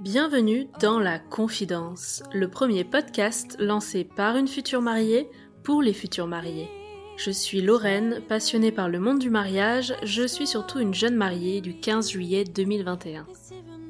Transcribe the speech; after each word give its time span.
Bienvenue 0.00 0.68
dans 0.82 0.98
La 0.98 1.18
Confidence, 1.18 2.22
le 2.30 2.48
premier 2.48 2.84
podcast 2.84 3.56
lancé 3.58 4.04
par 4.04 4.36
une 4.36 4.46
future 4.46 4.82
mariée 4.82 5.30
pour 5.62 5.80
les 5.80 5.94
futurs 5.94 6.26
mariés. 6.26 6.68
Je 7.16 7.30
suis 7.30 7.62
Lorraine, 7.62 8.20
passionnée 8.28 8.70
par 8.70 8.90
le 8.90 9.00
monde 9.00 9.18
du 9.18 9.30
mariage, 9.30 9.94
je 10.02 10.26
suis 10.26 10.46
surtout 10.46 10.78
une 10.78 10.92
jeune 10.92 11.16
mariée 11.16 11.62
du 11.62 11.80
15 11.80 12.10
juillet 12.10 12.44
2021. 12.44 13.26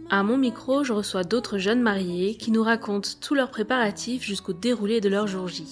À 0.08 0.22
mon 0.22 0.38
micro, 0.38 0.84
je 0.84 0.92
reçois 0.92 1.24
d'autres 1.24 1.58
jeunes 1.58 1.82
mariés 1.82 2.36
qui 2.36 2.52
nous 2.52 2.62
racontent 2.62 3.10
tous 3.20 3.34
leurs 3.34 3.50
préparatifs 3.50 4.22
jusqu'au 4.22 4.52
déroulé 4.52 5.00
de 5.00 5.08
leur 5.08 5.26
jour 5.26 5.48
J. 5.48 5.66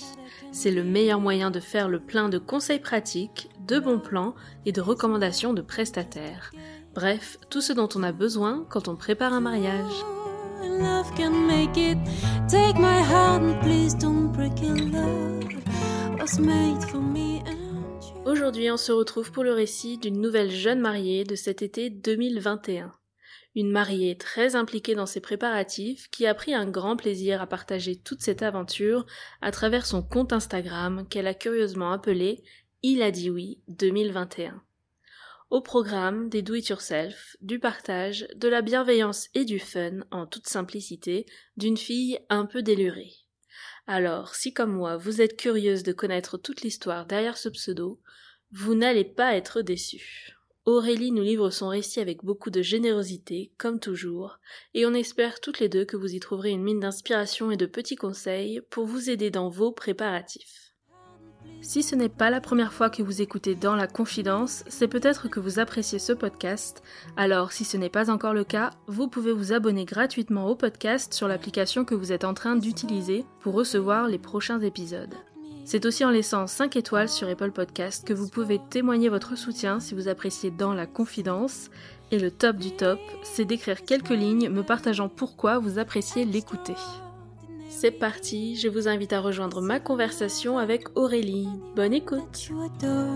C'est 0.51 0.73
le 0.73 0.83
meilleur 0.83 1.21
moyen 1.21 1.53
de 1.53 1.61
faire 1.61 1.89
le 1.89 2.01
plein 2.01 2.29
de 2.29 2.39
conseils 2.39 2.81
pratiques, 2.81 3.49
de 3.67 3.79
bons 3.79 3.99
plans 3.99 4.35
et 4.67 4.73
de 4.73 4.81
recommandations 4.81 5.53
de 5.53 5.63
prestataires. 5.63 6.53
Bref, 6.95 7.39
tout 7.51 7.61
ce 7.61 7.73
dont 7.73 7.89
on 7.95 8.03
a 8.03 8.13
besoin 8.13 8.67
quand 8.69 8.89
on 8.89 8.97
prépare 8.97 9.33
un 9.33 9.41
mariage. 9.41 10.05
Aujourd'hui, 18.25 18.71
on 18.71 18.77
se 18.77 18.93
retrouve 18.93 19.33
pour 19.33 19.45
le 19.45 19.53
récit 19.53 19.99
d'une 19.99 20.21
nouvelle 20.21 20.51
jeune 20.51 20.81
mariée 20.81 21.25
de 21.25 21.35
cet 21.35 21.63
été 21.63 21.91
2021. 21.91 22.93
Une 23.57 23.71
mariée 23.71 24.19
très 24.19 24.57
impliquée 24.57 24.97
dans 24.97 25.07
ses 25.07 25.21
préparatifs 25.21 26.09
qui 26.11 26.27
a 26.27 26.35
pris 26.35 26.55
un 26.55 26.67
grand 26.67 26.97
plaisir 26.97 27.41
à 27.41 27.47
partager 27.47 27.95
toute 27.95 28.21
cette 28.21 28.43
aventure 28.43 29.07
à 29.43 29.53
travers 29.53 29.87
son 29.87 30.03
compte 30.03 30.33
Instagram 30.33 31.07
qu'elle 31.09 31.29
a 31.29 31.35
curieusement 31.35 31.93
appelé 31.93 32.43
Il 32.87 33.01
a 33.01 33.11
dit 33.11 33.31
oui 33.31 33.63
2021. 33.69 34.63
Au 35.49 35.63
programme 35.63 36.29
des 36.29 36.43
do 36.43 36.53
it 36.53 36.69
yourself, 36.69 37.35
du 37.41 37.59
partage, 37.59 38.29
de 38.37 38.47
la 38.47 38.61
bienveillance 38.61 39.31
et 39.33 39.47
du 39.47 39.59
fun 39.59 40.01
en 40.11 40.27
toute 40.27 40.47
simplicité 40.47 41.25
d'une 41.57 41.79
fille 41.79 42.19
un 42.29 42.45
peu 42.45 42.61
délurée. 42.61 43.15
Alors, 43.87 44.35
si 44.35 44.53
comme 44.53 44.75
moi 44.75 44.99
vous 44.99 45.23
êtes 45.23 45.39
curieuse 45.39 45.83
de 45.83 45.95
connaître 45.95 46.37
toute 46.37 46.61
l'histoire 46.61 47.07
derrière 47.07 47.39
ce 47.39 47.49
pseudo, 47.49 48.03
vous 48.53 48.75
n'allez 48.75 49.05
pas 49.05 49.35
être 49.35 49.63
déçus. 49.63 50.37
Aurélie 50.67 51.11
nous 51.11 51.23
livre 51.23 51.49
son 51.49 51.69
récit 51.69 52.01
avec 52.01 52.23
beaucoup 52.23 52.51
de 52.51 52.61
générosité, 52.61 53.55
comme 53.57 53.81
toujours, 53.81 54.41
et 54.75 54.85
on 54.85 54.93
espère 54.93 55.41
toutes 55.41 55.59
les 55.59 55.71
deux 55.71 55.87
que 55.87 55.97
vous 55.97 56.15
y 56.15 56.21
trouverez 56.21 56.51
une 56.51 56.63
mine 56.63 56.81
d'inspiration 56.81 57.51
et 57.51 57.57
de 57.57 57.65
petits 57.65 57.97
conseils 57.97 58.61
pour 58.69 58.85
vous 58.85 59.09
aider 59.09 59.31
dans 59.31 59.49
vos 59.49 59.73
préparatifs. 59.73 60.64
Si 61.67 61.83
ce 61.83 61.95
n'est 61.95 62.11
pas 62.11 62.29
la 62.29 62.43
première 62.43 62.75
fois 62.75 62.91
que 62.91 63.03
vous 63.03 63.23
écoutez 63.23 63.55
dans 63.55 63.75
la 63.75 63.87
confidence, 63.87 64.65
c'est 64.69 64.87
peut-être 64.87 65.29
que 65.29 65.41
vous 65.41 65.59
appréciez 65.59 65.99
ce 65.99 66.13
podcast. 66.13 66.83
Alors, 67.17 67.53
si 67.53 67.65
ce 67.65 67.79
n'est 67.79 67.89
pas 67.89 68.11
encore 68.11 68.35
le 68.35 68.45
cas, 68.45 68.69
vous 68.87 69.09
pouvez 69.09 69.33
vous 69.33 69.55
abonner 69.55 69.87
gratuitement 69.87 70.47
au 70.47 70.57
podcast 70.57 71.15
sur 71.15 71.27
l'application 71.27 71.87
que 71.87 71.95
vous 71.95 72.13
êtes 72.13 72.25
en 72.25 72.35
train 72.35 72.57
d'utiliser 72.57 73.25
pour 73.41 73.55
recevoir 73.55 74.09
les 74.09 74.19
prochains 74.19 74.61
épisodes. 74.61 75.15
C'est 75.65 75.87
aussi 75.87 76.05
en 76.05 76.11
laissant 76.11 76.47
5 76.47 76.77
étoiles 76.77 77.09
sur 77.09 77.31
Apple 77.31 77.51
Podcast 77.51 78.07
que 78.07 78.13
vous 78.13 78.29
pouvez 78.29 78.61
témoigner 78.69 79.09
votre 79.09 79.35
soutien 79.35 79.81
si 79.81 79.95
vous 79.95 80.09
appréciez 80.09 80.51
dans 80.51 80.75
la 80.75 80.85
confidence. 80.85 81.71
Et 82.11 82.19
le 82.19 82.31
top 82.31 82.57
du 82.57 82.73
top, 82.73 83.01
c'est 83.23 83.47
d'écrire 83.47 83.85
quelques 83.85 84.11
lignes 84.11 84.51
me 84.51 84.63
partageant 84.63 85.09
pourquoi 85.09 85.59
vous 85.59 85.79
appréciez 85.79 86.27
l'écouter. 86.27 86.77
C'est 87.77 87.91
parti, 87.91 88.55
je 88.55 88.69
vous 88.69 88.87
invite 88.87 89.13
à 89.13 89.21
rejoindre 89.21 89.61
ma 89.61 89.81
conversation 89.81 90.59
avec 90.59 90.97
Aurélie. 90.97 91.49
Bonne 91.75 91.93
écoute 91.93 92.47
You 92.49 92.63
adore 92.63 93.11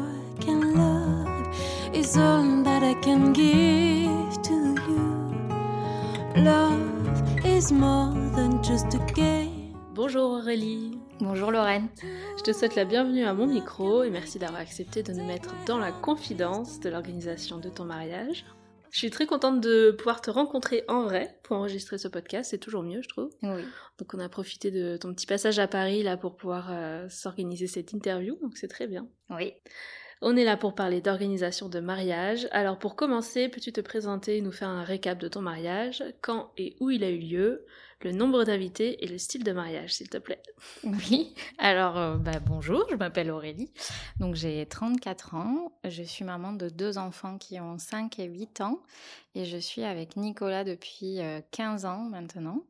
can 0.44 0.74
love 0.74 1.54
is 1.94 2.18
all 2.18 2.64
that 2.64 2.82
I 2.82 2.96
can 3.00 3.32
give 3.32 4.42
to 4.42 4.74
you. 4.90 6.42
Love 6.42 7.46
is 7.46 7.72
more 7.72 8.12
than 8.34 8.60
just 8.60 8.92
a 8.94 9.12
game. 9.14 9.74
Bonjour 9.94 10.32
Aurélie 10.32 10.98
Bonjour 11.20 11.52
Lorraine. 11.52 11.88
Je 12.36 12.42
te 12.42 12.52
souhaite 12.52 12.74
la 12.74 12.84
bienvenue 12.84 13.24
à 13.24 13.34
mon 13.34 13.46
micro 13.46 14.02
et 14.02 14.10
merci 14.10 14.40
d'avoir 14.40 14.60
accepté 14.60 15.04
de 15.04 15.12
nous 15.12 15.24
mettre 15.24 15.54
dans 15.66 15.78
la 15.78 15.92
confidence 15.92 16.80
de 16.80 16.90
l'organisation 16.90 17.58
de 17.58 17.68
ton 17.68 17.84
mariage. 17.84 18.44
Je 18.90 18.98
suis 18.98 19.10
très 19.10 19.26
contente 19.26 19.60
de 19.60 19.90
pouvoir 19.90 20.20
te 20.20 20.30
rencontrer 20.30 20.84
en 20.88 21.02
vrai 21.02 21.38
pour 21.42 21.56
enregistrer 21.56 21.98
ce 21.98 22.08
podcast, 22.08 22.50
c'est 22.50 22.58
toujours 22.58 22.82
mieux 22.82 23.02
je 23.02 23.08
trouve. 23.08 23.30
Oui. 23.42 23.62
Donc 23.98 24.14
on 24.14 24.18
a 24.18 24.28
profité 24.28 24.70
de 24.70 24.96
ton 24.96 25.12
petit 25.12 25.26
passage 25.26 25.58
à 25.58 25.68
Paris 25.68 26.02
là 26.02 26.16
pour 26.16 26.36
pouvoir 26.36 26.68
euh, 26.70 27.08
s'organiser 27.08 27.66
cette 27.66 27.92
interview, 27.92 28.36
donc 28.40 28.56
c'est 28.56 28.68
très 28.68 28.86
bien. 28.86 29.06
Oui. 29.30 29.54
On 30.20 30.36
est 30.36 30.44
là 30.44 30.56
pour 30.56 30.74
parler 30.74 31.00
d'organisation 31.00 31.68
de 31.68 31.78
mariage. 31.78 32.48
Alors 32.50 32.78
pour 32.78 32.96
commencer, 32.96 33.48
peux-tu 33.48 33.72
te 33.72 33.80
présenter 33.80 34.38
et 34.38 34.40
nous 34.40 34.50
faire 34.50 34.68
un 34.68 34.82
récap 34.82 35.18
de 35.18 35.28
ton 35.28 35.42
mariage, 35.42 36.02
quand 36.22 36.50
et 36.56 36.76
où 36.80 36.90
il 36.90 37.04
a 37.04 37.10
eu 37.10 37.18
lieu, 37.18 37.64
le 38.02 38.12
nombre 38.12 38.44
d'invités 38.44 39.04
et 39.04 39.08
le 39.08 39.18
style 39.18 39.44
de 39.44 39.52
mariage, 39.52 39.94
s'il 39.94 40.08
te 40.08 40.18
plaît. 40.18 40.42
Oui. 40.84 41.34
Alors, 41.58 41.96
euh, 41.98 42.16
bah, 42.16 42.38
bonjour, 42.44 42.86
je 42.90 42.96
m'appelle 42.96 43.30
Aurélie. 43.30 43.72
Donc, 44.20 44.34
j'ai 44.34 44.64
34 44.66 45.34
ans. 45.34 45.72
Je 45.84 46.02
suis 46.02 46.24
maman 46.24 46.52
de 46.52 46.68
deux 46.68 46.98
enfants 46.98 47.38
qui 47.38 47.60
ont 47.60 47.78
5 47.78 48.18
et 48.20 48.26
8 48.26 48.60
ans. 48.60 48.80
Et 49.34 49.44
je 49.44 49.58
suis 49.58 49.82
avec 49.82 50.16
Nicolas 50.16 50.64
depuis 50.64 51.20
euh, 51.20 51.40
15 51.50 51.84
ans 51.86 52.08
maintenant. 52.10 52.62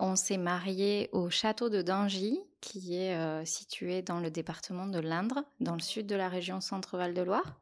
On 0.00 0.16
s'est 0.16 0.38
mariés 0.38 1.08
au 1.12 1.30
château 1.30 1.68
de 1.68 1.80
Dangy, 1.80 2.40
qui 2.60 2.96
est 2.96 3.14
euh, 3.14 3.44
situé 3.44 4.02
dans 4.02 4.18
le 4.18 4.30
département 4.30 4.86
de 4.86 4.98
l'Indre, 4.98 5.44
dans 5.60 5.74
le 5.74 5.80
sud 5.80 6.06
de 6.06 6.16
la 6.16 6.28
région 6.28 6.60
Centre-Val 6.60 7.14
de 7.14 7.22
Loire. 7.22 7.60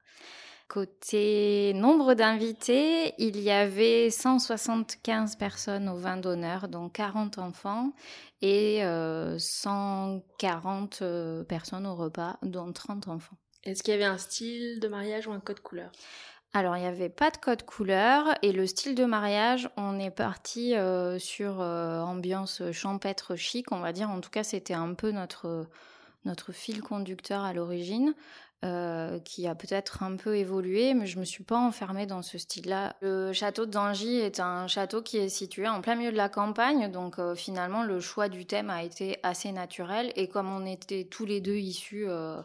Côté 0.73 1.75
nombre 1.75 2.15
d'invités, 2.15 3.13
il 3.19 3.39
y 3.39 3.51
avait 3.51 4.09
175 4.09 5.37
personnes 5.37 5.87
au 5.91 5.97
vin 5.97 6.17
d'honneur, 6.17 6.67
dont 6.67 6.89
40 6.89 7.37
enfants, 7.37 7.93
et 8.41 8.83
euh, 8.83 9.39
140 9.39 11.03
euh, 11.03 11.45
personnes 11.45 11.87
au 11.87 11.95
repas, 11.95 12.39
dont 12.41 12.73
30 12.73 13.09
enfants. 13.09 13.37
Est-ce 13.65 13.83
qu'il 13.83 13.93
y 13.93 13.97
avait 13.97 14.07
un 14.07 14.17
style 14.17 14.81
de 14.81 14.89
mariage 14.89 15.27
ou 15.27 15.33
un 15.33 15.41
code 15.41 15.61
couleur? 15.61 15.93
Alors, 16.55 16.79
il 16.79 16.81
n'y 16.81 16.87
avait 16.87 17.11
pas 17.11 17.31
de 17.31 17.37
code 17.37 17.65
couleur, 17.65 18.29
et 18.41 18.53
le 18.53 18.67
style 18.67 18.95
de 18.95 19.05
mariage, 19.05 19.69
on 19.77 19.99
est 19.99 20.11
parti 20.11 20.75
euh, 20.75 21.19
sur 21.19 21.61
euh, 21.61 22.01
ambiance 22.01 22.63
champêtre 22.73 23.37
chic, 23.37 23.73
on 23.73 23.81
va 23.81 23.93
dire. 23.93 24.09
En 24.09 24.23
tout 24.23 24.31
cas, 24.31 24.43
c'était 24.43 24.73
un 24.73 24.95
peu 24.95 25.11
notre, 25.11 25.67
notre 26.25 26.51
fil 26.53 26.81
conducteur 26.81 27.45
à 27.45 27.53
l'origine. 27.53 28.15
Euh, 28.65 29.19
qui 29.19 29.49
a 29.49 29.57
peut-être 29.57 30.05
un 30.05 30.15
peu 30.15 30.37
évolué, 30.37 30.95
mais 30.95 31.07
je 31.07 31.19
me 31.19 31.25
suis 31.25 31.43
pas 31.43 31.59
enfermée 31.59 32.07
dans 32.07 32.23
ce 32.23 32.39
style-là. 32.39 32.95
Le 33.01 33.33
château 33.33 33.67
de 33.67 33.73
est 34.21 34.39
un 34.39 34.69
château 34.69 35.03
qui 35.03 35.19
est 35.19 35.29
situé 35.29 35.67
en 35.67 35.81
plein 35.81 35.97
milieu 35.97 36.13
de 36.13 36.17
la 36.17 36.29
campagne, 36.29 36.89
donc 36.91 37.19
euh, 37.19 37.35
finalement 37.35 37.83
le 37.83 37.99
choix 37.99 38.29
du 38.29 38.47
thème 38.47 38.71
a 38.71 38.85
été 38.85 39.19
assez 39.25 39.51
naturel. 39.51 40.13
Et 40.15 40.29
comme 40.29 40.49
on 40.49 40.65
était 40.65 41.09
tous 41.11 41.25
les 41.25 41.41
deux 41.41 41.57
issus 41.57 42.05
euh, 42.07 42.41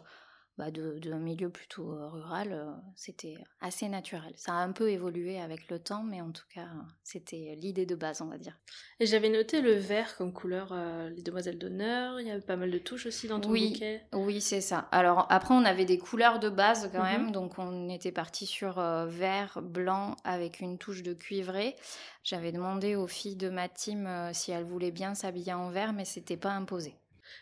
bah, 0.58 0.70
de- 0.72 0.98
d'un 0.98 1.18
milieu 1.20 1.48
plutôt 1.50 1.92
euh, 1.92 2.08
rural, 2.08 2.52
euh, 2.52 2.66
c'était 2.96 3.36
assez 3.60 3.88
naturel. 3.88 4.32
Ça 4.36 4.52
a 4.52 4.56
un 4.56 4.72
peu 4.72 4.90
évolué 4.90 5.40
avec 5.40 5.68
le 5.70 5.78
temps, 5.78 6.02
mais 6.02 6.20
en 6.20 6.32
tout 6.32 6.44
cas, 6.52 6.66
c'était 7.04 7.56
l'idée 7.60 7.86
de 7.86 7.94
base, 7.94 8.20
on 8.20 8.26
va 8.26 8.38
dire. 8.38 8.58
Et 9.00 9.06
j'avais 9.06 9.28
noté 9.30 9.60
le 9.62 9.72
vert 9.72 10.16
comme 10.16 10.32
couleur 10.32 10.70
euh, 10.72 11.08
les 11.10 11.22
demoiselles 11.22 11.58
d'honneur, 11.58 12.20
il 12.20 12.26
y 12.26 12.30
avait 12.30 12.40
pas 12.40 12.56
mal 12.56 12.70
de 12.72 12.78
touches 12.78 13.06
aussi 13.06 13.28
dans 13.28 13.40
ton 13.40 13.50
Oui. 13.50 13.70
bouquet. 13.72 14.02
Oui, 14.12 14.40
c'est 14.40 14.60
ça. 14.60 14.88
Alors 14.90 15.26
après, 15.30 15.54
on 15.54 15.64
avait 15.64 15.84
des 15.84 15.98
couleurs 15.98 16.40
de 16.40 16.48
base 16.48 16.90
quand 16.92 16.98
Mhm. 17.04 17.10
même, 17.10 17.30
donc 17.30 17.58
on 17.58 17.88
était 17.88 18.12
parti 18.12 18.44
sur 18.44 18.78
euh, 18.80 19.06
vert, 19.06 19.60
blanc 19.62 20.16
avec 20.24 20.58
une 20.60 20.76
touche 20.76 21.02
de 21.04 21.14
cuivré. 21.14 21.76
J'avais 22.24 22.50
demandé 22.52 22.96
aux 22.96 23.06
filles 23.06 23.36
de 23.36 23.48
ma 23.48 23.68
team 23.68 24.06
euh, 24.06 24.32
si 24.32 24.50
elles 24.50 24.64
voulaient 24.64 24.90
bien 24.90 25.14
s'habiller 25.14 25.52
en 25.54 25.70
vert, 25.70 25.92
mais 25.92 26.04
c'était 26.04 26.36
pas 26.36 26.50
imposé. 26.50 26.94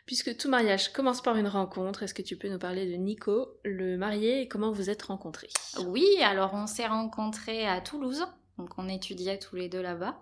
Puisque 0.04 0.36
tout 0.36 0.48
mariage 0.48 0.92
commence 0.92 1.22
par 1.22 1.36
une 1.36 1.48
rencontre, 1.48 2.02
est-ce 2.02 2.14
que 2.14 2.22
tu 2.22 2.36
peux 2.36 2.48
nous 2.48 2.58
parler 2.58 2.86
de 2.86 2.94
Nico, 2.96 3.58
le 3.64 3.96
marié, 3.96 4.42
et 4.42 4.48
comment 4.48 4.70
vous 4.70 4.90
êtes 4.90 5.02
rencontrés? 5.02 5.48
Oui, 5.86 6.06
alors 6.22 6.54
on 6.54 6.66
s'est 6.66 6.86
rencontrés 6.86 7.66
à 7.66 7.80
Toulouse, 7.80 8.26
donc 8.58 8.70
on 8.78 8.88
étudiait 8.88 9.38
tous 9.38 9.56
les 9.56 9.68
deux 9.68 9.82
là-bas. 9.82 10.20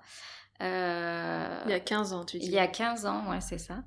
Euh, 0.63 1.63
Il 1.67 1.71
y 1.71 1.75
a 1.75 1.81
15 1.81 2.13
ans, 2.13 2.25
tu 2.25 2.39
dis. 2.39 2.47
Il 2.47 2.53
y 2.53 2.59
a 2.59 2.67
15 2.67 3.07
ans, 3.07 3.31
ouais, 3.31 3.41
c'est 3.41 3.59
ça. 3.59 3.83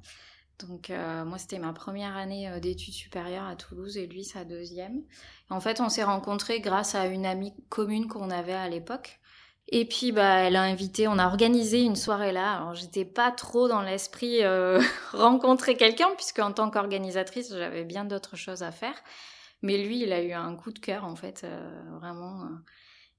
Donc, 0.59 0.89
euh, 0.89 1.23
moi, 1.23 1.37
c'était 1.37 1.59
ma 1.59 1.71
première 1.71 2.17
année 2.17 2.49
euh, 2.49 2.59
d'études 2.59 2.93
supérieures 2.93 3.45
à 3.45 3.55
Toulouse 3.55 3.97
et 3.97 4.07
lui, 4.07 4.23
sa 4.23 4.43
deuxième. 4.43 5.03
En 5.49 5.59
fait, 5.59 5.81
on 5.81 5.89
s'est 5.89 6.03
rencontrés 6.03 6.59
grâce 6.61 6.95
à 6.95 7.05
une 7.05 7.25
amie 7.25 7.53
commune 7.69 8.07
qu'on 8.07 8.31
avait 8.31 8.53
à 8.53 8.67
l'époque. 8.67 9.19
Et 9.69 9.85
puis, 9.85 10.11
bah, 10.13 10.39
elle 10.39 10.55
a 10.55 10.61
invité, 10.63 11.07
on 11.07 11.17
a 11.19 11.27
organisé 11.27 11.81
une 11.81 11.97
soirée 11.97 12.31
là. 12.31 12.55
Alors, 12.55 12.73
j'étais 12.73 13.03
pas 13.05 13.31
trop 13.31 13.67
dans 13.67 13.81
l'esprit 13.81 14.43
euh, 14.43 14.79
rencontrer 15.11 15.75
quelqu'un, 15.75 16.09
puisque 16.15 16.39
en 16.39 16.53
tant 16.53 16.69
qu'organisatrice, 16.71 17.53
j'avais 17.53 17.83
bien 17.83 18.05
d'autres 18.05 18.37
choses 18.37 18.63
à 18.63 18.71
faire. 18.71 18.95
Mais 19.61 19.77
lui, 19.77 20.03
il 20.03 20.13
a 20.13 20.21
eu 20.23 20.31
un 20.33 20.55
coup 20.55 20.71
de 20.71 20.79
cœur, 20.79 21.03
en 21.03 21.15
fait, 21.15 21.43
euh, 21.43 21.81
vraiment. 21.99 22.43
euh, 22.43 22.49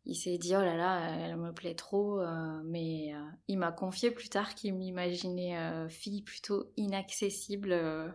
il 0.06 0.14
s'est 0.16 0.38
dit, 0.38 0.56
oh 0.56 0.60
là 0.62 0.74
là, 0.74 1.00
elle 1.20 1.36
me 1.36 1.52
plaît 1.52 1.74
trop. 1.74 2.22
mais 2.64 3.12
il 3.46 3.58
m'a 3.58 3.72
confié 3.72 4.10
plus 4.10 4.30
tard 4.30 4.54
qu'il 4.54 4.74
m'imaginait 4.74 5.54
fille 5.90 6.22
plutôt 6.22 6.72
inaccessible. 6.78 8.14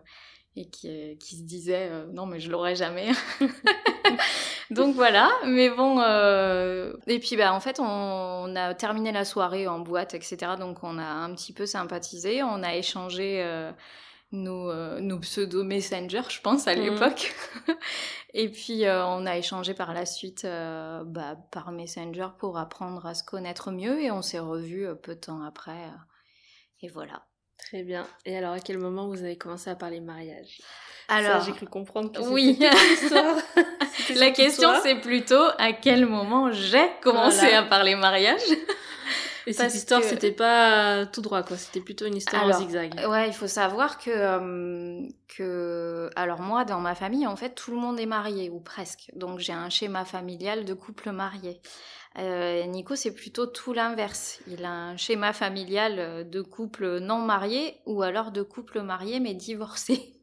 Euh, 0.56 0.60
et 0.60 0.68
qui, 0.68 1.18
qui 1.18 1.36
se 1.36 1.42
disait 1.42 1.90
non 2.12 2.26
mais 2.26 2.40
je 2.40 2.50
l'aurai 2.50 2.74
jamais. 2.74 3.10
Donc 4.70 4.94
voilà, 4.94 5.30
mais 5.46 5.70
bon. 5.70 6.00
Et 7.06 7.18
puis 7.18 7.36
bah 7.36 7.52
en 7.52 7.60
fait 7.60 7.80
on, 7.80 8.56
a 8.56 8.74
terminé 8.74 9.12
la 9.12 9.24
soirée 9.24 9.66
en 9.66 9.80
boîte, 9.80 10.14
etc. 10.14 10.52
Donc 10.58 10.82
on 10.82 10.98
a 10.98 11.04
un 11.04 11.34
petit 11.34 11.52
peu 11.52 11.66
sympathisé, 11.66 12.42
on 12.42 12.62
a 12.62 12.74
échangé 12.74 13.42
nos, 14.34 14.70
euh, 14.70 15.00
nos 15.00 15.18
pseudo 15.20 15.64
Messenger, 15.64 16.22
je 16.28 16.40
pense, 16.40 16.68
à 16.68 16.74
mhm. 16.74 16.82
l'époque. 16.82 17.34
et 18.34 18.50
puis, 18.50 18.84
euh, 18.84 19.06
on 19.06 19.26
a 19.26 19.36
échangé 19.38 19.74
par 19.74 19.94
la 19.94 20.04
suite 20.04 20.44
euh, 20.44 21.02
bah, 21.04 21.36
par 21.50 21.72
Messenger 21.72 22.28
pour 22.38 22.58
apprendre 22.58 23.06
à 23.06 23.14
se 23.14 23.24
connaître 23.24 23.70
mieux 23.70 24.02
et 24.02 24.10
on 24.10 24.22
s'est 24.22 24.38
revus 24.38 24.88
peu 25.02 25.14
de 25.14 25.20
temps 25.20 25.42
après. 25.42 25.90
et 26.82 26.88
voilà. 26.88 27.26
Très 27.68 27.82
bien. 27.82 28.06
Et 28.26 28.36
alors, 28.36 28.52
à 28.52 28.60
quel 28.60 28.78
moment 28.78 29.08
vous 29.08 29.22
avez 29.22 29.36
commencé 29.36 29.70
à 29.70 29.74
parler 29.74 30.00
mariage? 30.00 30.60
Alors, 31.08 31.42
j'ai 31.42 31.52
cru 31.52 31.66
comprendre 31.66 32.12
que 32.12 32.20
oui. 32.20 32.58
La 34.16 34.30
question, 34.30 34.70
c'est 34.82 34.96
plutôt 34.96 35.44
à 35.58 35.72
quel 35.72 36.06
moment 36.06 36.50
j'ai 36.52 36.90
commencé 37.02 37.52
à 37.52 37.62
parler 37.62 37.94
mariage? 37.94 38.40
Et 39.46 39.52
cette 39.52 39.74
histoire, 39.74 40.02
c'était 40.02 40.32
pas 40.32 41.06
tout 41.06 41.20
droit, 41.20 41.42
quoi. 41.42 41.56
C'était 41.56 41.80
plutôt 41.80 42.06
une 42.06 42.16
histoire 42.16 42.44
en 42.44 42.52
zigzag. 42.52 42.94
Ouais, 43.08 43.28
il 43.28 43.34
faut 43.34 43.46
savoir 43.46 43.98
que, 43.98 44.10
euh, 44.10 45.06
que, 45.28 46.10
alors 46.16 46.40
moi, 46.40 46.64
dans 46.64 46.80
ma 46.80 46.94
famille, 46.94 47.26
en 47.26 47.36
fait, 47.36 47.54
tout 47.54 47.70
le 47.70 47.76
monde 47.76 48.00
est 48.00 48.06
marié, 48.06 48.50
ou 48.50 48.60
presque. 48.60 49.10
Donc, 49.14 49.38
j'ai 49.38 49.52
un 49.52 49.68
schéma 49.68 50.04
familial 50.04 50.64
de 50.64 50.74
couple 50.74 51.10
marié. 51.10 51.60
Euh, 52.18 52.64
Nico, 52.66 52.94
c'est 52.94 53.12
plutôt 53.12 53.46
tout 53.46 53.72
l'inverse. 53.72 54.40
Il 54.46 54.64
a 54.64 54.70
un 54.70 54.96
schéma 54.96 55.32
familial 55.32 56.28
de 56.30 56.42
couple 56.42 57.00
non 57.00 57.18
marié, 57.18 57.76
ou 57.86 58.02
alors 58.02 58.30
de 58.30 58.42
couple 58.42 58.82
marié 58.82 59.20
mais 59.20 59.34
divorcé. 59.34 60.13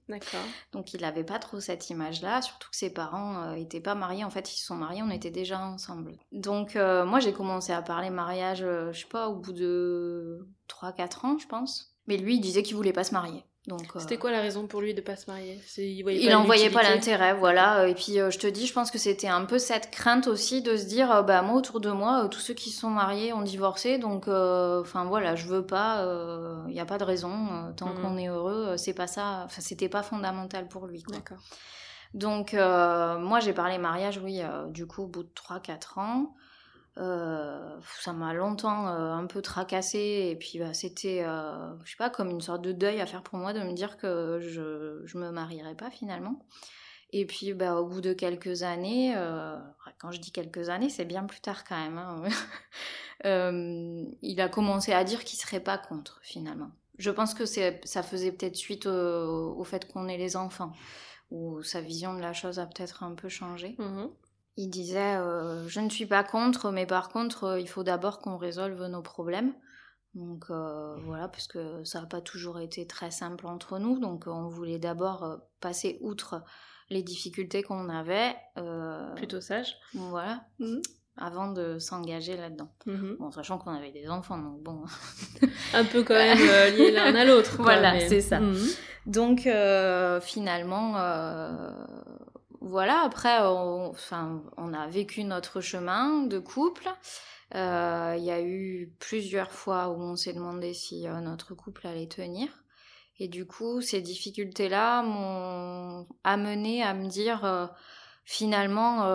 Donc 0.71 0.93
il 0.93 1.01
n'avait 1.01 1.23
pas 1.23 1.39
trop 1.39 1.59
cette 1.59 1.89
image-là, 1.89 2.41
surtout 2.41 2.69
que 2.69 2.75
ses 2.75 2.89
parents 2.89 3.53
n'étaient 3.53 3.79
euh, 3.79 3.83
pas 3.83 3.95
mariés. 3.95 4.23
En 4.23 4.29
fait, 4.29 4.51
ils 4.53 4.57
se 4.57 4.65
sont 4.65 4.75
mariés, 4.75 5.01
on 5.03 5.09
était 5.09 5.31
déjà 5.31 5.59
ensemble. 5.59 6.13
Donc 6.31 6.75
euh, 6.75 7.05
moi, 7.05 7.19
j'ai 7.19 7.33
commencé 7.33 7.73
à 7.73 7.81
parler 7.81 8.09
mariage, 8.09 8.61
euh, 8.63 8.91
je 8.93 9.01
sais 9.01 9.07
pas, 9.07 9.29
au 9.29 9.35
bout 9.35 9.53
de 9.53 10.47
3-4 10.69 11.25
ans, 11.25 11.37
je 11.37 11.47
pense. 11.47 11.95
Mais 12.07 12.17
lui, 12.17 12.35
il 12.35 12.41
disait 12.41 12.63
qu'il 12.63 12.75
voulait 12.75 12.93
pas 12.93 13.03
se 13.03 13.13
marier. 13.13 13.43
C'était 13.97 14.17
quoi 14.17 14.31
la 14.31 14.41
raison 14.41 14.65
pour 14.65 14.81
lui 14.81 14.95
de 14.95 15.01
pas 15.01 15.15
se 15.15 15.29
marier? 15.29 15.61
Il, 15.77 16.01
voyait 16.01 16.23
il 16.23 16.33
en 16.33 16.43
voyait 16.43 16.71
pas 16.71 16.81
l'intérêt, 16.81 17.35
voilà. 17.35 17.87
Et 17.87 17.93
puis 17.93 18.13
je 18.13 18.37
te 18.39 18.47
dis, 18.47 18.65
je 18.65 18.73
pense 18.73 18.89
que 18.89 18.97
c'était 18.97 19.27
un 19.27 19.45
peu 19.45 19.59
cette 19.59 19.91
crainte 19.91 20.25
aussi 20.25 20.63
de 20.63 20.75
se 20.75 20.85
dire, 20.85 21.23
bah 21.23 21.43
moi 21.43 21.57
autour 21.57 21.79
de 21.79 21.91
moi, 21.91 22.27
tous 22.29 22.39
ceux 22.39 22.55
qui 22.55 22.71
sont 22.71 22.89
mariés 22.89 23.33
ont 23.33 23.43
divorcé, 23.43 23.99
donc 23.99 24.27
enfin 24.27 25.05
voilà, 25.05 25.35
je 25.35 25.45
veux 25.45 25.65
pas, 25.65 26.03
il 26.67 26.73
n'y 26.73 26.79
a 26.79 26.85
pas 26.85 26.97
de 26.97 27.03
raison. 27.03 27.71
tant 27.77 27.93
mmh. 27.93 28.01
qu'on 28.01 28.17
est 28.17 28.29
heureux, 28.29 28.77
c'est 28.77 28.93
pas 28.93 29.07
ça. 29.07 29.43
Enfin, 29.45 29.61
c'était 29.61 29.89
pas 29.89 30.01
fondamental 30.01 30.67
pour 30.67 30.87
lui. 30.87 31.03
D'accord. 31.09 31.37
Donc 32.15 32.53
moi 32.53 33.39
j'ai 33.41 33.53
parlé 33.53 33.77
mariage, 33.77 34.19
oui, 34.23 34.41
du 34.69 34.87
coup 34.87 35.03
au 35.03 35.07
bout 35.07 35.23
de 35.23 35.31
3-4 35.35 35.99
ans. 35.99 36.33
Euh, 36.97 37.79
ça 38.01 38.11
m'a 38.11 38.33
longtemps 38.33 38.87
euh, 38.87 39.13
un 39.13 39.25
peu 39.25 39.41
tracassé 39.41 40.29
et 40.29 40.35
puis 40.35 40.59
bah, 40.59 40.73
c'était, 40.73 41.23
euh, 41.23 41.73
je 41.85 41.91
sais 41.91 41.97
pas, 41.97 42.09
comme 42.09 42.29
une 42.29 42.41
sorte 42.41 42.61
de 42.61 42.73
deuil 42.73 42.99
à 42.99 43.05
faire 43.05 43.23
pour 43.23 43.39
moi 43.39 43.53
de 43.53 43.61
me 43.61 43.73
dire 43.73 43.97
que 43.97 44.39
je, 44.41 45.01
je 45.05 45.17
me 45.17 45.31
marierais 45.31 45.75
pas 45.75 45.89
finalement. 45.89 46.45
Et 47.13 47.25
puis 47.25 47.53
bah, 47.53 47.75
au 47.75 47.85
bout 47.85 48.01
de 48.01 48.13
quelques 48.13 48.63
années, 48.63 49.13
quand 49.99 50.11
je 50.11 50.19
dis 50.19 50.31
quelques 50.31 50.69
années, 50.69 50.89
c'est 50.89 51.05
bien 51.05 51.23
plus 51.25 51.41
tard 51.41 51.63
quand 51.65 51.77
même, 51.77 51.97
hein, 51.97 52.23
il 54.21 54.41
a 54.41 54.49
commencé 54.49 54.93
à 54.93 55.03
dire 55.03 55.23
qu'il 55.25 55.37
serait 55.37 55.59
pas 55.59 55.77
contre 55.77 56.19
finalement. 56.23 56.71
Je 56.97 57.09
pense 57.09 57.33
que 57.33 57.45
ça 57.45 58.03
faisait 58.03 58.31
peut-être 58.31 58.55
suite 58.55 58.85
au, 58.85 59.63
fait 59.65 59.91
qu'on 59.91 60.07
ait 60.07 60.17
les 60.17 60.37
enfants, 60.37 60.71
où 61.31 61.61
sa 61.63 61.81
vision 61.81 62.13
de 62.13 62.21
la 62.21 62.31
chose 62.31 62.59
a 62.59 62.65
peut-être 62.65 63.03
un 63.03 63.13
peu 63.13 63.27
changé. 63.27 63.75
Mmh 63.77 64.07
il 64.61 64.69
disait 64.69 65.15
euh, 65.15 65.67
Je 65.67 65.79
ne 65.79 65.89
suis 65.89 66.05
pas 66.05 66.23
contre, 66.23 66.71
mais 66.71 66.85
par 66.85 67.09
contre, 67.09 67.45
euh, 67.45 67.59
il 67.59 67.67
faut 67.67 67.83
d'abord 67.83 68.19
qu'on 68.19 68.37
résolve 68.37 68.85
nos 68.85 69.01
problèmes. 69.01 69.53
Donc 70.13 70.45
euh, 70.49 70.95
voilà, 71.05 71.27
parce 71.27 71.47
que 71.47 71.83
ça 71.83 72.01
n'a 72.01 72.05
pas 72.05 72.21
toujours 72.21 72.59
été 72.59 72.85
très 72.85 73.11
simple 73.11 73.47
entre 73.47 73.79
nous. 73.79 73.99
Donc 73.99 74.25
on 74.27 74.47
voulait 74.47 74.77
d'abord 74.77 75.39
passer 75.61 75.97
outre 76.01 76.43
les 76.89 77.01
difficultés 77.01 77.63
qu'on 77.63 77.89
avait. 77.89 78.35
Plutôt 79.15 79.41
sage. 79.41 79.77
Voilà. 79.93 80.43
Mhm. 80.59 80.81
Avant 81.17 81.51
de 81.51 81.77
s'engager 81.79 82.37
là-dedans. 82.37 82.71
Mhm. 82.85 83.17
Bon, 83.19 83.31
sachant 83.31 83.57
qu'on 83.57 83.71
avait 83.71 83.91
des 83.91 84.09
enfants, 84.09 84.37
donc 84.37 84.61
bon. 84.61 84.83
Un 85.73 85.85
peu 85.85 86.03
quand 86.03 86.13
même 86.13 86.37
liés 86.77 86.91
l'un 86.91 87.15
à 87.15 87.25
l'autre. 87.25 87.57
Voilà, 87.57 87.99
c'est 88.07 88.21
ça. 88.21 88.39
Mhm. 88.41 88.67
Donc 89.05 89.47
finalement, 90.21 90.95
voilà, 92.61 93.01
après, 93.01 93.39
on, 93.41 93.91
on 94.57 94.73
a 94.73 94.87
vécu 94.87 95.23
notre 95.23 95.61
chemin 95.61 96.21
de 96.23 96.37
couple. 96.37 96.87
Euh, 97.55 98.15
il 98.17 98.23
y 98.23 98.31
a 98.31 98.41
eu 98.41 98.93
plusieurs 98.99 99.51
fois 99.51 99.89
où 99.89 99.99
on 99.99 100.15
s'est 100.15 100.33
demandé 100.33 100.73
si 100.75 101.07
euh, 101.07 101.19
notre 101.21 101.55
couple 101.55 101.87
allait 101.87 102.07
tenir. 102.07 102.49
Et 103.19 103.27
du 103.27 103.45
coup, 103.45 103.81
ces 103.81 104.01
difficultés-là 104.01 105.01
m'ont 105.01 106.07
amené 106.23 106.83
à 106.83 106.93
me 106.93 107.07
dire 107.07 107.45
euh, 107.45 107.65
finalement, 108.25 109.05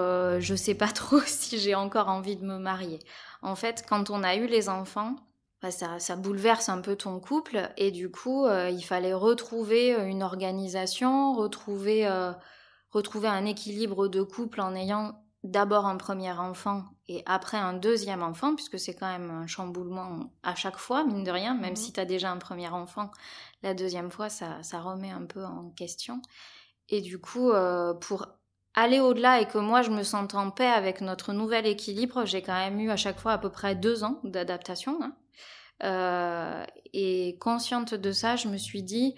je 0.41 0.55
sais 0.55 0.75
pas 0.75 0.89
trop 0.93 1.21
si 1.21 1.59
j'ai 1.59 1.77
encore 1.77 2.09
envie 2.09 2.37
de 2.37 2.45
me 2.45 2.59
marier. 2.59 2.99
En 3.43 3.55
fait, 3.55 3.85
quand 3.89 4.11
on 4.11 4.25
a 4.25 4.35
eu 4.35 4.47
les 4.47 4.69
enfants, 4.69 5.15
bah, 5.63 5.71
ça, 5.71 6.17
bouleverse 6.17 6.69
un 6.69 6.81
peu 6.81 6.97
ton 6.97 7.21
couple 7.21 7.71
et 7.77 7.93
du 7.93 8.11
coup, 8.11 8.47
il 8.49 8.83
fallait 8.83 9.15
retrouver 9.15 9.93
une 9.93 10.23
organisation, 10.23 11.33
retrouver 11.35 12.07
retrouver 12.97 13.29
un 13.29 13.45
équilibre 13.45 14.09
de 14.09 14.23
couple 14.23 14.61
en 14.61 14.75
ayant 14.75 15.23
d'abord 15.45 15.87
un 15.87 15.97
premier 15.97 16.33
enfant 16.33 16.85
et 17.09 17.23
après 17.27 17.57
un 17.57 17.73
deuxième 17.73 18.23
enfant, 18.23 18.55
puisque 18.55 18.79
c'est 18.79 18.95
quand 18.95 19.07
même 19.07 19.31
un 19.31 19.47
chamboulement 19.47 20.33
à 20.43 20.55
chaque 20.55 20.79
fois, 20.79 21.05
mine 21.05 21.23
de 21.23 21.31
rien, 21.31 21.55
même 21.55 21.71
mhm. 21.71 21.77
si 21.77 21.93
tu 21.93 22.01
as 22.01 22.05
déjà 22.05 22.31
un 22.31 22.39
premier 22.39 22.69
enfant, 22.69 23.11
la 23.63 23.75
deuxième 23.75 24.11
fois, 24.11 24.29
ça, 24.29 24.63
ça 24.63 24.81
remet 24.81 25.11
un 25.11 25.25
peu 25.25 25.45
en 25.45 25.71
question. 25.71 26.21
Et 26.89 27.01
du 27.01 27.19
coup, 27.19 27.51
euh, 27.51 27.95
pour 27.95 28.27
aller 28.75 29.01
au-delà 29.01 29.41
et 29.41 29.47
que 29.47 29.59
moi 29.59 29.83
je 29.83 29.91
me 29.91 30.03
sente 30.03 30.35
en 30.35 30.51
paix 30.51 30.67
avec 30.67 31.01
notre 31.01 31.33
nouvel 31.33 31.67
équilibre, 31.67 32.25
j'ai 32.25 32.43
quand 32.43 32.55
même 32.55 32.79
eu 32.81 32.91
à 32.91 32.97
chaque 32.97 33.19
fois 33.19 33.33
à 33.33 33.39
peu 33.39 33.51
près 33.51 33.75
deux 33.75 34.05
ans 34.05 34.21
d'adaptation. 34.25 34.99
Hein. 35.03 35.17
Euh, 35.83 36.65
et 36.93 37.37
consciente 37.41 37.95
de 37.95 38.13
ça, 38.13 38.37
je 38.37 38.49
me 38.49 38.57
suis 38.57 38.83
dit, 38.83 39.15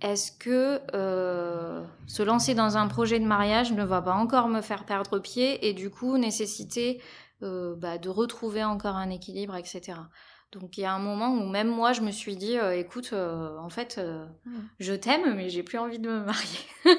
est-ce 0.00 0.32
que 0.32 0.80
euh, 0.94 1.84
se 2.06 2.22
lancer 2.22 2.54
dans 2.54 2.76
un 2.76 2.88
projet 2.88 3.20
de 3.20 3.24
mariage 3.24 3.72
ne 3.72 3.84
va 3.84 4.00
pas 4.00 4.14
encore 4.14 4.48
me 4.48 4.62
faire 4.62 4.84
perdre 4.84 5.18
pied 5.18 5.68
et 5.68 5.74
du 5.74 5.90
coup 5.90 6.16
nécessiter 6.16 7.02
euh, 7.42 7.74
bah, 7.76 7.98
de 7.98 8.08
retrouver 8.08 8.64
encore 8.64 8.96
un 8.96 9.10
équilibre, 9.10 9.56
etc. 9.56 9.98
Donc 10.52 10.78
il 10.78 10.80
y 10.80 10.84
a 10.84 10.92
un 10.92 10.98
moment 10.98 11.34
où 11.34 11.46
même 11.48 11.68
moi 11.68 11.92
je 11.92 12.00
me 12.00 12.10
suis 12.10 12.36
dit, 12.36 12.58
euh, 12.58 12.76
écoute, 12.76 13.12
en 13.12 13.68
fait, 13.68 14.00
hmm. 14.46 14.60
je 14.78 14.94
t'aime, 14.94 15.34
mais 15.34 15.48
j'ai 15.48 15.62
plus 15.62 15.78
envie 15.78 15.98
de 15.98 16.08
me 16.08 16.24
marier. 16.24 16.58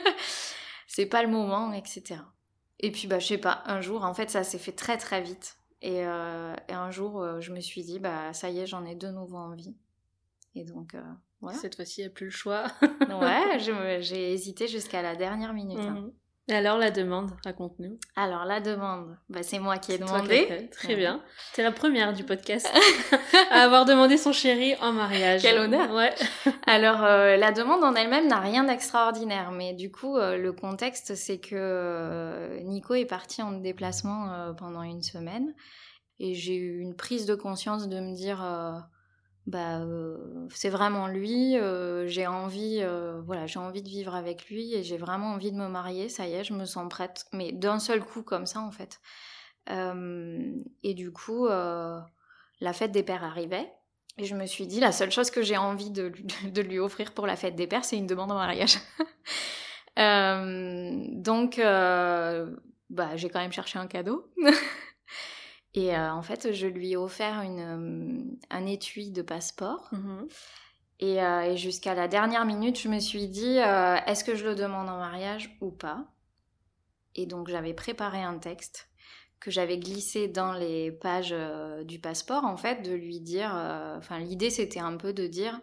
C'est 0.87 1.07
pas 1.07 1.23
le 1.23 1.29
moment, 1.29 1.73
etc. 1.73 2.21
Et 2.79 2.91
puis 2.91 3.07
bah 3.07 3.19
je 3.19 3.27
sais 3.27 3.37
pas, 3.37 3.63
un 3.65 3.81
jour, 3.81 4.03
en 4.03 4.13
fait, 4.13 4.29
ça 4.29 4.43
s'est 4.43 4.57
fait 4.57 4.71
très 4.71 4.97
très 4.97 5.21
vite. 5.21 5.57
Et, 5.81 5.99
et 5.99 6.03
un 6.03 6.91
jour, 6.91 7.25
je 7.39 7.51
me 7.51 7.59
suis 7.59 7.83
dit, 7.83 7.99
bah 7.99 8.33
ça 8.33 8.49
y 8.49 8.59
est, 8.59 8.67
j'en 8.67 8.85
ai 8.85 8.93
de 8.93 9.07
nouveau 9.07 9.37
envie. 9.37 9.75
Et 10.53 10.63
donc 10.63 10.95
cette 11.53 11.75
fois-ci, 11.75 12.01
il 12.01 12.03
n'y 12.03 12.07
a 12.07 12.13
plus 12.13 12.25
le 12.25 12.31
choix. 12.31 12.65
ouais, 13.21 13.59
j'ai 14.01 14.33
hésité 14.33 14.67
jusqu'à 14.67 15.01
la 15.01 15.15
dernière 15.15 15.53
minute. 15.53 15.79
Hein. 15.79 16.01
Mhm. 16.01 16.11
Et 16.47 16.53
alors, 16.53 16.77
la 16.77 16.91
demande, 16.91 17.31
raconte-nous. 17.45 17.97
Alors, 18.15 18.45
la 18.45 18.59
demande, 18.59 19.15
bah, 19.29 19.41
c'est 19.41 19.59
moi 19.59 19.77
qui 19.77 19.93
ai 19.93 19.97
demandé. 19.99 20.69
Très 20.71 20.95
bien. 20.95 21.23
Tu 21.53 21.61
es 21.61 21.63
la 21.63 21.71
première 21.71 22.13
du 22.13 22.23
podcast 22.23 22.67
à 23.51 23.61
avoir 23.61 23.85
demandé 23.85 24.17
son 24.17 24.33
chéri 24.33 24.75
en 24.81 24.91
mariage. 24.91 25.43
Quel 25.43 25.59
honneur 25.59 25.93
Ouais. 25.93 26.13
alors, 26.65 27.03
euh, 27.03 27.37
la 27.37 27.51
demande 27.51 27.83
en 27.83 27.93
elle-même 27.93 28.27
n'a 28.27 28.39
rien 28.39 28.63
d'extraordinaire, 28.65 29.51
mais 29.51 29.73
du 29.73 29.91
coup, 29.91 30.17
euh, 30.17 30.35
le 30.35 30.51
contexte, 30.51 31.15
c'est 31.15 31.39
que 31.39 31.55
euh, 31.55 32.59
Nico 32.63 32.95
est 32.95 33.05
parti 33.05 33.41
en 33.41 33.53
déplacement 33.53 34.53
pendant 34.57 34.81
une 34.81 35.03
semaine 35.03 35.53
et 36.19 36.33
j'ai 36.33 36.55
eu 36.55 36.79
une 36.79 36.95
prise 36.95 37.25
de 37.27 37.35
conscience 37.35 37.87
de 37.87 37.99
me 37.99 38.13
dire 38.13 38.43
bah 39.47 39.79
euh, 39.79 40.17
c'est 40.53 40.69
vraiment 40.69 41.07
lui 41.07 41.57
euh, 41.57 42.05
j'ai 42.07 42.27
envie 42.27 42.77
euh, 42.81 43.21
voilà 43.25 43.47
j'ai 43.47 43.57
envie 43.57 43.81
de 43.81 43.89
vivre 43.89 44.13
avec 44.13 44.47
lui 44.49 44.75
et 44.75 44.83
j'ai 44.83 44.97
vraiment 44.97 45.31
envie 45.31 45.51
de 45.51 45.57
me 45.57 45.67
marier 45.67 46.09
ça 46.09 46.27
y 46.27 46.33
est 46.33 46.43
je 46.43 46.53
me 46.53 46.65
sens 46.65 46.87
prête 46.89 47.25
mais 47.33 47.51
d'un 47.51 47.79
seul 47.79 48.03
coup 48.03 48.21
comme 48.21 48.45
ça 48.45 48.61
en 48.61 48.71
fait. 48.71 48.99
Et 49.67 50.93
du 50.93 51.11
coup 51.11 51.47
la 51.47 52.73
fête 52.73 52.91
des 52.91 53.03
pères 53.03 53.23
arrivait 53.23 53.71
et 54.17 54.25
je 54.25 54.35
me 54.35 54.45
suis 54.45 54.67
dit 54.67 54.79
la 54.79 54.91
seule 54.91 55.11
chose 55.11 55.31
que 55.31 55.41
j'ai 55.41 55.57
envie 55.57 55.89
de 55.89 56.11
de 56.51 56.61
lui 56.61 56.77
offrir 56.79 57.13
pour 57.13 57.25
la 57.25 57.35
fête 57.35 57.55
des 57.55 57.67
pères 57.67 57.85
c'est 57.85 57.97
une 57.97 58.07
demande 58.07 58.31
en 58.31 58.35
mariage. 58.35 58.77
Donc 59.97 61.57
bah 61.57 63.15
j'ai 63.15 63.29
quand 63.29 63.39
même 63.39 63.53
cherché 63.53 63.79
un 63.79 63.87
cadeau 63.87 64.29
Et 65.73 65.95
euh, 65.95 66.11
en 66.11 66.21
fait, 66.21 66.51
je 66.51 66.67
lui 66.67 66.91
ai 66.91 66.97
offert 66.97 67.41
une, 67.41 67.59
euh, 67.59 68.37
un 68.49 68.65
étui 68.65 69.11
de 69.11 69.21
passeport. 69.21 69.89
Mmh 69.91 70.27
Et, 70.99 71.15
et 71.15 71.57
jusqu'à 71.57 71.95
la 71.95 72.07
dernière 72.07 72.45
minute, 72.45 72.79
je 72.79 72.87
me 72.87 72.99
suis 72.99 73.27
dit, 73.27 73.57
est-ce 73.57 74.23
que 74.23 74.35
je 74.35 74.45
le 74.45 74.53
demande 74.53 74.87
en 74.87 74.97
mariage 74.97 75.57
ou 75.59 75.71
pas? 75.71 76.05
Et 77.15 77.25
donc 77.25 77.49
j'avais 77.49 77.73
préparé 77.73 78.21
un 78.21 78.37
texte 78.37 78.87
que 79.39 79.49
j'avais 79.49 79.79
glissé 79.79 80.27
dans 80.27 80.53
les 80.53 80.91
pages 80.91 81.33
du 81.85 81.97
passeport, 81.97 82.45
en 82.45 82.55
fait, 82.55 82.83
de 82.83 82.93
lui 82.93 83.19
dire, 83.19 83.49
enfin 83.97 84.19
l'idée 84.19 84.51
c'était 84.51 84.79
un 84.79 84.95
peu 84.95 85.11
de 85.11 85.25
dire, 85.25 85.59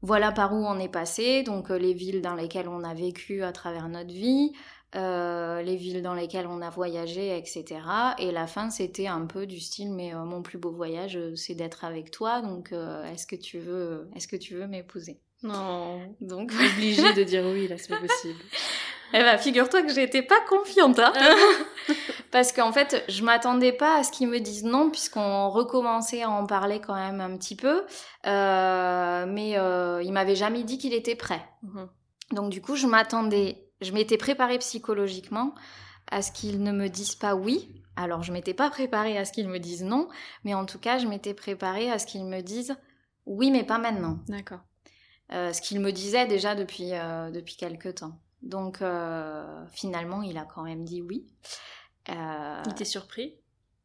voilà 0.00 0.32
par 0.32 0.54
où 0.54 0.64
on 0.64 0.78
est 0.78 0.88
passé, 0.88 1.42
donc 1.42 1.68
les 1.68 1.92
villes 1.92 2.22
dans 2.22 2.34
lesquelles 2.34 2.68
on 2.68 2.82
a 2.82 2.94
vécu 2.94 3.42
à 3.42 3.52
travers 3.52 3.90
notre 3.90 4.14
vie, 4.14 4.54
euh, 4.96 5.62
les 5.62 5.76
villes 5.76 6.02
dans 6.02 6.14
lesquelles 6.14 6.48
on 6.48 6.60
a 6.62 6.70
voyagé, 6.70 7.36
etc. 7.36 7.80
Et 8.18 8.32
la 8.32 8.48
fin, 8.48 8.70
c'était 8.70 9.06
un 9.06 9.24
peu 9.26 9.46
du 9.46 9.60
style, 9.60 9.92
mais 9.92 10.12
euh, 10.12 10.24
mon 10.24 10.42
plus 10.42 10.58
beau 10.58 10.72
voyage, 10.72 11.16
euh, 11.16 11.36
c'est 11.36 11.54
d'être 11.54 11.84
avec 11.84 12.10
toi. 12.10 12.40
Donc, 12.40 12.72
est-ce 12.72 13.26
que 13.26 13.36
tu 13.36 13.58
veux, 13.58 14.08
est-ce 14.16 14.26
que 14.26 14.36
tu 14.36 14.54
veux 14.54 14.66
m'épouser? 14.66 15.20
Non. 15.44 16.00
Donc, 16.20 16.52
obligée 16.52 17.12
de 17.14 17.22
dire 17.22 17.44
oui, 17.46 17.68
là, 17.68 17.76
c'est 17.78 17.88
pas 17.88 18.00
possible. 18.00 18.38
Eh 19.12 19.18
ben, 19.18 19.36
figure-toi 19.38 19.82
que 19.82 19.92
j'étais 19.92 20.22
pas 20.22 20.38
confiante, 20.48 21.00
hein 21.00 21.12
parce 22.30 22.52
qu'en 22.52 22.70
fait, 22.70 23.02
je 23.08 23.24
m'attendais 23.24 23.72
pas 23.72 23.98
à 23.98 24.04
ce 24.04 24.12
qu'ils 24.12 24.28
me 24.28 24.38
disent 24.38 24.62
non, 24.62 24.88
puisqu'on 24.88 25.50
recommençait 25.50 26.22
à 26.22 26.30
en 26.30 26.46
parler 26.46 26.80
quand 26.80 26.94
même 26.94 27.20
un 27.20 27.36
petit 27.36 27.56
peu, 27.56 27.82
mais 28.24 29.50
il 30.04 30.12
m'avait 30.12 30.36
jamais 30.36 30.62
dit 30.62 30.78
qu'il 30.78 30.94
était 30.94 31.16
prêt. 31.16 31.44
Mhm. 31.64 31.88
Donc 32.30 32.50
du 32.50 32.62
coup, 32.62 32.76
je 32.76 32.86
m'attendais 32.86 33.69
je 33.80 33.92
m'étais 33.92 34.16
préparée 34.16 34.58
psychologiquement 34.58 35.54
à 36.10 36.22
ce 36.22 36.32
qu'ils 36.32 36.62
ne 36.62 36.72
me 36.72 36.88
disent 36.88 37.14
pas 37.14 37.34
oui. 37.34 37.68
Alors, 37.96 38.22
je 38.22 38.32
m'étais 38.32 38.54
pas 38.54 38.70
préparée 38.70 39.18
à 39.18 39.24
ce 39.24 39.32
qu'ils 39.32 39.48
me 39.48 39.58
disent 39.58 39.84
non, 39.84 40.08
mais 40.44 40.54
en 40.54 40.66
tout 40.66 40.78
cas, 40.78 40.98
je 40.98 41.06
m'étais 41.06 41.34
préparée 41.34 41.90
à 41.90 41.98
ce 41.98 42.06
qu'ils 42.06 42.24
me 42.24 42.40
disent 42.40 42.76
oui, 43.26 43.50
mais 43.50 43.64
pas 43.64 43.78
maintenant. 43.78 44.18
D'accord. 44.28 44.60
Euh, 45.32 45.52
ce 45.52 45.60
qu'il 45.60 45.78
me 45.80 45.92
disait 45.92 46.26
déjà 46.26 46.54
depuis, 46.54 46.92
euh, 46.92 47.30
depuis 47.30 47.56
quelques 47.56 47.96
temps. 47.96 48.18
Donc, 48.42 48.82
euh, 48.82 49.64
finalement, 49.70 50.22
il 50.22 50.36
a 50.38 50.44
quand 50.44 50.62
même 50.62 50.84
dit 50.84 51.02
oui. 51.02 51.26
il 52.08 52.74
t'est 52.74 52.84
surpris? 52.84 53.36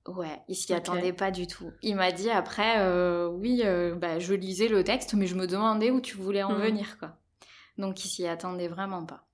Ouais, 0.08 0.42
il 0.48 0.56
s'y 0.56 0.74
attendait 0.74 1.14
pas 1.14 1.32
du 1.32 1.48
tout. 1.48 1.72
Il 1.82 1.96
m'a 1.96 2.12
dit 2.12 2.30
après, 2.30 2.80
oui, 3.28 3.64
bah, 3.98 4.20
je 4.20 4.34
lisais 4.34 4.68
le 4.68 4.84
texte, 4.84 5.14
mais 5.14 5.28
je 5.28 5.36
me 5.36 5.48
demandais 5.48 5.92
où 5.92 6.00
tu 6.00 6.16
voulais 6.16 6.44
en 6.44 6.54
mmh. 6.54 6.62
venir, 6.62 6.98
quoi. 7.00 7.18
Donc, 7.78 8.06
il 8.06 8.08
s'y 8.08 8.28
attendait 8.28 8.68
vraiment 8.68 9.06
pas. 9.06 9.25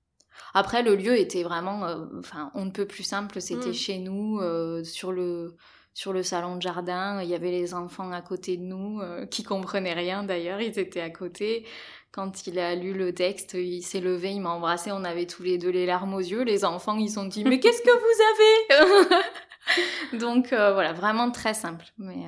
Après, 0.54 0.82
le 0.82 0.94
lieu 0.94 1.16
était 1.18 1.42
vraiment, 1.42 1.84
euh, 1.84 2.04
enfin, 2.18 2.50
on 2.54 2.64
ne 2.64 2.70
peut 2.70 2.86
plus 2.86 3.02
simple. 3.02 3.40
C'était 3.40 3.70
mm. 3.70 3.74
chez 3.74 3.98
nous, 3.98 4.38
euh, 4.40 4.84
sur 4.84 5.12
le 5.12 5.56
sur 5.94 6.14
le 6.14 6.22
salon 6.22 6.56
de 6.56 6.62
jardin. 6.62 7.22
Il 7.22 7.28
y 7.28 7.34
avait 7.34 7.50
les 7.50 7.74
enfants 7.74 8.12
à 8.12 8.22
côté 8.22 8.56
de 8.56 8.62
nous, 8.62 9.00
euh, 9.00 9.26
qui 9.26 9.42
comprenaient 9.42 9.92
rien 9.92 10.24
d'ailleurs. 10.24 10.60
Ils 10.60 10.78
étaient 10.78 11.02
à 11.02 11.10
côté. 11.10 11.66
Quand 12.12 12.46
il 12.46 12.58
a 12.58 12.74
lu 12.74 12.92
le 12.92 13.14
texte, 13.14 13.54
il 13.54 13.82
s'est 13.82 14.00
levé, 14.00 14.32
il 14.32 14.40
m'a 14.40 14.50
embrassé. 14.50 14.90
On 14.92 15.04
avait 15.04 15.26
tous 15.26 15.42
les 15.42 15.58
deux 15.58 15.70
les 15.70 15.86
larmes 15.86 16.14
aux 16.14 16.20
yeux. 16.20 16.42
Les 16.42 16.64
enfants, 16.64 16.96
ils 16.96 17.10
sont 17.10 17.24
dit, 17.24 17.44
mais 17.44 17.60
qu'est-ce 17.60 17.82
que 17.82 18.78
vous 18.78 18.86
avez? 18.86 20.18
Donc 20.18 20.48
voilà, 20.48 20.92
vraiment 20.92 21.30
très 21.30 21.54
simple. 21.54 21.86
Mais 21.98 22.26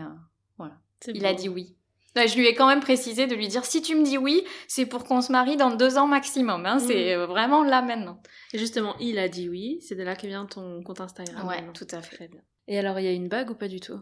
voilà, 0.56 0.74
il 1.08 1.24
a 1.26 1.34
dit 1.34 1.48
oui. 1.48 1.76
Bah, 2.14 2.26
je 2.26 2.36
lui 2.36 2.46
ai 2.46 2.54
quand 2.54 2.68
même 2.68 2.80
précisé 2.80 3.26
de 3.26 3.34
lui 3.34 3.48
dire 3.48 3.64
si 3.64 3.82
tu 3.82 3.96
me 3.96 4.04
dis 4.04 4.18
oui, 4.18 4.44
c'est 4.68 4.86
pour 4.86 5.04
qu'on 5.04 5.20
se 5.20 5.32
marie 5.32 5.56
dans 5.56 5.74
deux 5.74 5.98
ans 5.98 6.06
maximum. 6.06 6.64
Hein, 6.64 6.78
C'est 6.78 7.14
euh, 7.14 7.26
vraiment 7.26 7.62
là 7.64 7.82
maintenant. 7.82 8.20
Et 8.52 8.58
justement, 8.58 8.94
il 9.00 9.18
a 9.18 9.28
dit 9.28 9.48
oui. 9.48 9.78
C'est 9.80 9.96
de 9.96 10.02
là 10.02 10.14
que 10.14 10.26
vient 10.26 10.46
ton 10.46 10.82
compte 10.82 11.00
Instagram. 11.00 11.46
Ouais, 11.46 11.64
tout 11.74 11.88
à 11.90 12.00
fait. 12.00 12.16
Très 12.16 12.28
bien. 12.28 12.40
Et 12.68 12.78
alors, 12.78 12.98
il 12.98 13.04
y 13.04 13.08
a 13.08 13.12
une 13.12 13.28
bague 13.28 13.50
ou 13.50 13.54
pas 13.54 13.68
du 13.68 13.80
tout? 13.80 14.00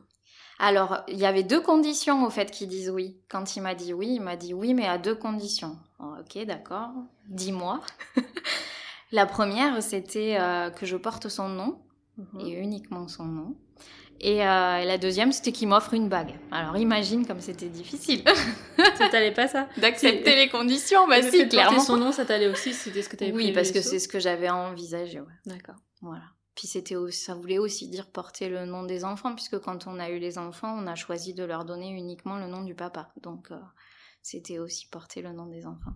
Alors, 0.58 1.02
il 1.08 1.18
y 1.18 1.26
avait 1.26 1.42
deux 1.42 1.60
conditions 1.60 2.24
au 2.24 2.30
fait 2.30 2.50
qu'il 2.50 2.68
dise 2.68 2.90
oui. 2.90 3.16
Quand 3.28 3.56
il 3.56 3.62
m'a 3.62 3.74
dit 3.74 3.92
oui, 3.92 4.14
il 4.14 4.20
m'a 4.20 4.36
dit 4.36 4.54
oui, 4.54 4.74
mais 4.74 4.86
à 4.86 4.98
deux 4.98 5.14
conditions. 5.14 5.76
Oh, 5.98 6.14
ok, 6.20 6.44
d'accord. 6.44 6.90
Dis-moi. 7.28 7.80
La 9.12 9.26
première, 9.26 9.82
c'était 9.82 10.36
euh, 10.38 10.70
que 10.70 10.86
je 10.86 10.96
porte 10.96 11.28
son 11.28 11.48
nom, 11.48 11.82
mhm. 12.16 12.40
et 12.40 12.50
uniquement 12.52 13.08
son 13.08 13.24
nom. 13.24 13.56
Euh, 14.24 14.76
et, 14.76 14.84
la 14.84 14.98
deuxième, 14.98 15.32
c'était 15.32 15.52
qu'il 15.52 15.68
m'offre 15.68 15.94
une 15.94 16.08
bague. 16.08 16.38
Alors 16.50 16.76
imagine 16.76 17.26
comme 17.26 17.40
c'était 17.40 17.68
difficile. 17.68 18.22
ça 18.76 19.08
t'allait 19.08 19.32
pas 19.32 19.48
ça? 19.48 19.68
D'accepter 19.78 20.36
les 20.36 20.48
conditions 20.48 21.08
Bah 21.08 21.22
si, 21.22 21.48
clairement. 21.48 21.80
son 21.80 21.96
nom, 21.96 22.12
ça 22.12 22.24
t'allait 22.24 22.48
aussi 22.48 22.72
C'était 22.72 23.02
ce 23.02 23.08
que 23.08 23.16
t'avais 23.16 23.32
Oui, 23.32 23.52
parce 23.52 23.72
que 23.72 23.80
c'est 23.80 23.98
ce 23.98 24.08
que 24.08 24.20
j'avais 24.20 24.48
envisagé. 24.50 25.20
Ouais. 25.20 25.26
D'accord. 25.46 25.76
Voilà. 26.00 26.24
Puis 26.54 26.68
c'était 26.68 26.94
ça 27.10 27.34
voulait 27.34 27.58
aussi 27.58 27.88
dire 27.88 28.10
porter 28.10 28.48
le 28.48 28.66
nom 28.66 28.84
des 28.84 29.04
enfants, 29.04 29.34
puisque 29.34 29.58
quand 29.58 29.86
on 29.86 29.98
a 29.98 30.10
eu 30.10 30.18
les 30.18 30.38
enfants, 30.38 30.76
on 30.78 30.86
a 30.86 30.94
choisi 30.94 31.34
de 31.34 31.44
leur 31.44 31.64
donner 31.64 31.90
uniquement 31.90 32.36
le 32.38 32.46
nom 32.46 32.62
du 32.62 32.74
papa. 32.74 33.10
Donc 33.22 33.50
euh, 33.50 33.58
c'était 34.20 34.58
aussi 34.58 34.86
porter 34.88 35.22
le 35.22 35.32
nom 35.32 35.46
des 35.46 35.66
enfants. 35.66 35.94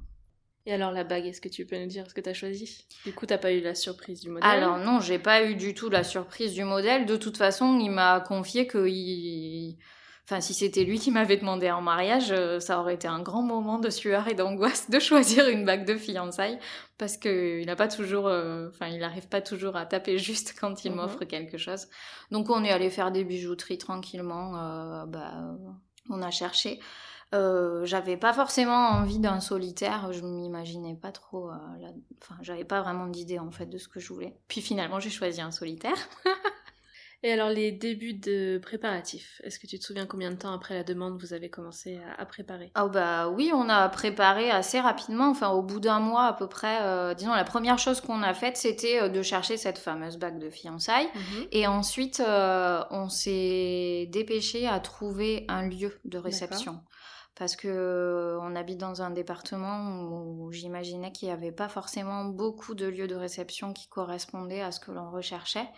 Et 0.67 0.73
alors 0.73 0.91
la 0.91 1.05
bague, 1.05 1.27
est-ce 1.27 1.41
que 1.41 1.49
tu 1.49 1.65
peux 1.65 1.79
nous 1.79 1.87
dire 1.87 2.05
ce 2.09 2.15
que 2.15 2.21
tu 2.21 2.29
as 2.29 2.35
choisi? 2.35 2.85
Du 3.05 3.13
coup, 3.13 3.25
t'as 3.25 3.39
pas 3.39 3.53
eu 3.53 3.61
la 3.61 3.77
surprise 3.77 4.21
du 4.21 4.31
modèle? 4.31 4.49
Alors 4.49 4.79
non, 4.79 4.99
j'ai 4.99 5.21
pas 5.21 5.45
eu 5.45 5.55
du 5.55 5.75
tout 5.75 5.89
la 5.89 6.03
surprise 6.03 6.55
du 6.55 6.65
modèle. 6.65 7.07
De 7.07 7.17
toute 7.17 7.37
façon, 7.37 7.79
il 7.79 7.91
m'a 7.91 8.21
confié 8.21 8.67
que 8.67 8.89
il... 8.89 9.79
Enfin, 10.25 10.41
si 10.41 10.55
c'était 10.55 10.83
lui 10.83 10.99
qui 10.99 11.13
m'avait 11.13 11.37
demandé 11.37 11.71
en 11.71 11.81
mariage, 11.81 12.33
euh, 12.33 12.59
ça 12.59 12.81
aurait 12.81 12.95
été 12.95 13.07
un 13.07 13.23
grand 13.23 13.43
moment 13.43 13.79
de 13.79 13.91
sueur 13.91 14.27
et 14.27 14.35
d'angoisse 14.35 14.91
de 14.91 14.99
choisir 14.99 15.49
une 15.49 15.65
bague 15.65 15.87
de 15.87 15.95
fiançailles 15.95 16.59
parce 16.99 17.17
que 17.17 17.61
il 17.61 17.67
n'a 17.67 17.77
pas 17.77 17.87
toujours, 17.87 18.27
euh, 18.27 18.69
enfin, 18.69 18.89
il 18.89 18.99
n'arrive 18.99 19.29
pas 19.29 19.41
toujours 19.41 19.77
à 19.77 19.87
taper 19.87 20.19
juste 20.19 20.57
quand 20.59 20.85
il 20.85 20.91
mhm. 20.91 20.97
m'offre 20.97 21.25
quelque 21.27 21.59
chose. 21.59 21.87
Donc, 22.33 22.51
on 22.51 22.65
est 22.65 22.73
allé 22.73 22.91
faire 22.91 23.13
des 23.13 23.23
bijouteries 23.23 23.79
tranquillement. 23.79 24.57
Euh, 24.57 25.07
bah, 25.07 25.33
on 26.11 26.21
a 26.23 26.33
cherché. 26.33 26.81
Euh, 27.35 27.85
j'avais 27.85 28.17
pas 28.17 28.33
forcément 28.33 28.91
envie 28.91 29.19
d'un 29.19 29.41
solitaire, 29.41 30.13
je 30.13 30.23
m'imaginais 30.23 30.95
pas 30.95 31.11
trop, 31.11 31.51
euh, 31.51 31.57
enfin 32.23 32.37
j'avais 32.41 32.65
pas 32.65 32.83
vraiment 32.83 33.09
d'idée 33.09 33.41
en 33.41 33.51
fait 33.51 33.67
de 33.67 33.79
ce 33.79 33.89
que 33.89 33.99
je 33.99 34.13
voulais. 34.13 34.37
Puis 34.47 34.61
finalement 34.61 35.01
j'ai 35.01 35.11
choisi 35.11 35.41
un 35.41 35.51
solitaire. 35.51 35.97
Et 37.27 37.33
alors 37.33 37.49
les 37.49 37.73
débuts 37.73 38.15
de 38.15 38.59
préparatifs, 38.63 39.41
est-ce 39.43 39.59
que 39.59 39.67
tu 39.67 39.81
te 39.81 39.85
souviens 39.85 40.07
combien 40.07 40.31
de 40.31 40.37
temps 40.37 40.55
après 40.55 40.75
la 40.75 40.85
demande 40.85 41.21
vous 41.21 41.33
avez 41.33 41.51
commencé 41.51 41.99
à, 42.17 42.25
préparer? 42.25 42.71
Ah 42.77 42.87
bah 42.87 43.29
oui, 43.31 43.51
on 43.53 43.69
a 43.69 43.89
préparé 43.89 44.49
assez 44.53 44.79
rapidement, 44.79 45.29
enfin 45.29 45.49
au 45.51 45.61
bout 45.61 45.81
d'un 45.81 45.99
mois 45.99 46.27
à 46.27 46.33
peu 46.35 46.47
près. 46.47 46.79
Euh, 46.83 47.15
disons 47.15 47.35
la 47.35 47.43
première 47.43 47.81
chose 47.81 48.01
qu'on 48.01 48.23
a 48.23 48.33
faite 48.33 48.57
c'était 48.57 49.11
de 49.11 49.23
chercher 49.23 49.57
cette 49.57 49.79
fameuse 49.79 50.19
bague 50.19 50.39
de 50.39 50.51
fiançailles, 50.51 51.09
mhm. 51.17 51.47
et 51.51 51.67
ensuite 51.67 52.23
on 52.25 53.09
s'est 53.09 54.09
dépêché 54.13 54.69
à 54.69 54.79
trouver 54.79 55.47
un 55.49 55.69
lieu 55.69 55.99
de 56.05 56.19
réception 56.19 56.81
parce 57.37 57.55
que 57.55 57.69
euh, 57.69 58.41
on 58.41 58.57
habite 58.57 58.79
dans 58.79 59.03
un 59.03 59.11
département 59.11 60.03
où 60.03 60.51
j'imaginais 60.53 61.13
qu'il 61.13 61.29
n'y 61.29 61.35
avait 61.35 61.53
pas 61.53 61.69
forcément 61.69 62.25
beaucoup 62.25 62.75
de 62.75 62.87
lieux 62.87 63.07
de 63.07 63.15
réception 63.15 63.73
qui 63.75 63.89
correspondaient 63.89 64.63
à 64.63 64.73
ce 64.73 64.81
que 64.81 64.91
l'on 64.91 65.11
recherchait. 65.11 65.69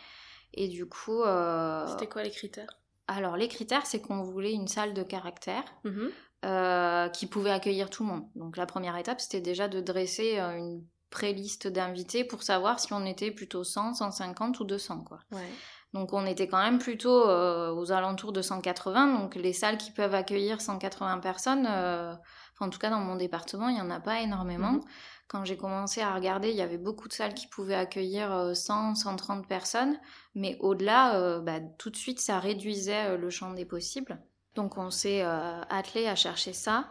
Et 0.55 0.69
du 0.69 0.87
coup... 0.87 1.23
Euh, 1.23 1.87
C'était 1.87 2.07
quoi 2.07 2.23
les 2.23 2.31
critères? 2.31 2.79
Alors 3.07 3.37
les 3.37 3.49
critères, 3.49 3.87
c'est 3.87 4.01
qu'on 4.01 4.23
voulait 4.23 4.53
une 4.53 4.69
salle 4.69 4.95
de 4.95 5.03
caractère. 5.03 5.65
Mhm. 5.85 6.11
Euh, 6.45 7.09
qui 7.09 7.27
pouvait 7.27 7.51
accueillir 7.51 7.91
tout 7.91 8.05
le 8.05 8.11
monde. 8.11 8.23
Donc 8.37 8.57
la 8.57 8.65
première 8.65 8.97
étape, 8.97 9.21
c'était 9.21 9.41
déjà 9.41 9.67
de 9.67 9.81
dresser 9.81 10.39
une 10.39 10.85
pré-liste 11.11 11.67
d'invités 11.67 12.23
pour 12.23 12.45
savoir 12.45 12.79
si 12.79 12.93
on 12.93 13.05
était 13.07 13.33
plutôt 13.33 13.65
100, 13.65 13.95
150 13.95 14.61
ou 14.61 14.65
200. 14.65 15.03
Quoi. 15.03 15.19
Ouais. 15.33 15.49
Donc 15.95 16.13
on 16.13 16.27
était 16.27 16.49
quand 16.49 16.63
même 16.63 16.79
plutôt 16.79 17.29
euh, 17.29 17.73
aux 17.73 17.93
alentours 17.93 18.33
de 18.33 18.43
180. 18.43 19.19
Donc 19.19 19.35
les 19.35 19.53
salles 19.53 19.79
qui 19.79 19.91
peuvent 19.91 20.15
accueillir 20.15 20.61
180 20.61 21.19
personnes, 21.19 21.67
euh, 21.69 22.15
en 22.61 22.69
tout 22.69 22.79
cas 22.79 22.91
dans 22.91 23.01
mon 23.01 23.17
département, 23.17 23.69
il 23.69 23.75
n'y 23.75 23.81
en 23.81 23.91
a 23.91 24.01
pas 24.01 24.21
énormément. 24.21 24.73
Mhm. 24.73 24.83
Quand 25.29 25.45
j'ai 25.45 25.57
commencé 25.57 26.01
à 26.01 26.15
regarder, 26.15 26.51
il 26.51 26.57
y 26.57 26.63
avait 26.63 26.79
beaucoup 26.79 27.07
de 27.07 27.13
salles 27.13 27.35
qui 27.35 27.47
pouvaient 27.47 27.75
accueillir 27.75 28.53
100, 28.55 28.93
euh, 28.93 28.95
130 28.95 29.47
personnes. 29.47 29.99
Mais 30.35 30.57
au-delà, 30.61 31.41
bah, 31.41 31.61
tout 31.79 31.91
de 31.91 31.97
suite, 31.97 32.21
ça 32.21 32.39
réduisait 32.39 33.17
le 33.17 33.31
champ 33.31 33.53
des 33.53 33.65
possibles. 33.65 34.21
Donc 34.55 34.77
on 34.79 34.91
s'est 34.91 35.23
attelé 35.23 36.07
à 36.07 36.17
chercher 36.17 36.53
ça. 36.53 36.89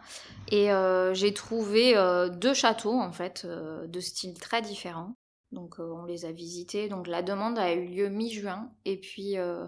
Et 0.50 0.70
j'ai 1.12 1.34
trouvé 1.34 1.94
deux 2.32 2.54
châteaux, 2.54 2.98
en 2.98 3.12
fait, 3.12 3.44
de 3.46 4.00
styles 4.00 4.38
très 4.38 4.62
différents. 4.62 5.14
Donc 5.52 5.80
euh, 5.80 5.90
on 5.90 6.04
les 6.04 6.24
a 6.24 6.32
visités. 6.32 6.88
Donc 6.88 7.06
la 7.06 7.22
demande 7.22 7.58
a 7.58 7.72
eu 7.72 7.86
lieu 7.86 8.08
mi-juin 8.08 8.70
et 8.84 8.98
puis 8.98 9.38
euh, 9.38 9.64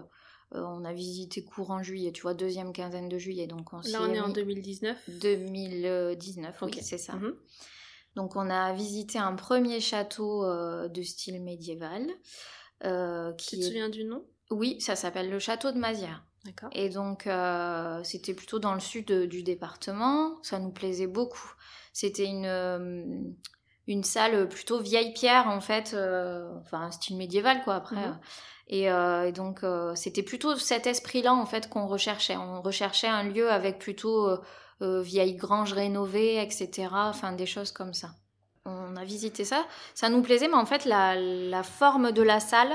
euh, 0.53 0.63
on 0.63 0.85
a 0.85 0.93
visité 0.93 1.43
courant 1.43 1.81
juillet, 1.81 2.11
tu 2.11 2.21
vois, 2.21 2.33
deuxième 2.33 2.73
quinzaine 2.73 3.09
de 3.09 3.17
juillet. 3.17 3.47
Donc 3.47 3.73
on 3.73 3.81
Là 3.81 3.99
on 4.01 4.13
est 4.13 4.19
en 4.19 4.29
2019 4.29 5.09
2019, 5.21 6.61
oui, 6.61 6.77
c'est 6.81 6.97
ça. 6.97 7.13
Mhm. 7.13 7.35
Donc 8.15 8.35
on 8.35 8.49
a 8.49 8.73
visité 8.73 9.19
un 9.19 9.35
premier 9.35 9.79
château 9.79 10.45
de 10.87 11.01
style 11.01 11.41
médiéval. 11.41 12.07
qui 13.37 13.55
tu 13.55 13.59
te 13.59 13.65
souviens 13.65 13.89
du 13.89 14.03
nom? 14.03 14.25
Oui, 14.49 14.81
ça 14.81 14.95
s'appelle 14.95 15.29
le 15.29 15.39
château 15.39 15.71
de 15.71 15.77
Mazières. 15.77 16.25
D'accord. 16.43 16.69
Et 16.73 16.89
donc 16.89 17.29
c'était 18.03 18.33
plutôt 18.33 18.59
dans 18.59 18.73
le 18.73 18.79
sud 18.79 19.11
du 19.11 19.43
département. 19.43 20.41
Ça 20.43 20.59
nous 20.59 20.71
plaisait 20.71 21.07
beaucoup. 21.07 21.53
C'était 21.93 22.25
une 22.25 23.35
une 23.87 24.03
salle 24.03 24.47
plutôt 24.47 24.79
vieille 24.79 25.13
pierre 25.13 25.47
en 25.47 25.61
fait, 25.61 25.93
euh, 25.93 26.49
enfin 26.61 26.91
style 26.91 27.17
médiéval 27.17 27.63
quoi 27.63 27.75
après. 27.75 28.07
Mhm. 28.07 28.19
Euh, 28.73 29.23
et, 29.23 29.31
donc 29.31 29.63
euh, 29.63 29.93
c'était 29.95 30.23
plutôt 30.23 30.55
cet 30.55 30.87
esprit-là 30.87 31.33
en 31.33 31.45
fait 31.45 31.69
qu'on 31.69 31.87
recherchait. 31.87 32.37
On 32.37 32.61
recherchait 32.61 33.07
un 33.07 33.23
lieu 33.23 33.51
avec 33.51 33.79
plutôt 33.79 34.29
vieille 34.81 35.35
grange 35.35 35.73
rénovée, 35.73 36.41
etc. 36.41 36.89
Enfin, 36.91 37.33
des 37.33 37.45
choses 37.45 37.71
comme 37.71 37.93
ça. 37.93 38.09
On 38.65 38.95
a 38.95 39.03
visité 39.03 39.45
ça. 39.45 39.65
Ça 39.95 40.09
nous 40.09 40.21
plaisait, 40.21 40.47
mais 40.47 40.55
en 40.55 40.65
fait, 40.65 40.85
la, 40.85 41.63
forme 41.63 42.11
de 42.11 42.21
la 42.21 42.39
salle, 42.39 42.71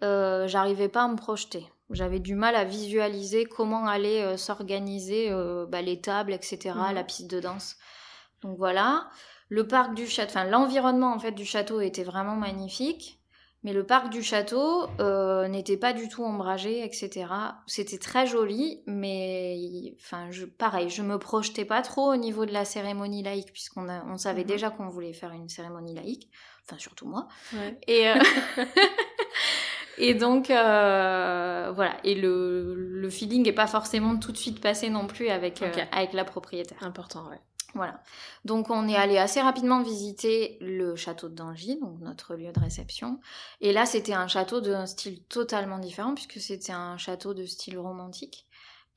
j'arrivais 0.00 0.88
pas 0.88 1.04
à 1.04 1.08
me 1.08 1.16
projeter. 1.16 1.66
J'avais 1.90 2.20
du 2.20 2.34
mal 2.34 2.54
à 2.54 2.64
visualiser 2.64 3.44
comment 3.46 3.86
allaient 3.86 4.36
s'organiser 4.36 5.30
bah, 5.68 5.82
les 5.82 6.00
tables, 6.00 6.32
etc., 6.32 6.74
mhm. 6.74 6.94
la 6.94 7.04
piste 7.04 7.30
de 7.30 7.40
danse. 7.40 7.76
Donc 8.42 8.56
voilà. 8.56 9.08
Le 9.48 9.66
parc 9.66 9.94
du 9.94 10.06
château, 10.06 10.30
enfin 10.30 10.44
l'environnement 10.44 11.12
en 11.12 11.18
fait 11.18 11.32
du 11.32 11.44
château 11.44 11.80
était 11.80 12.04
vraiment 12.04 12.36
magnifique. 12.36 13.19
Mais 13.62 13.74
le 13.74 13.84
parc 13.84 14.08
du 14.08 14.22
château 14.22 14.86
euh, 15.00 15.46
n'était 15.46 15.76
pas 15.76 15.92
du 15.92 16.08
tout 16.08 16.24
ombragé, 16.24 16.82
etc. 16.82 17.26
C'était 17.66 17.98
très 17.98 18.26
joli, 18.26 18.82
mais 18.86 19.94
enfin, 20.00 20.30
je, 20.30 20.46
pareil, 20.46 20.88
je 20.88 21.02
me 21.02 21.18
projetais 21.18 21.66
pas 21.66 21.82
trop 21.82 22.10
au 22.10 22.16
niveau 22.16 22.46
de 22.46 22.52
la 22.52 22.64
cérémonie 22.64 23.22
laïque, 23.22 23.52
puisqu'on 23.52 23.86
on 23.88 24.16
savait 24.16 24.42
mhm. 24.42 24.46
déjà 24.46 24.70
qu'on 24.70 24.88
voulait 24.88 25.12
faire 25.12 25.32
une 25.32 25.50
cérémonie 25.50 25.94
laïque, 25.94 26.30
enfin 26.64 26.78
surtout 26.78 27.06
moi. 27.06 27.28
Et, 27.86 28.08
euh, 28.08 28.14
et 29.98 30.14
donc, 30.14 30.50
euh, 30.50 31.70
voilà. 31.74 31.98
Et 32.02 32.14
le, 32.14 32.74
le 32.74 33.10
feeling 33.10 33.44
n'est 33.44 33.52
pas 33.52 33.66
forcément 33.66 34.16
tout 34.16 34.32
de 34.32 34.38
suite 34.38 34.62
passé 34.62 34.88
non 34.88 35.06
plus 35.06 35.28
avec, 35.28 35.62
avec 35.92 36.14
la 36.14 36.24
propriétaire. 36.24 36.78
Important, 36.80 37.28
ouais. 37.28 37.40
Voilà. 37.74 38.02
Donc 38.44 38.70
on 38.70 38.88
est 38.88 38.96
allé 38.96 39.16
assez 39.16 39.40
rapidement 39.40 39.82
visiter 39.82 40.58
le 40.60 40.96
château 40.96 41.28
Dangy, 41.28 41.78
donc 41.78 42.00
notre 42.00 42.34
lieu 42.34 42.52
de 42.52 42.60
réception. 42.60 43.20
Et 43.60 43.72
là, 43.72 43.86
c'était 43.86 44.12
un 44.12 44.26
château 44.26 44.60
d'un 44.60 44.86
style 44.86 45.22
totalement 45.24 45.78
différent 45.78 46.14
puisque 46.14 46.40
c'était 46.40 46.72
un 46.72 46.96
château 46.96 47.34
de 47.34 47.46
style 47.46 47.78
romantique. 47.78 48.46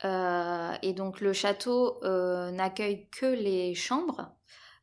Euh, 0.05 0.73
et 0.81 0.93
donc 0.93 1.21
le 1.21 1.33
château 1.33 2.03
euh, 2.03 2.51
n'accueille 2.51 3.07
que 3.09 3.25
les 3.25 3.73
chambres. 3.75 4.31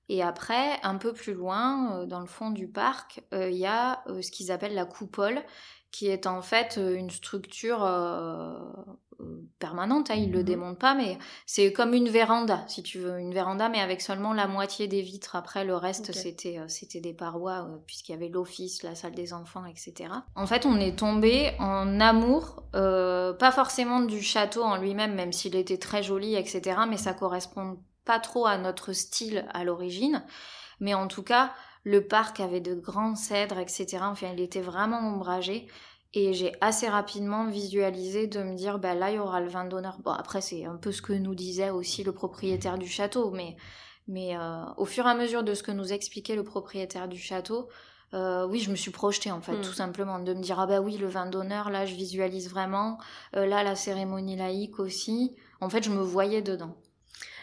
Et 0.08 0.22
après, 0.22 0.80
un 0.82 0.96
peu 0.96 1.12
plus 1.12 1.34
loin, 1.34 2.00
euh, 2.00 2.06
dans 2.06 2.20
le 2.20 2.26
fond 2.26 2.50
du 2.50 2.68
parc, 2.68 3.22
il 3.32 3.56
y 3.56 3.66
a 3.66 4.04
ce 4.06 4.30
qu'ils 4.30 4.50
appellent 4.50 4.74
la 4.74 4.86
coupole, 4.86 5.42
qui 5.90 6.08
est 6.08 6.26
en 6.26 6.42
fait 6.42 6.76
une 6.76 7.10
structure 7.10 7.80
permanente, 9.58 10.10
hein, 10.10 10.14
il 10.16 10.28
ne 10.28 10.32
le 10.32 10.38
mhm. 10.40 10.44
démonte 10.44 10.78
pas, 10.78 10.94
mais 10.94 11.18
c'est 11.46 11.72
comme 11.72 11.94
une 11.94 12.08
véranda, 12.08 12.64
si 12.66 12.82
tu 12.82 12.98
veux, 12.98 13.18
une 13.18 13.32
véranda, 13.32 13.68
mais 13.68 13.80
avec 13.80 14.00
seulement 14.00 14.32
la 14.32 14.46
moitié 14.46 14.88
des 14.88 15.02
vitres. 15.02 15.36
Après, 15.36 15.64
le 15.64 15.76
reste, 15.76 16.12
c'était 16.12 16.58
euh, 16.58 16.64
c'était 16.68 17.00
des 17.00 17.12
parois, 17.12 17.68
euh, 17.68 17.76
puisqu'il 17.86 18.12
y 18.12 18.14
avait 18.14 18.28
l'office, 18.28 18.82
la 18.82 18.94
salle 18.94 19.14
des 19.14 19.32
enfants, 19.32 19.64
etc. 19.66 20.10
En 20.34 20.46
fait, 20.46 20.66
on 20.66 20.76
est 20.76 20.98
tombé 20.98 21.52
en 21.58 22.00
amour, 22.00 22.64
euh, 22.74 23.32
pas 23.32 23.52
forcément 23.52 24.00
du 24.00 24.22
château 24.22 24.62
en 24.62 24.76
lui-même, 24.76 25.14
même 25.14 25.32
s'il 25.32 25.56
était 25.56 25.78
très 25.78 26.02
joli, 26.02 26.34
etc., 26.34 26.80
mais 26.88 26.96
ça 26.96 27.12
correspond 27.12 27.78
pas 28.04 28.18
trop 28.18 28.46
à 28.46 28.58
notre 28.58 28.92
style 28.92 29.46
à 29.52 29.64
l'origine. 29.64 30.24
Mais 30.80 30.94
en 30.94 31.06
tout 31.06 31.22
cas, 31.22 31.52
le 31.84 32.06
parc 32.06 32.40
avait 32.40 32.60
de 32.60 32.74
grands 32.74 33.14
cèdres, 33.14 33.58
etc. 33.58 33.98
Enfin, 34.02 34.28
il 34.32 34.40
était 34.40 34.60
vraiment 34.60 34.98
ombragé. 34.98 35.66
Et 36.12 36.32
j'ai 36.32 36.52
assez 36.60 36.88
rapidement 36.88 37.46
visualisé 37.46 38.26
de 38.26 38.42
me 38.42 38.56
dire, 38.56 38.78
bah 38.78 38.94
là, 38.94 39.10
il 39.10 39.16
y 39.16 39.18
aura 39.18 39.40
le 39.40 39.48
vin 39.48 39.64
d'honneur. 39.64 39.98
Bon, 40.02 40.10
après, 40.10 40.40
c'est 40.40 40.64
un 40.64 40.76
peu 40.76 40.90
ce 40.90 41.02
que 41.02 41.12
nous 41.12 41.36
disait 41.36 41.70
aussi 41.70 42.02
le 42.02 42.12
propriétaire 42.12 42.78
du 42.78 42.88
château, 42.88 43.30
mais, 43.30 43.56
mais 44.08 44.36
euh, 44.36 44.64
au 44.76 44.86
fur 44.86 45.06
et 45.06 45.10
à 45.10 45.14
mesure 45.14 45.44
de 45.44 45.54
ce 45.54 45.62
que 45.62 45.70
nous 45.70 45.92
expliquait 45.92 46.34
le 46.34 46.42
propriétaire 46.42 47.06
du 47.06 47.18
château, 47.18 47.68
euh, 48.12 48.44
oui, 48.48 48.58
je 48.58 48.72
me 48.72 48.76
suis 48.76 48.90
projetée 48.90 49.30
en 49.30 49.40
fait, 49.40 49.52
hmm. 49.52 49.62
tout 49.62 49.72
simplement, 49.72 50.18
de 50.18 50.34
me 50.34 50.42
dire, 50.42 50.58
ah 50.58 50.66
bah 50.66 50.80
oui, 50.80 50.96
le 50.96 51.06
vin 51.06 51.26
d'honneur, 51.26 51.70
là, 51.70 51.86
je 51.86 51.94
visualise 51.94 52.50
vraiment, 52.50 52.98
euh, 53.36 53.46
là, 53.46 53.62
la 53.62 53.76
cérémonie 53.76 54.36
laïque 54.36 54.80
aussi. 54.80 55.36
En 55.60 55.70
fait, 55.70 55.84
je 55.84 55.90
me 55.90 56.02
voyais 56.02 56.42
dedans. 56.42 56.74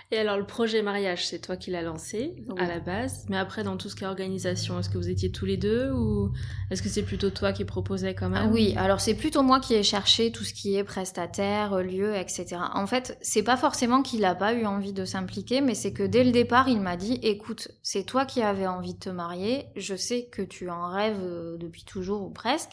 Et 0.09 0.17
alors, 0.17 0.37
le 0.37 0.45
projet 0.45 0.81
mariage, 0.81 1.27
c'est 1.27 1.39
toi 1.39 1.57
qui 1.57 1.69
l'as 1.69 1.81
lancé 1.81 2.33
à 2.57 2.65
la 2.65 2.79
base. 2.79 3.25
Mais 3.27 3.37
après, 3.37 3.63
dans 3.63 3.75
tout 3.75 3.89
ce 3.89 3.95
qui 3.95 4.05
est 4.05 4.07
organisation, 4.07 4.79
est-ce 4.79 4.89
que 4.89 4.97
vous 4.97 5.09
étiez 5.09 5.31
tous 5.31 5.45
les 5.45 5.57
deux 5.57 5.91
ou 5.91 6.31
est-ce 6.71 6.81
que 6.81 6.87
c'est 6.87 7.03
plutôt 7.03 7.29
toi 7.29 7.51
qui 7.51 7.65
proposais 7.65 8.15
quand 8.15 8.29
même? 8.29 8.49
Oui, 8.53 8.73
alors 8.77 9.01
c'est 9.01 9.15
plutôt 9.15 9.43
moi 9.43 9.59
qui 9.59 9.73
ai 9.73 9.83
cherché 9.83 10.31
tout 10.31 10.45
ce 10.45 10.53
qui 10.53 10.77
est 10.77 10.85
prestataire, 10.85 11.83
lieu, 11.83 12.15
etc. 12.15 12.55
En 12.73 12.87
fait, 12.87 13.17
c'est 13.21 13.43
pas 13.43 13.57
forcément 13.57 14.01
qu'il 14.01 14.23
a 14.23 14.33
pas 14.33 14.53
eu 14.53 14.65
envie 14.65 14.93
de 14.93 15.03
s'impliquer, 15.03 15.59
mais 15.59 15.75
c'est 15.75 15.91
que 15.91 16.03
dès 16.03 16.23
le 16.23 16.31
départ, 16.31 16.69
il 16.69 16.79
m'a 16.79 16.95
dit 16.95 17.19
écoute, 17.21 17.67
c'est 17.83 18.03
toi 18.03 18.25
qui 18.25 18.41
avais 18.41 18.67
envie 18.67 18.93
de 18.93 18.99
te 18.99 19.09
marier. 19.09 19.65
Je 19.75 19.95
sais 19.95 20.29
que 20.31 20.41
tu 20.41 20.69
en 20.69 20.89
rêves 20.89 21.19
euh, 21.19 21.57
depuis 21.57 21.83
toujours 21.83 22.21
ou 22.21 22.29
presque. 22.29 22.71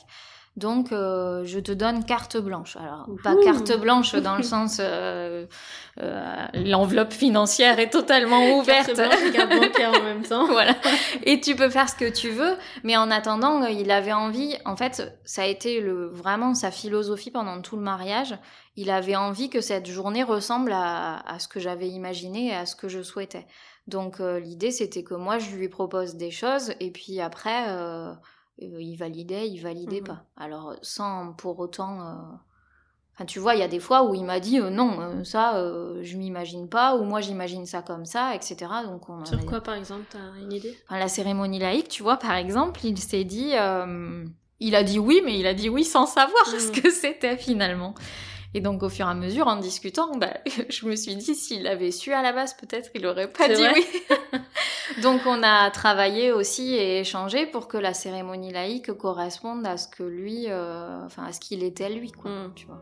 Donc, 0.56 0.92
euh, 0.92 1.44
je 1.44 1.58
te 1.58 1.72
donne 1.72 2.04
carte 2.04 2.36
blanche. 2.36 2.76
Alors, 2.76 3.08
pas 3.24 3.34
carte 3.42 3.76
blanche 3.76 4.14
dans 4.14 4.36
le 4.36 4.44
sens 4.44 4.78
euh, 4.80 5.46
euh, 6.00 6.46
l'enveloppe 6.54 7.12
financière 7.12 7.80
est 7.80 7.90
totalement 7.90 8.58
ouverte. 8.58 8.94
Carte 8.94 9.32
carte 9.32 9.50
bancaire 9.50 9.92
en 9.98 10.02
même 10.04 10.22
temps. 10.22 10.46
voilà. 10.50 10.76
Et 11.24 11.40
tu 11.40 11.56
peux 11.56 11.70
faire 11.70 11.88
ce 11.88 11.96
que 11.96 12.08
tu 12.08 12.30
veux, 12.30 12.56
mais 12.84 12.96
en 12.96 13.10
attendant, 13.10 13.64
il 13.66 13.90
avait 13.90 14.12
envie. 14.12 14.56
En 14.64 14.76
fait, 14.76 15.12
ça 15.24 15.42
a 15.42 15.46
été 15.46 15.80
le, 15.80 16.06
vraiment 16.06 16.54
sa 16.54 16.70
philosophie 16.70 17.32
pendant 17.32 17.60
tout 17.60 17.74
le 17.74 17.82
mariage. 17.82 18.36
Il 18.76 18.90
avait 18.90 19.16
envie 19.16 19.50
que 19.50 19.60
cette 19.60 19.88
journée 19.88 20.22
ressemble 20.22 20.70
à, 20.72 21.18
à 21.28 21.40
ce 21.40 21.48
que 21.48 21.58
j'avais 21.58 21.88
imaginé 21.88 22.48
et 22.48 22.54
à 22.54 22.64
ce 22.64 22.76
que 22.76 22.88
je 22.88 23.02
souhaitais. 23.02 23.46
Donc, 23.88 24.18
l'idée, 24.18 24.70
c'était 24.70 25.02
que 25.02 25.14
moi, 25.14 25.38
je 25.38 25.54
lui 25.56 25.68
propose 25.68 26.14
des 26.14 26.30
choses, 26.30 26.72
et 26.80 26.90
puis 26.90 27.20
après 27.20 27.68
euh, 27.68 28.14
il 28.58 28.96
validait, 28.96 29.48
il 29.48 29.60
validait 29.60 30.00
mmh 30.00 30.04
pas. 30.04 30.24
Alors 30.36 30.74
sans 30.82 31.32
pour 31.32 31.58
autant... 31.58 32.00
Euh, 32.00 32.14
enfin, 33.14 33.24
tu 33.24 33.38
vois, 33.38 33.54
il 33.54 33.60
y 33.60 33.62
a 33.62 33.68
des 33.68 33.80
fois 33.80 34.04
où 34.04 34.14
il 34.14 34.24
m'a 34.24 34.40
dit 34.40 34.60
euh, 34.60 34.70
non, 34.70 35.24
ça, 35.24 35.54
je 36.02 36.16
m'imagine 36.16 36.68
pas, 36.68 36.96
ou 36.96 37.04
moi 37.04 37.20
j'imagine 37.20 37.66
ça 37.66 37.82
comme 37.82 38.04
ça, 38.04 38.34
etc. 38.34 38.56
Donc 38.86 39.08
on 39.08 39.24
Sur 39.24 39.44
quoi, 39.46 39.60
par 39.60 39.74
exemple, 39.74 40.04
t'as 40.10 40.40
une 40.40 40.52
idée? 40.52 40.76
La 40.90 41.08
cérémonie 41.08 41.58
laïque, 41.58 41.88
tu 41.88 42.02
vois, 42.02 42.16
par 42.16 42.34
exemple, 42.34 42.80
il 42.84 42.98
s'est 42.98 43.24
dit, 43.24 43.54
il 44.60 44.74
a 44.74 44.82
dit 44.82 44.98
oui, 44.98 45.20
mais 45.24 45.38
il 45.38 45.46
a 45.46 45.54
dit 45.54 45.68
oui 45.68 45.84
sans 45.84 46.06
savoir 46.06 46.46
ce 46.46 46.68
mmh. 46.68 46.82
que 46.82 46.90
c'était 46.90 47.36
finalement. 47.36 47.94
Et 48.56 48.60
donc, 48.60 48.84
au 48.84 48.88
fur 48.88 49.06
et 49.06 49.10
à 49.10 49.14
mesure, 49.14 49.48
en 49.48 49.56
discutant, 49.56 50.16
bah, 50.16 50.38
je 50.68 50.86
me 50.86 50.94
suis 50.94 51.16
dit, 51.16 51.34
s'il 51.34 51.66
avait 51.66 51.90
su 51.90 52.12
à 52.12 52.22
la 52.22 52.32
base, 52.32 52.54
peut-être 52.54 52.90
il 52.94 53.04
aurait 53.04 53.30
pas 53.30 53.48
dit 53.48 53.62
oui. 53.74 53.84
donc, 55.02 55.22
on 55.26 55.42
a 55.42 55.68
travaillé 55.72 56.30
aussi 56.30 56.74
et 56.74 57.00
échangé 57.00 57.46
pour 57.46 57.66
que 57.66 57.76
la 57.76 57.94
cérémonie 57.94 58.52
laïque 58.52 58.92
corresponde 58.92 59.66
à 59.66 59.76
ce 59.76 59.88
que 59.88 60.04
lui, 60.04 60.44
euh, 60.48 61.04
enfin, 61.04 61.24
à 61.24 61.32
ce 61.32 61.40
qu'il 61.40 61.64
était 61.64 61.90
lui, 61.90 62.12
quoi, 62.12 62.30
mm. 62.30 62.52
tu 62.54 62.66
vois. 62.66 62.80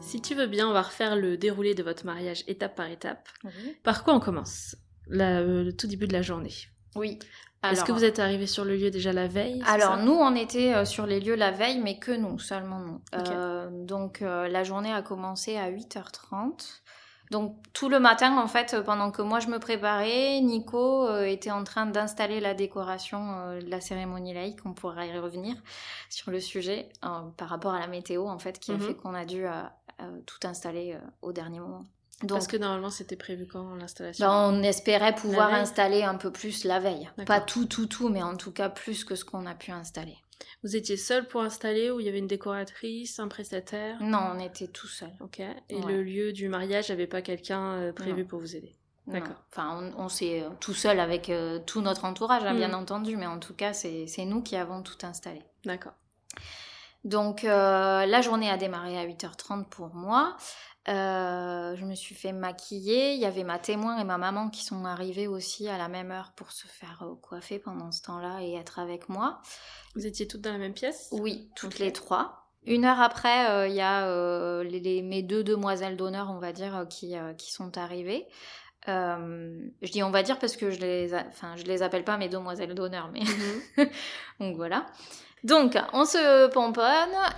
Si 0.00 0.22
tu 0.22 0.36
veux 0.36 0.46
bien, 0.46 0.68
on 0.68 0.72
va 0.72 0.82
refaire 0.82 1.16
le 1.16 1.36
déroulé 1.36 1.74
de 1.74 1.82
votre 1.82 2.06
mariage 2.06 2.44
étape 2.46 2.76
par 2.76 2.88
étape. 2.88 3.28
Par 3.82 4.04
quoi 4.04 4.14
on 4.14 4.20
commence? 4.20 4.76
Le 5.08 5.72
tout 5.72 5.88
début 5.88 6.06
de 6.06 6.12
la 6.12 6.22
journée. 6.22 6.54
Oui. 6.94 7.18
Est-ce 7.64 7.84
que 7.84 7.92
vous 7.92 8.04
êtes 8.04 8.18
arrivé 8.18 8.46
sur 8.46 8.64
le 8.64 8.76
lieu 8.76 8.90
déjà 8.90 9.12
la 9.12 9.26
veille 9.26 9.62
Alors 9.66 9.96
nous, 9.98 10.12
on 10.12 10.34
était 10.34 10.74
euh, 10.74 10.84
sur 10.84 11.06
les 11.06 11.20
lieux 11.20 11.34
la 11.34 11.50
veille, 11.50 11.80
mais 11.80 11.98
que 11.98 12.12
nous, 12.12 12.38
seulement 12.38 12.78
nous. 12.80 13.00
Euh, 13.14 13.68
donc 13.70 14.22
euh, 14.22 14.48
la 14.48 14.64
journée 14.64 14.92
a 14.92 15.02
commencé 15.02 15.56
à 15.56 15.70
8h30. 15.70 16.80
Donc 17.32 17.56
tout 17.72 17.88
le 17.88 17.98
matin, 17.98 18.38
en 18.38 18.46
fait, 18.46 18.76
pendant 18.84 19.10
que 19.10 19.20
moi 19.20 19.40
je 19.40 19.48
me 19.48 19.58
préparais, 19.58 20.40
Nico 20.40 21.12
était 21.24 21.50
en 21.50 21.64
train 21.64 21.86
d'installer 21.86 22.38
la 22.38 22.54
décoration 22.54 23.56
de 23.60 23.68
la 23.68 23.80
cérémonie 23.80 24.32
laïque. 24.32 24.60
On 24.64 24.74
pourra 24.74 25.06
y 25.06 25.18
revenir 25.18 25.56
sur 26.08 26.30
le 26.30 26.38
sujet 26.38 26.88
par 27.00 27.48
rapport 27.48 27.74
à 27.74 27.80
la 27.80 27.88
météo, 27.88 28.28
en 28.28 28.38
fait, 28.38 28.60
qui 28.60 28.70
a 28.70 28.74
mhm. 28.74 28.80
fait 28.80 28.94
qu'on 28.94 29.14
a 29.14 29.24
dû 29.24 29.44
tout 30.24 30.46
installer 30.46 30.96
au 31.20 31.32
dernier 31.32 31.58
moment. 31.58 31.84
Parce 32.26 32.46
que 32.46 32.56
normalement, 32.56 32.90
c'était 32.90 33.16
prévu 33.16 33.46
quand 33.46 33.74
l'installation 33.74 34.26
ben, 34.26 34.50
On 34.52 34.62
espérait 34.62 35.14
pouvoir 35.14 35.52
installer 35.52 36.02
un 36.02 36.14
peu 36.14 36.30
plus 36.30 36.64
la 36.64 36.80
veille. 36.80 37.10
Pas 37.26 37.40
tout, 37.40 37.66
tout, 37.66 37.86
tout, 37.86 38.08
mais 38.08 38.22
en 38.22 38.36
tout 38.36 38.52
cas 38.52 38.68
plus 38.70 39.04
que 39.04 39.14
ce 39.14 39.24
qu'on 39.24 39.44
a 39.46 39.54
pu 39.54 39.70
installer. 39.70 40.16
Vous 40.62 40.76
étiez 40.76 40.96
seul 40.96 41.26
pour 41.26 41.42
installer 41.42 41.90
ou 41.90 42.00
il 42.00 42.06
y 42.06 42.08
avait 42.08 42.18
une 42.18 42.26
décoratrice, 42.26 43.18
un 43.18 43.28
prestataire? 43.28 43.98
Non, 44.00 44.32
on 44.34 44.38
était 44.38 44.66
tout 44.66 44.86
seul. 44.86 45.10
Ok. 45.20 45.40
Et 45.68 45.80
le 45.80 46.02
lieu 46.02 46.32
du 46.32 46.48
mariage, 46.48 46.88
n'avait 46.88 47.06
pas 47.06 47.22
quelqu'un 47.22 47.74
euh, 47.74 47.92
prévu 47.92 48.24
pour 48.24 48.40
vous 48.40 48.56
aider? 48.56 48.74
D'accord. 49.06 49.36
Enfin, 49.52 49.92
on, 49.96 50.08
s'est 50.08 50.42
euh, 50.42 50.48
tout 50.58 50.74
seul 50.74 50.98
avec 50.98 51.30
euh, 51.30 51.60
tout 51.64 51.80
notre 51.80 52.04
entourage, 52.04 52.42
hein, 52.44 52.54
bien 52.54 52.70
hmm. 52.70 52.74
entendu, 52.74 53.16
mais 53.16 53.26
en 53.26 53.38
tout 53.38 53.54
cas, 53.54 53.72
c'est 53.72 54.24
nous 54.24 54.42
qui 54.42 54.56
avons 54.56 54.82
tout 54.82 54.98
installé. 55.02 55.42
D'accord. 55.64 55.92
Donc, 57.04 57.44
la 57.44 58.20
journée 58.20 58.50
a 58.50 58.56
démarré 58.56 58.98
à 58.98 59.06
8h30 59.06 59.66
pour 59.66 59.94
moi. 59.94 60.36
Euh, 60.88 61.74
je 61.74 61.84
me 61.84 61.94
suis 61.94 62.14
fait 62.14 62.32
maquiller. 62.32 63.14
Il 63.14 63.20
y 63.20 63.26
avait 63.26 63.44
ma 63.44 63.58
témoin 63.58 63.98
et 63.98 64.04
ma 64.04 64.18
maman 64.18 64.50
qui 64.50 64.64
sont 64.64 64.84
arrivées 64.84 65.26
aussi 65.26 65.68
à 65.68 65.78
la 65.78 65.88
même 65.88 66.12
heure 66.12 66.32
pour 66.36 66.52
se 66.52 66.66
faire 66.68 67.02
euh, 67.02 67.14
coiffer 67.20 67.58
pendant 67.58 67.90
ce 67.90 68.02
temps-là 68.02 68.42
et 68.42 68.54
être 68.54 68.78
avec 68.78 69.08
moi. 69.08 69.40
Vous 69.94 70.06
étiez 70.06 70.28
toutes 70.28 70.42
dans 70.42 70.52
la 70.52 70.58
même 70.58 70.74
pièce? 70.74 71.08
Oui, 71.10 71.50
toutes 71.56 71.78
les 71.78 71.92
trois. 71.92 72.46
Une 72.66 72.84
heure 72.84 73.00
après, 73.00 73.50
euh, 73.50 73.68
il 73.68 73.74
y 73.74 73.80
a 73.80 74.62
les, 74.62 75.02
mes 75.02 75.22
deux 75.22 75.42
demoiselles 75.42 75.96
d'honneur, 75.96 76.30
on 76.30 76.38
va 76.38 76.52
dire, 76.52 76.86
qui, 76.88 77.14
qui 77.38 77.52
sont 77.52 77.78
arrivées. 77.78 78.26
je 78.86 79.90
dis 79.90 80.02
on 80.02 80.10
va 80.10 80.22
dire 80.22 80.38
parce 80.38 80.56
que 80.56 80.70
je 80.70 80.80
les, 80.80 81.14
enfin 81.14 81.56
je 81.56 81.64
les 81.64 81.82
appelle 81.82 82.04
pas 82.04 82.16
mes 82.16 82.28
demoiselles 82.28 82.74
d'honneur, 82.74 83.10
mais 83.12 83.20
mhm. 83.20 83.88
donc 84.40 84.56
voilà. 84.56 84.86
Donc, 85.44 85.78
on 85.92 86.04
se 86.04 86.48
pomponne 86.48 86.84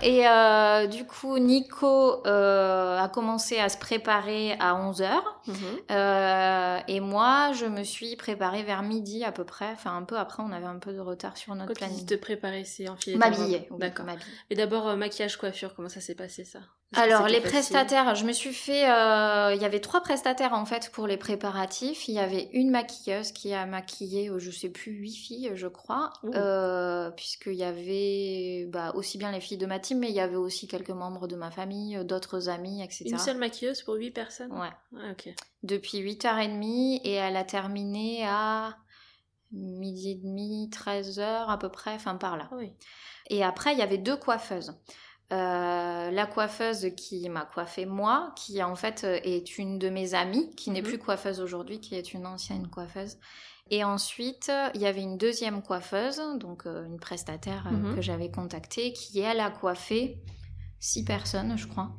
et 0.01 0.27
euh, 0.27 0.87
du 0.87 1.05
coup, 1.05 1.37
Nico 1.37 2.25
euh, 2.25 2.97
a 2.97 3.07
commencé 3.09 3.59
à 3.59 3.69
se 3.69 3.77
préparer 3.77 4.53
à 4.59 4.73
11h. 4.73 5.09
Mhm. 5.47 5.55
Euh, 5.91 6.79
et 6.87 6.99
moi, 7.01 7.51
je 7.53 7.65
me 7.65 7.83
suis 7.83 8.15
préparée 8.15 8.63
vers 8.63 8.81
midi 8.81 9.23
à 9.23 9.31
peu 9.31 9.43
près. 9.43 9.71
Enfin, 9.73 9.95
un 9.95 10.03
peu 10.03 10.17
après, 10.17 10.41
on 10.41 10.51
avait 10.51 10.65
un 10.65 10.79
peu 10.79 10.93
de 10.93 10.99
retard 10.99 11.37
sur 11.37 11.53
notre 11.53 11.67
Quand 11.67 11.73
tu 11.73 11.79
planning. 11.91 12.05
te 12.05 12.15
préparer, 12.15 12.63
c'est 12.63 12.85
ta 12.85 13.17
M'habiller. 13.17 13.67
oui, 13.69 13.77
D'accord. 13.79 14.05
Et 14.49 14.55
d'abord, 14.55 14.95
maquillage, 14.97 15.37
coiffure, 15.37 15.75
comment 15.75 15.89
ça 15.89 16.01
s'est 16.01 16.15
passé 16.15 16.45
ça? 16.45 16.59
Alors, 16.95 17.27
les 17.27 17.39
prestataires, 17.39 18.15
je 18.15 18.25
me 18.25 18.31
suis 18.31 18.53
fait. 18.53 18.89
euh, 18.89 19.53
Il 19.53 19.61
y 19.61 19.65
avait 19.65 19.79
trois 19.79 20.01
prestataires 20.01 20.53
en 20.53 20.65
fait 20.65 20.91
pour 20.91 21.05
les 21.05 21.17
préparatifs. 21.17 22.07
Il 22.07 22.15
y 22.15 22.19
avait 22.19 22.49
une 22.53 22.71
maquilleuse 22.71 23.31
qui 23.31 23.53
a 23.53 23.65
maquillé, 23.67 24.29
euh, 24.29 24.39
je 24.39 24.49
sais 24.49 24.69
plus, 24.69 24.93
huit 24.93 25.13
filles, 25.15 25.51
je 25.53 25.67
crois. 25.67 26.11
Euh, 26.33 27.11
Puisqu'il 27.11 27.53
y 27.53 27.63
avait 27.63 28.65
bah, 28.69 28.91
aussi 28.95 29.19
bien 29.19 29.31
les 29.31 29.39
filles 29.39 29.59
de 29.59 29.67
ma 29.67 29.77
team, 29.79 29.99
mais 29.99 30.09
il 30.09 30.15
y 30.15 30.19
avait 30.19 30.35
aussi 30.35 30.67
quelques 30.67 30.89
membres 30.89 31.27
de 31.27 31.35
ma 31.35 31.51
famille, 31.51 32.03
d'autres 32.05 32.49
amis, 32.49 32.81
etc. 32.83 33.05
Une 33.07 33.19
seule 33.19 33.37
maquilleuse 33.37 33.83
pour 33.83 33.93
8 33.93 34.09
personnes? 34.11 34.51
Ouais. 34.51 34.69
Ouais, 34.91 35.11
ok. 35.11 35.29
Depuis 35.61 35.99
8h30 35.99 37.01
et 37.03 37.13
elle 37.13 37.37
a 37.37 37.43
terminé 37.43 38.25
à 38.25 38.75
midi 39.51 40.11
et 40.11 40.15
demi, 40.15 40.69
13h 40.71 41.49
à 41.49 41.57
peu 41.57 41.69
près, 41.69 41.93
enfin 41.93 42.15
par 42.15 42.35
là. 42.35 42.47
Ah 42.51 42.55
oui. 42.57 42.71
Et 43.29 43.43
après, 43.43 43.73
il 43.73 43.79
y 43.79 43.83
avait 43.83 43.97
deux 43.99 44.17
coiffeuses. 44.17 44.73
Euh, 45.31 46.09
la 46.11 46.25
coiffeuse 46.25 46.87
qui 46.97 47.29
m'a 47.29 47.45
coiffé 47.45 47.85
moi, 47.85 48.33
qui 48.35 48.63
en 48.63 48.75
fait 48.75 49.03
euh, 49.03 49.19
est 49.23 49.57
une 49.59 49.77
de 49.77 49.89
mes 49.89 50.15
amies, 50.15 50.49
qui 50.55 50.71
n'est 50.71 50.81
Mhm. 50.81 50.87
plus 50.87 50.97
coiffeuse 50.97 51.39
aujourd'hui, 51.39 51.79
qui 51.79 51.93
est 51.95 52.13
une 52.13 52.25
ancienne 52.25 52.67
coiffeuse. 52.67 53.17
Et 53.69 53.83
ensuite, 53.83 54.51
il 54.73 54.81
y 54.81 54.87
avait 54.87 55.03
une 55.03 55.17
deuxième 55.19 55.61
coiffeuse, 55.61 56.19
donc 56.39 56.65
euh, 56.65 56.85
une 56.85 56.99
prestataire 56.99 57.67
euh, 57.67 57.77
Mhm. 57.77 57.95
que 57.95 58.01
j'avais 58.01 58.31
contactée, 58.31 58.91
qui 58.93 59.19
elle 59.19 59.39
a 59.39 59.51
coiffé 59.51 60.17
six 60.79 61.03
personnes, 61.05 61.55
je 61.57 61.67
crois. 61.67 61.91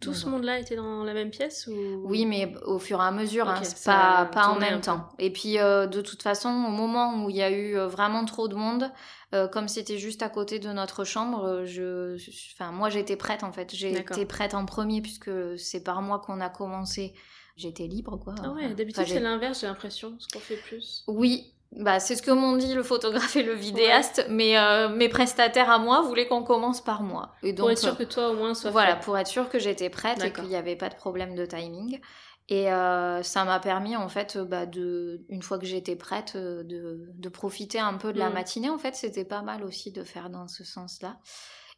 Tout 0.00 0.12
ce 0.12 0.26
monde-là 0.28 0.58
était 0.58 0.76
dans 0.76 1.04
la 1.04 1.14
même 1.14 1.30
pièce 1.30 1.66
ou? 1.66 2.02
Oui, 2.04 2.26
mais 2.26 2.54
au 2.66 2.78
fur 2.78 3.00
et 3.00 3.04
à 3.04 3.10
mesure, 3.10 3.48
hein, 3.48 3.56
Ok, 3.58 3.64
c'est 3.64 3.76
ça 3.78 4.28
pas, 4.30 4.42
pas 4.42 4.48
en 4.48 4.58
même 4.58 4.80
temps. 4.80 5.08
Et 5.18 5.32
puis, 5.32 5.58
euh, 5.58 5.86
de 5.86 6.00
toute 6.02 6.22
façon, 6.22 6.48
au 6.48 6.70
moment 6.70 7.24
où 7.24 7.30
il 7.30 7.36
y 7.36 7.42
a 7.42 7.50
eu 7.50 7.76
euh, 7.76 7.86
vraiment 7.86 8.24
trop 8.26 8.46
de 8.46 8.54
monde, 8.54 8.90
euh, 9.34 9.48
comme 9.48 9.68
c'était 9.68 9.98
juste 9.98 10.22
à 10.22 10.28
côté 10.28 10.58
de 10.58 10.70
notre 10.70 11.04
chambre, 11.04 11.64
je, 11.64 12.16
enfin, 12.54 12.72
moi 12.72 12.90
j'étais 12.90 13.16
prête 13.16 13.42
en 13.42 13.52
fait. 13.52 13.74
J'ai 13.74 13.96
été 13.96 14.26
prête 14.26 14.54
en 14.54 14.66
premier 14.66 15.00
puisque 15.00 15.30
c'est 15.58 15.82
par 15.82 16.02
moi 16.02 16.18
qu'on 16.18 16.40
a 16.40 16.50
commencé. 16.50 17.14
J'étais 17.56 17.86
libre, 17.86 18.18
quoi. 18.18 18.34
Ah 18.44 18.50
ouais, 18.50 18.74
d'habitude 18.74 19.02
enfin, 19.02 19.10
c'est 19.10 19.20
l'inverse, 19.20 19.60
j'ai 19.62 19.66
l'impression, 19.66 20.14
ce 20.18 20.28
qu'on 20.28 20.40
fait 20.40 20.56
plus. 20.58 21.04
Oui, 21.06 21.54
bah, 21.76 22.00
c'est 22.00 22.16
ce 22.16 22.22
que 22.22 22.30
m'ont 22.30 22.56
dit 22.56 22.74
le 22.74 22.82
photographe 22.82 23.36
et 23.36 23.42
le 23.42 23.52
vidéaste, 23.52 24.26
mais 24.28 24.58
euh, 24.58 24.88
mes 24.88 25.08
prestataires 25.08 25.70
à 25.70 25.78
moi 25.78 26.00
voulaient 26.02 26.26
qu'on 26.26 26.42
commence 26.42 26.82
par 26.82 27.02
moi. 27.02 27.32
Et 27.42 27.52
donc, 27.52 27.64
pour 27.64 27.70
être 27.70 27.78
sûr 27.78 27.92
euh, 27.92 27.96
que 27.96 28.02
toi 28.04 28.30
au 28.30 28.34
moins 28.34 28.54
soit 28.54 28.70
voilà, 28.70 28.96
fait. 28.96 29.04
pour 29.04 29.16
être 29.18 29.26
sûr 29.28 29.48
que 29.48 29.58
j'étais 29.58 29.90
prête 29.90 30.24
et 30.24 30.32
qu'il 30.32 30.44
n'y 30.44 30.56
avait 30.56 30.76
pas 30.76 30.88
de 30.88 30.94
problème 30.96 31.34
de 31.34 31.44
timing. 31.46 32.00
Et 32.48 32.72
euh, 32.72 33.22
ça 33.24 33.44
m'a 33.44 33.58
permis, 33.58 33.96
en 33.96 34.08
fait, 34.08 34.38
bah, 34.38 34.66
de, 34.66 35.20
une 35.28 35.42
fois 35.42 35.58
que 35.58 35.66
j'étais 35.66 35.96
prête, 35.96 36.36
de, 36.36 37.10
de 37.12 37.28
profiter 37.28 37.78
un 37.80 37.94
peu 37.94 38.12
de 38.12 38.18
la 38.20 38.30
Mm. 38.30 38.34
matinée. 38.34 38.70
En 38.70 38.78
fait, 38.78 38.94
c'était 38.94 39.24
pas 39.24 39.42
mal 39.42 39.64
aussi 39.64 39.90
de 39.92 40.04
faire 40.04 40.30
dans 40.30 40.46
ce 40.46 40.62
sens-là. 40.64 41.16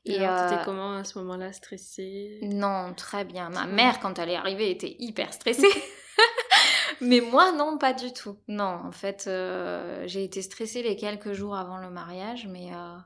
Et 0.05 0.25
alors, 0.25 0.49
t'étais 0.51 0.63
comment 0.65 0.93
à 0.93 1.05
ce 1.05 1.19
moment-là, 1.19 1.53
stressée? 1.53 2.39
Non, 2.43 2.93
très 2.95 3.25
bien. 3.25 3.49
Ma 3.51 3.67
mère, 3.67 3.99
quand 3.99 4.19
elle 4.19 4.29
est 4.31 4.37
arrivée, 4.37 4.71
était 4.71 4.95
hyper 5.01 5.33
stressée. 5.33 5.67
Mais 7.01 7.21
moi, 7.21 7.53
non, 7.53 7.79
pas 7.79 7.93
du 7.93 8.13
tout. 8.13 8.39
Non, 8.49 8.81
en 8.85 8.93
fait, 8.93 9.27
euh, 9.27 10.05
j'ai 10.07 10.25
été 10.25 10.43
stressée 10.43 10.83
les 10.83 10.97
quelques 10.97 11.33
jours 11.33 11.57
avant 11.57 11.79
le 11.79 11.91
mariage, 11.91 12.47
mais, 12.49 12.75
euh, 12.75 12.97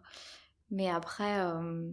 mais 0.71 0.91
après, 0.91 1.41
euh, 1.41 1.91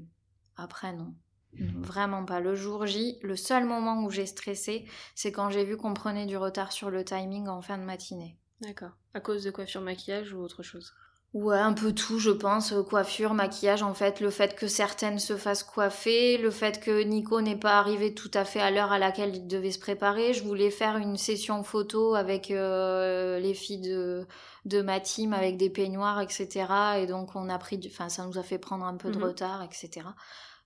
après, 0.56 0.94
non. 0.94 1.14
Non, 1.60 1.82
Vraiment 1.82 2.26
pas. 2.26 2.40
Le 2.40 2.56
jour 2.56 2.86
J, 2.86 3.18
le 3.24 3.36
seul 3.36 3.66
moment 3.66 4.04
où 4.04 4.12
j'ai 4.12 4.28
stressé, 4.28 4.86
c'est 5.16 5.32
quand 5.32 5.50
j'ai 5.50 5.66
vu 5.66 5.78
qu'on 5.78 5.94
prenait 5.94 6.28
du 6.28 6.38
retard 6.38 6.72
sur 6.72 6.92
le 6.92 7.04
timing 7.04 7.48
en 7.48 7.62
fin 7.62 7.78
de 7.78 7.84
matinée. 7.84 8.38
D'accord. 8.62 8.92
À 9.14 9.20
cause 9.20 9.44
de 9.44 9.52
coiffure, 9.52 9.82
maquillage 9.82 10.34
ou 10.34 10.40
autre 10.40 10.64
chose? 10.64 10.94
Ouais, 11.34 11.60
un 11.60 11.74
peu 11.74 11.94
tout, 11.94 12.18
je 12.18 12.32
pense. 12.32 12.72
Euh, 12.74 12.82
Coiffure, 12.82 13.36
maquillage, 13.36 13.84
en 13.84 13.94
fait, 13.94 14.20
le 14.20 14.32
fait 14.32 14.56
que 14.56 14.68
certaines 14.68 15.20
se 15.20 15.38
fassent 15.38 15.62
coiffer, 15.62 16.38
le 16.40 16.50
fait 16.50 16.80
que 16.80 17.04
Nico 17.04 17.40
n'est 17.42 17.56
pas 17.56 17.78
arrivé 17.78 18.16
tout 18.16 18.32
à 18.34 18.46
fait 18.46 18.60
à 18.60 18.72
l'heure 18.72 18.92
à 18.92 18.98
laquelle 18.98 19.36
il 19.36 19.46
devait 19.48 19.72
se 19.72 19.78
préparer. 19.80 20.34
Je 20.34 20.44
voulais 20.44 20.72
faire 20.72 20.98
une 20.98 21.18
session 21.18 21.64
photo 21.64 22.16
avec 22.16 22.50
euh, 22.50 23.38
les 23.40 23.54
filles 23.54 23.82
de, 23.82 24.26
de 24.66 24.82
ma 24.82 25.00
team, 25.00 25.34
avec 25.34 25.58
des 25.58 25.70
peignoirs, 25.70 26.20
etc. 26.20 27.00
Et 27.00 27.06
donc, 27.06 27.36
on 27.36 27.48
a 27.48 27.60
pris 27.60 27.78
du... 27.78 27.90
Enfin, 27.90 28.10
ça 28.10 28.26
nous 28.26 28.40
a 28.40 28.44
fait 28.44 28.58
prendre 28.58 28.86
un 28.86 28.98
peu 28.98 29.12
de 29.12 29.20
Mhm. 29.20 29.24
retard, 29.26 29.62
etc. 29.62 30.16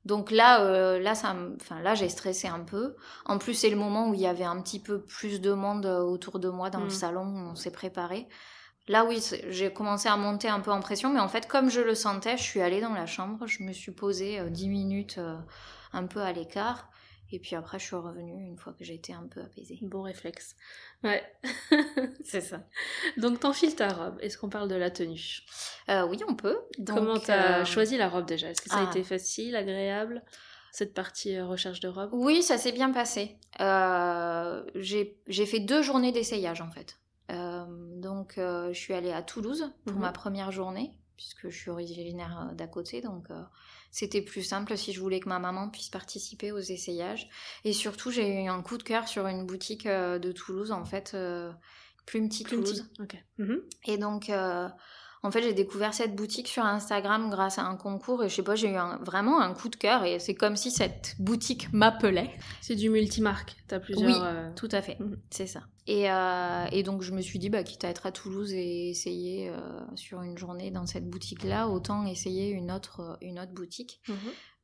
Donc 0.06 0.32
là, 0.32 0.64
euh, 0.64 0.98
là, 1.00 1.14
ça, 1.14 1.36
enfin 1.62 1.82
là, 1.82 1.94
j'ai 1.94 2.08
stressé 2.10 2.48
un 2.48 2.62
peu. 2.62 2.96
En 3.26 3.38
plus, 3.38 3.54
c'est 3.54 3.70
le 3.70 3.76
moment 3.78 4.10
où 4.10 4.14
il 4.14 4.22
y 4.22 4.28
avait 4.28 4.44
un 4.46 4.62
petit 4.62 4.80
peu 4.82 5.02
plus 5.02 5.42
de 5.42 5.52
monde 5.52 5.86
autour 5.86 6.40
de 6.40 6.48
moi 6.50 6.70
dans 6.70 6.80
le 6.80 6.86
Mhm. 6.86 6.90
salon 6.90 7.24
où 7.26 7.38
on 7.52 7.56
s'est 7.56 7.72
préparé. 7.72 8.28
Là, 8.88 9.06
oui, 9.06 9.24
j'ai 9.50 9.72
commencé 9.72 10.10
à 10.10 10.18
monter 10.18 10.50
un 10.50 10.60
peu 10.60 10.72
en 10.72 10.82
pression, 10.82 11.10
mais 11.10 11.22
en 11.22 11.30
fait, 11.30 11.48
comme 11.48 11.70
je 11.70 11.80
le 11.80 11.96
sentais, 11.96 12.38
je 12.38 12.44
suis 12.44 12.60
allée 12.60 12.82
dans 12.82 12.94
la 12.94 13.06
chambre, 13.06 13.48
je 13.48 13.64
me 13.64 13.72
suis 13.72 13.94
posée 13.94 14.40
euh, 14.40 14.50
10 14.50 14.68
minutes 14.68 15.18
euh, 15.20 15.38
un 15.94 16.06
peu 16.06 16.20
à 16.20 16.34
l'écart, 16.34 16.90
et 17.32 17.40
puis 17.40 17.56
après, 17.56 17.80
je 17.80 17.86
suis 17.86 17.96
revenue 17.96 18.46
une 18.46 18.58
fois 18.58 18.74
que 18.74 18.84
j'étais 18.84 19.14
un 19.14 19.26
peu 19.28 19.42
apaisée. 19.42 19.80
Bon 19.82 20.04
réflexe. 20.04 20.56
Ouais. 21.04 21.24
C'est 22.24 22.42
ça. 22.42 22.62
Donc 23.18 23.40
t'enfiles 23.40 23.76
ta 23.76 23.88
robe. 23.88 24.18
Est-ce 24.22 24.38
qu'on 24.38 24.50
parle 24.50 24.68
de 24.68 24.76
la 24.76 24.92
tenue? 24.92 25.40
Euh, 25.90 26.06
oui, 26.06 26.20
on 26.28 26.36
peut. 26.36 26.60
Donc, 26.78 26.98
Comment 26.98 27.18
t'as 27.18 27.62
euh, 27.62 27.66
choisi 27.66 27.98
la 27.98 28.10
robe 28.10 28.26
déjà? 28.26 28.50
Est-ce 28.50 28.62
que 28.62 28.70
ça 28.70 28.78
a 28.78 28.86
ah. 28.86 28.90
été 28.90 29.04
facile, 29.04 29.56
agréable 29.56 30.24
Cette 30.72 30.94
partie 30.94 31.40
recherche 31.40 31.80
de 31.80 31.88
robe? 31.88 32.10
Oui, 32.14 32.44
ça 32.44 32.60
s'est 32.60 32.74
bien 32.74 32.92
passé. 32.92 33.40
J'ai 34.76 35.46
fait 35.48 35.60
deux 35.60 35.82
journées 35.82 36.12
d'essayage 36.12 36.62
en 36.62 36.70
fait. 36.70 36.98
Donc, 38.24 38.38
euh, 38.38 38.72
je 38.72 38.80
suis 38.80 38.94
allée 38.94 39.12
à 39.12 39.22
Toulouse 39.22 39.70
pour 39.84 39.96
Mhm. 39.96 40.02
ma 40.02 40.12
première 40.14 40.50
journée, 40.50 40.98
puisque 41.18 41.50
je 41.50 41.58
suis 41.58 41.70
originaire 41.70 42.48
euh, 42.50 42.56
d'à 42.56 42.68
côté, 42.68 43.02
donc 43.02 43.30
euh, 43.32 43.42
c'était 43.92 44.22
plus 44.22 44.44
simple 44.44 44.78
si 44.78 44.94
je 44.94 45.02
voulais 45.02 45.20
que 45.20 45.28
ma 45.28 45.40
maman 45.40 45.70
puisse 45.70 45.90
participer 45.90 46.54
aux 46.54 46.60
essayages. 46.60 47.28
Et 47.66 47.74
surtout, 47.74 48.12
j'ai 48.12 48.46
eu 48.46 48.48
un 48.48 48.62
coup 48.62 48.78
de 48.78 48.84
cœur 48.84 49.10
sur 49.10 49.28
une 49.28 49.46
boutique 49.46 49.86
de 49.90 50.32
Toulouse, 50.32 50.72
en 50.72 50.86
fait, 50.86 51.18
Plume 52.06 52.30
Plus 52.30 52.44
Toulouse. 52.46 52.90
Mhm. 53.40 53.62
Et 53.88 53.98
donc, 53.98 54.32
en 55.24 55.32
fait, 55.32 55.42
j'ai 55.42 55.54
découvert 55.54 55.94
cette 55.94 56.16
boutique 56.16 56.48
sur 56.50 56.64
Instagram 56.66 57.30
grâce 57.30 57.58
à 57.58 57.64
un 57.64 57.76
concours 57.78 58.24
et 58.24 58.30
je 58.30 58.36
sais 58.36 58.44
pas, 58.44 58.56
j'ai 58.56 58.70
eu 58.70 58.76
un- 58.76 58.98
vraiment 58.98 59.40
un 59.42 59.54
coup 59.54 59.70
de 59.70 59.76
cœur 59.78 60.04
et 60.04 60.20
c'est 60.20 60.36
comme 60.36 60.56
si 60.58 60.70
cette 60.70 61.16
boutique 61.20 61.72
m'appelait. 61.74 62.30
C'est 62.62 62.76
du 62.76 62.90
multimarque. 62.90 63.56
T'as 63.68 63.80
plusieurs. 63.80 64.10
Oui, 64.10 64.16
euh, 64.22 64.50
Tout 64.56 64.70
à 64.72 64.82
fait, 64.82 65.00
Mhm. 65.00 65.18
c'est 65.30 65.48
ça. 65.48 65.62
Et, 65.88 66.10
euh, 66.12 66.66
et 66.72 66.84
donc, 66.84 67.02
je 67.02 67.12
me 67.12 67.22
suis 67.22 67.40
dit, 67.40 67.50
bah, 67.50 67.64
quitte 67.64 67.84
à 67.84 67.90
être 67.90 68.06
à 68.06 68.12
Toulouse 68.12 68.54
et 68.54 68.90
essayer 68.90 69.50
euh, 69.50 69.56
sur 69.96 70.22
une 70.22 70.38
journée 70.38 70.72
dans 70.72 70.86
cette 70.86 71.10
boutique-là, 71.10 71.68
autant 71.70 72.06
essayer 72.06 72.50
une 72.50 72.72
autre, 72.72 73.18
une 73.22 73.40
autre 73.40 73.52
boutique. 73.54 74.02
mhm. 74.08 74.16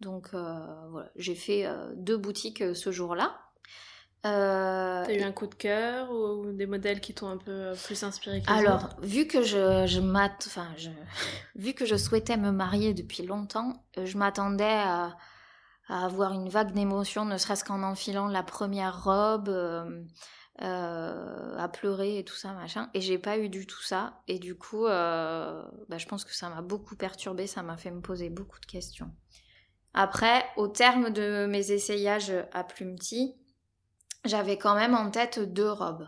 Donc, 0.01 0.29
voilà, 0.31 1.09
j'ai 1.17 1.35
fait 1.35 1.67
deux 1.97 2.15
boutiques 2.17 2.63
ce 2.73 2.91
jour-là. 2.91 3.37
Euh, 4.25 5.05
T'as 5.05 5.13
eu 5.13 5.21
un 5.21 5.31
coup 5.31 5.47
de 5.47 5.55
cœur 5.55 6.11
ou, 6.11 6.51
des 6.51 6.65
modèles 6.65 6.99
qui 6.99 7.13
t'ont 7.13 7.29
un 7.29 7.37
peu 7.37 7.51
euh, 7.51 7.75
plus 7.85 8.03
inspiré 8.03 8.41
que 8.41 8.47
les 8.47 8.53
Alors, 8.53 8.83
autres 8.83 8.97
vu 9.01 9.27
que 9.27 9.43
je, 9.43 9.85
je 9.87 10.01
enfin, 10.01 10.67
je, 10.75 10.89
vu 11.55 11.73
que 11.73 11.85
je 11.85 11.95
souhaitais 11.95 12.35
me 12.35 12.51
marier 12.51 12.93
depuis 12.93 13.25
longtemps, 13.25 13.85
euh, 13.97 14.05
je 14.05 14.17
m'attendais 14.17 14.65
à, 14.65 15.15
à 15.87 16.05
avoir 16.05 16.33
une 16.33 16.49
vague 16.49 16.73
d'émotions, 16.73 17.23
ne 17.23 17.37
serait-ce 17.37 17.63
qu'en 17.63 17.81
enfilant 17.81 18.27
la 18.27 18.43
première 18.43 19.05
robe, 19.05 19.47
euh, 19.47 20.03
euh, 20.63 21.57
à 21.57 21.69
pleurer 21.69 22.17
et 22.17 22.25
tout 22.25 22.35
ça, 22.35 22.51
machin. 22.51 22.89
Et 22.93 22.99
j'ai 22.99 23.17
pas 23.17 23.37
eu 23.37 23.47
du 23.47 23.65
tout 23.65 23.81
ça. 23.81 24.21
Et 24.27 24.37
du 24.37 24.55
coup, 24.55 24.83
bah, 24.83 25.97
je 25.97 26.05
pense 26.05 26.25
que 26.25 26.35
ça 26.35 26.49
m'a 26.49 26.61
beaucoup 26.61 26.97
perturbée, 26.97 27.47
ça 27.47 27.63
m'a 27.63 27.77
fait 27.77 27.91
me 27.91 28.01
poser 28.01 28.29
beaucoup 28.29 28.59
de 28.59 28.65
questions. 28.65 29.09
Après, 29.93 30.45
au 30.57 30.67
terme 30.67 31.11
de 31.11 31.45
mes 31.45 31.71
essayages 31.71 32.33
à 32.51 32.65
Plumety, 32.65 33.38
j'avais 34.25 34.57
quand 34.57 34.75
même 34.75 34.95
en 34.95 35.09
tête 35.09 35.39
deux 35.39 35.71
robes 35.71 36.07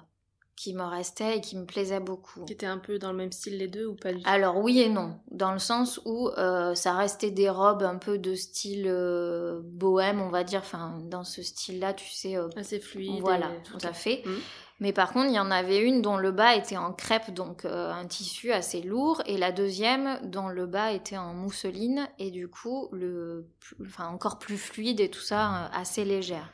qui 0.55 0.73
me 0.75 0.83
restaient 0.83 1.37
et 1.37 1.41
qui 1.41 1.57
me 1.57 1.65
plaisaient 1.65 1.99
beaucoup. 1.99 2.43
Qui 2.45 2.53
étaient 2.53 2.67
un 2.67 2.77
peu 2.77 2.99
dans 2.99 3.11
le 3.11 3.17
même 3.17 3.31
style 3.31 3.57
les 3.57 3.67
deux 3.67 3.87
ou 3.87 3.95
pas 3.95 4.13
du 4.13 4.21
tout? 4.21 4.29
Alors 4.29 4.57
oui 4.57 4.79
et 4.79 4.89
non, 4.89 5.19
dans 5.31 5.51
le 5.53 5.59
sens 5.59 5.99
où 6.05 6.29
euh, 6.37 6.75
ça 6.75 6.93
restait 6.93 7.31
des 7.31 7.49
robes 7.49 7.81
un 7.81 7.97
peu 7.97 8.19
de 8.19 8.35
style 8.35 8.85
euh, 8.87 9.61
bohème, 9.63 10.21
on 10.21 10.29
va 10.29 10.43
dire, 10.43 10.59
enfin 10.59 10.99
dans 11.05 11.23
ce 11.23 11.41
style-là, 11.41 11.93
tu 11.93 12.09
sais. 12.11 12.35
euh, 12.37 12.47
Assez 12.55 12.79
fluide. 12.79 13.21
voilà, 13.21 13.47
et- 13.55 13.63
tout 13.63 13.77
à 13.83 13.93
fait. 13.93 14.21
Mhm. 14.25 14.39
Mais 14.81 14.91
par 14.91 15.13
contre, 15.13 15.29
il 15.29 15.35
y 15.35 15.39
en 15.39 15.51
avait 15.51 15.79
une 15.79 16.01
dont 16.01 16.17
le 16.17 16.31
bas 16.31 16.55
était 16.55 16.75
en 16.75 16.91
crêpe, 16.91 17.31
donc 17.31 17.63
euh, 17.63 17.89
un 17.91 18.05
tissu 18.05 18.51
assez 18.51 18.81
lourd, 18.81 19.21
et 19.25 19.37
la 19.37 19.53
deuxième 19.53 20.19
dont 20.23 20.49
le 20.49 20.65
bas 20.65 20.91
était 20.91 21.17
en 21.17 21.33
mousseline, 21.33 22.09
et 22.19 22.31
du 22.31 22.49
coup, 22.49 22.89
le, 22.91 23.47
enfin, 23.85 24.07
encore 24.07 24.39
plus 24.39 24.57
fluide 24.57 24.99
et 24.99 25.09
tout 25.09 25.21
ça, 25.21 25.45
euh, 25.45 25.67
assez 25.73 26.03
légère. 26.03 26.49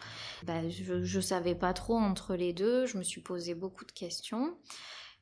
Bah, 0.45 0.69
je, 0.69 1.03
je 1.03 1.19
savais 1.19 1.55
pas 1.55 1.73
trop 1.73 1.97
entre 1.97 2.35
les 2.35 2.53
deux, 2.53 2.85
je 2.85 2.99
me 2.99 3.03
suis 3.03 3.21
posé 3.21 3.55
beaucoup 3.55 3.85
de 3.85 3.91
questions. 3.91 4.53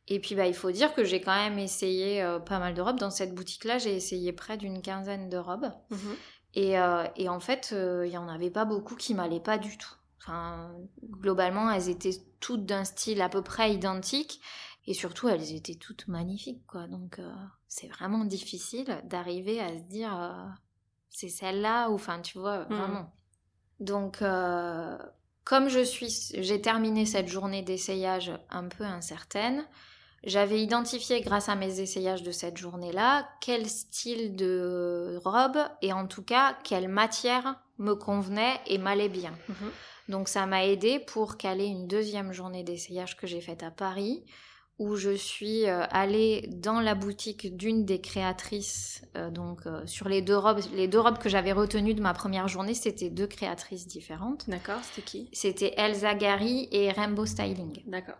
Et 0.07 0.19
puis 0.19 0.35
bah, 0.35 0.47
il 0.47 0.53
faut 0.53 0.71
dire 0.71 0.93
que 0.93 1.03
j'ai 1.03 1.19
quand 1.19 1.35
même 1.35 1.57
essayé 1.57 2.21
euh, 2.21 2.39
pas 2.39 2.59
mal 2.59 2.73
de 2.73 2.81
robes. 2.81 2.99
Dans 2.99 3.09
cette 3.09 3.33
boutique-là, 3.33 3.77
j'ai 3.77 3.95
essayé 3.95 4.33
près 4.33 4.57
d'une 4.57 4.81
quinzaine 4.81 5.29
de 5.29 5.37
robes. 5.37 5.71
Mhm. 5.89 6.15
Et, 6.53 6.79
euh, 6.79 7.03
et 7.15 7.27
en 7.27 7.39
fait, 7.39 7.71
euh, 7.73 8.05
il 8.05 8.13
y 8.13 8.17
en 8.17 8.29
avait 8.29 8.51
pas 8.51 8.65
beaucoup 8.65 8.95
qui 8.95 9.13
m'allaient 9.13 9.39
pas 9.39 9.57
du 9.57 9.77
tout. 9.77 9.93
Enfin, 10.25 10.73
globalement, 11.03 11.69
elles 11.69 11.89
étaient 11.89 12.17
toutes 12.39 12.65
d'un 12.65 12.83
style 12.83 13.21
à 13.21 13.29
peu 13.29 13.43
près 13.43 13.73
identique. 13.73 14.41
Et 14.87 14.93
surtout, 14.93 15.27
elles 15.29 15.53
étaient 15.53 15.75
toutes 15.75 16.07
magnifiques, 16.07 16.65
quoi. 16.67 16.87
Donc, 16.87 17.19
euh, 17.19 17.31
c'est 17.67 17.87
vraiment 17.87 18.23
difficile 18.23 19.01
d'arriver 19.05 19.59
à 19.59 19.69
se 19.69 19.83
dire, 19.83 20.15
euh, 20.19 20.45
c'est 21.09 21.29
celle-là, 21.29 21.89
ou 21.89 21.95
enfin, 21.95 22.21
tu 22.21 22.37
vois, 22.37 22.65
vraiment. 22.65 23.13
Donc, 23.79 24.21
euh, 24.21 24.97
comme 25.43 25.69
je 25.69 25.83
suis, 25.83 26.31
j'ai 26.37 26.61
terminé 26.61 27.05
cette 27.05 27.27
journée 27.27 27.61
d'essayage 27.61 28.31
un 28.49 28.67
peu 28.67 28.83
incertaine, 28.83 29.67
j'avais 30.23 30.61
identifié, 30.61 31.21
grâce 31.21 31.49
à 31.49 31.55
mes 31.55 31.79
essayages 31.79 32.23
de 32.23 32.31
cette 32.31 32.57
journée-là, 32.57 33.29
quel 33.41 33.69
style 33.69 34.35
de 34.35 35.19
robe 35.23 35.59
et 35.83 35.93
en 35.93 36.07
tout 36.07 36.23
cas 36.23 36.57
quelle 36.63 36.87
matière 36.87 37.61
me 37.77 37.93
convenait 37.93 38.59
et 38.65 38.79
m'allait 38.79 39.09
bien. 39.09 39.33
Mhm. 39.49 39.71
Donc 40.09 40.27
ça 40.27 40.45
m'a 40.45 40.65
aidé 40.65 40.99
pour 40.99 41.37
caler 41.37 41.65
une 41.65 41.87
deuxième 41.87 42.31
journée 42.31 42.63
d'essayage 42.63 43.17
que 43.17 43.27
j'ai 43.27 43.41
faite 43.41 43.63
à 43.63 43.71
Paris, 43.71 44.23
où 44.77 44.95
je 44.95 45.15
suis 45.15 45.67
euh, 45.67 45.85
allée 45.89 46.49
dans 46.51 46.81
la 46.81 46.95
boutique 46.95 47.55
d'une 47.55 47.85
des 47.85 48.01
créatrices. 48.01 49.03
euh, 49.15 49.29
donc 49.31 49.65
euh, 49.65 49.85
sur 49.85 50.09
les 50.09 50.21
deux 50.21 50.37
robes, 50.37 50.59
les 50.73 50.87
deux 50.87 50.99
robes 50.99 51.17
que 51.17 51.29
j'avais 51.29 51.53
retenues 51.53 51.93
de 51.93 52.01
ma 52.01 52.13
première 52.13 52.47
journée, 52.47 52.73
c'était 52.73 53.09
deux 53.09 53.27
créatrices 53.27 53.87
différentes. 53.87 54.49
D'accord, 54.49 54.79
c'était 54.83 55.01
qui? 55.01 55.29
C'était 55.31 55.73
Elsa 55.77 56.13
Gary 56.13 56.67
et 56.71 56.91
Rainbow 56.91 57.25
Styling. 57.25 57.83
D'accord. 57.85 58.17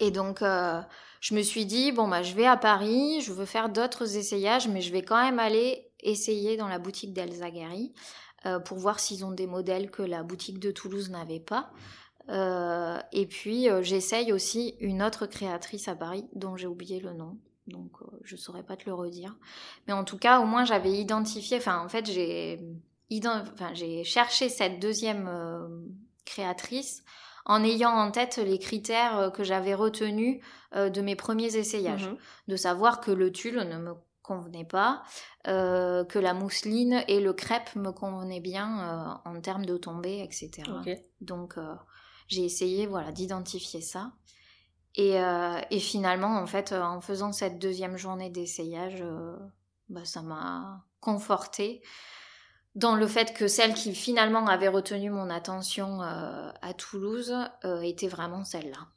Et 0.00 0.10
donc, 0.10 0.42
euh, 0.42 0.80
je 1.20 1.34
me 1.34 1.42
suis 1.42 1.66
dit, 1.66 1.92
bon, 1.92 2.08
bah, 2.08 2.22
je 2.22 2.34
vais 2.34 2.46
à 2.46 2.56
Paris, 2.56 3.20
je 3.20 3.32
veux 3.32 3.46
faire 3.46 3.68
d'autres 3.68 4.16
essayages, 4.16 4.68
mais 4.68 4.80
je 4.80 4.92
vais 4.92 5.02
quand 5.02 5.20
même 5.20 5.38
aller 5.38 5.90
essayer 6.00 6.56
dans 6.56 6.68
la 6.68 6.78
boutique 6.78 7.12
d'Elsa 7.12 7.50
Gary 7.50 7.92
euh, 8.46 8.60
pour 8.60 8.78
voir 8.78 9.00
s'ils 9.00 9.24
ont 9.24 9.32
des 9.32 9.48
modèles 9.48 9.90
que 9.90 10.02
la 10.02 10.22
boutique 10.22 10.60
de 10.60 10.70
Toulouse 10.70 11.10
n'avait 11.10 11.40
pas. 11.40 11.70
Euh, 12.28 12.98
et 13.12 13.26
puis, 13.26 13.68
euh, 13.68 13.82
j'essaye 13.82 14.32
aussi 14.32 14.76
une 14.80 15.02
autre 15.02 15.26
créatrice 15.26 15.88
à 15.88 15.96
Paris 15.96 16.28
dont 16.34 16.56
j'ai 16.56 16.68
oublié 16.68 17.00
le 17.00 17.14
nom. 17.14 17.36
Donc, 17.66 17.90
je 18.22 18.36
saurais 18.36 18.62
pas 18.62 18.76
te 18.76 18.84
le 18.86 18.94
redire. 18.94 19.36
Mais 19.86 19.92
en 19.92 20.04
tout 20.04 20.18
cas, 20.18 20.40
au 20.40 20.44
moins, 20.44 20.64
j'avais 20.64 20.92
identifié, 20.92 21.56
enfin, 21.56 21.82
en 21.84 21.88
fait, 21.88 22.06
j'ai 22.06 22.60
enfin, 23.12 23.74
cherché 24.04 24.48
cette 24.48 24.80
deuxième 24.80 25.28
créatrice 26.24 27.02
en 27.44 27.62
ayant 27.64 27.90
en 27.90 28.10
tête 28.10 28.38
les 28.38 28.58
critères 28.58 29.32
que 29.34 29.44
j'avais 29.44 29.74
retenus 29.74 30.42
de 30.74 31.00
mes 31.02 31.16
premiers 31.16 31.56
essayages. 31.56 32.08
Mhm. 32.08 32.16
De 32.48 32.56
savoir 32.56 33.00
que 33.00 33.10
le 33.10 33.32
tulle 33.32 33.60
ne 33.68 33.76
me 33.76 33.92
convenait 34.28 34.66
pas, 34.66 35.02
euh, 35.46 36.04
que 36.04 36.18
la 36.18 36.34
mousseline 36.34 37.02
et 37.08 37.20
le 37.20 37.32
crêpe 37.32 37.74
me 37.76 37.90
convenaient 37.90 38.40
bien 38.40 38.78
euh, 38.78 39.30
en 39.30 39.40
termes 39.40 39.64
de 39.64 39.78
tombée, 39.78 40.22
etc. 40.22 40.70
Donc 41.22 41.56
euh, 41.56 41.74
j'ai 42.26 42.44
essayé 42.44 42.86
voilà 42.86 43.10
d'identifier 43.10 43.80
ça. 43.80 44.12
Et, 44.94 45.16
et 45.70 45.78
finalement, 45.78 46.38
en 46.38 46.46
fait, 46.46 46.72
en 46.72 47.00
faisant 47.00 47.30
cette 47.30 47.60
deuxième 47.60 47.96
journée 47.96 48.30
d'essayage, 48.30 49.04
bah, 49.88 50.04
ça 50.04 50.22
m'a 50.22 50.84
confortée 50.98 51.82
dans 52.74 52.96
le 52.96 53.06
fait 53.06 53.32
que 53.32 53.46
celle 53.46 53.74
qui 53.74 53.94
finalement 53.94 54.48
avait 54.48 54.66
retenu 54.66 55.10
mon 55.10 55.30
attention 55.30 56.00
à 56.00 56.74
Toulouse 56.76 57.32
était 57.82 58.08
vraiment 58.08 58.42
celle-là. 58.42 58.88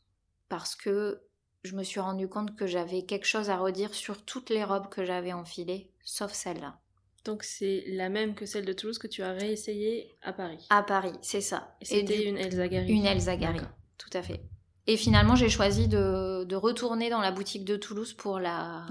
Parce 0.50 0.76
que 0.76 1.22
je 1.63 1.76
me 1.76 1.84
suis 1.84 2.00
rendu 2.00 2.28
compte 2.28 2.56
que 2.56 2.67
j'avais 2.67 3.04
quelque 3.04 3.26
chose 3.26 3.50
à 3.50 3.58
redire 3.58 3.93
sur 3.93 4.24
toutes 4.24 4.50
les 4.50 4.63
robes 4.63 4.89
que 4.89 5.06
j'avais 5.06 5.34
enfilées, 5.34 5.89
sauf 6.04 6.32
celle-là. 6.32 6.80
Donc 7.24 7.43
c'est 7.43 7.84
la 7.88 8.10
même 8.10 8.34
que 8.34 8.45
celle 8.45 8.65
de 8.65 8.74
Toulouse 8.74 8.97
que 8.97 9.08
tu 9.08 9.21
as 9.21 9.32
réessayée 9.32 10.12
à 10.24 10.34
Paris. 10.34 10.65
À 10.69 10.82
Paris, 10.82 11.13
c'est 11.21 11.41
ça. 11.41 11.76
Et 11.82 11.86
c'était 11.86 12.24
une 12.28 12.38
Elsa 12.38 12.67
Gary. 12.67 12.91
Une 12.91 13.06
Elsa 13.06 13.38
Gary, 13.38 13.60
tout 13.97 14.10
à 14.13 14.24
fait. 14.24 14.41
Et 14.88 14.97
finalement, 14.97 15.36
j'ai 15.36 15.50
choisi 15.50 15.88
de, 15.88 16.43
de 16.43 16.56
retourner 16.56 17.12
dans 17.12 17.21
la 17.21 17.32
boutique 17.32 17.65
de 17.65 17.76
Toulouse 17.76 18.13
pour 18.13 18.39
la 18.39 18.88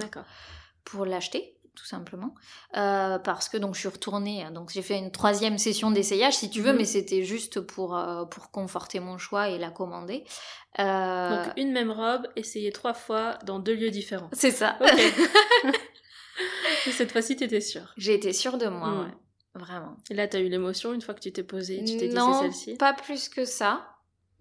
pour 0.85 1.05
l'acheter, 1.05 1.60
tout 1.75 1.85
simplement, 1.87 2.35
Euh, 2.77 3.19
parce 3.19 3.49
que 3.49 3.57
donc 3.57 3.75
je 3.75 3.81
suis 3.81 3.89
retournée. 3.89 4.43
hein, 4.45 4.51
Donc 4.51 4.71
j'ai 4.71 4.83
fait 4.83 4.99
une 4.99 5.11
troisième 5.11 5.57
session 5.59 5.91
d'essayage, 5.91 6.35
si 6.37 6.51
tu 6.51 6.61
veux, 6.61 6.73
Mhm. 6.73 6.79
mais 6.79 6.85
c'était 6.85 7.23
juste 7.25 7.61
pour 7.61 7.97
euh, 7.97 8.25
pour 8.27 8.51
conforter 8.51 9.01
mon 9.01 9.17
choix 9.19 9.49
et 9.49 9.59
la 9.59 9.71
commander. 9.71 10.25
Euh, 10.79 11.45
Donc 11.45 11.53
une 11.57 11.73
même 11.73 11.91
robe 11.91 12.27
essayée 12.37 12.73
trois 12.73 12.95
fois 12.95 13.39
dans 13.45 13.59
deux 13.59 13.75
lieux 13.75 13.91
différents. 13.91 14.31
c'est 14.33 14.51
ça. 14.51 14.77
Ok. 14.81 14.89
Et 16.87 16.93
cette 16.93 17.13
fois-ci, 17.13 17.37
t'étais 17.37 17.61
sûre. 17.61 17.93
j'ai 17.97 18.15
été 18.15 18.33
sûre 18.33 18.57
de 18.59 18.67
moi, 18.67 18.89
Mm. 18.89 19.01
ouais, 19.01 19.15
vraiment. 19.63 19.97
Et 20.11 20.15
là, 20.15 20.27
t'as 20.29 20.41
eu 20.41 20.49
l'émotion 20.49 20.93
une 20.93 21.03
fois 21.03 21.15
que 21.15 21.21
tu 21.21 21.33
t'es 21.33 21.43
posée, 21.43 21.85
tu 21.85 21.97
t'es 21.99 22.09
dit 22.09 22.17
c'est 22.17 22.41
celle-ci? 22.41 22.75
pas 22.77 22.93
plus 22.95 23.29
que 23.29 23.45
ça. 23.45 23.87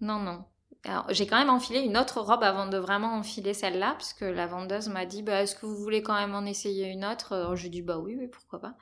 Non, 0.00 0.18
non. 0.18 0.44
Alors, 0.84 1.06
j'ai 1.10 1.26
quand 1.26 1.38
même 1.38 1.50
enfilé 1.50 1.80
une 1.80 1.98
autre 1.98 2.20
robe 2.20 2.42
avant 2.42 2.66
de 2.66 2.78
vraiment 2.78 3.14
enfiler 3.14 3.52
celle-là, 3.52 3.92
parce 3.92 4.14
que 4.14 4.24
la 4.24 4.46
vendeuse 4.46 4.88
m'a 4.88 5.04
dit 5.04 5.22
bah, 5.22 5.42
Est-ce 5.42 5.54
que 5.54 5.66
vous 5.66 5.76
voulez 5.76 6.02
quand 6.02 6.14
même 6.14 6.34
en 6.34 6.44
essayer 6.46 6.88
une 6.88 7.04
autre? 7.04 7.34
Alors, 7.34 7.56
J'ai 7.56 7.68
dit 7.68 7.82
Bah 7.82 7.98
oui, 7.98 8.16
oui, 8.18 8.28
pourquoi 8.28 8.60
pas. 8.60 8.76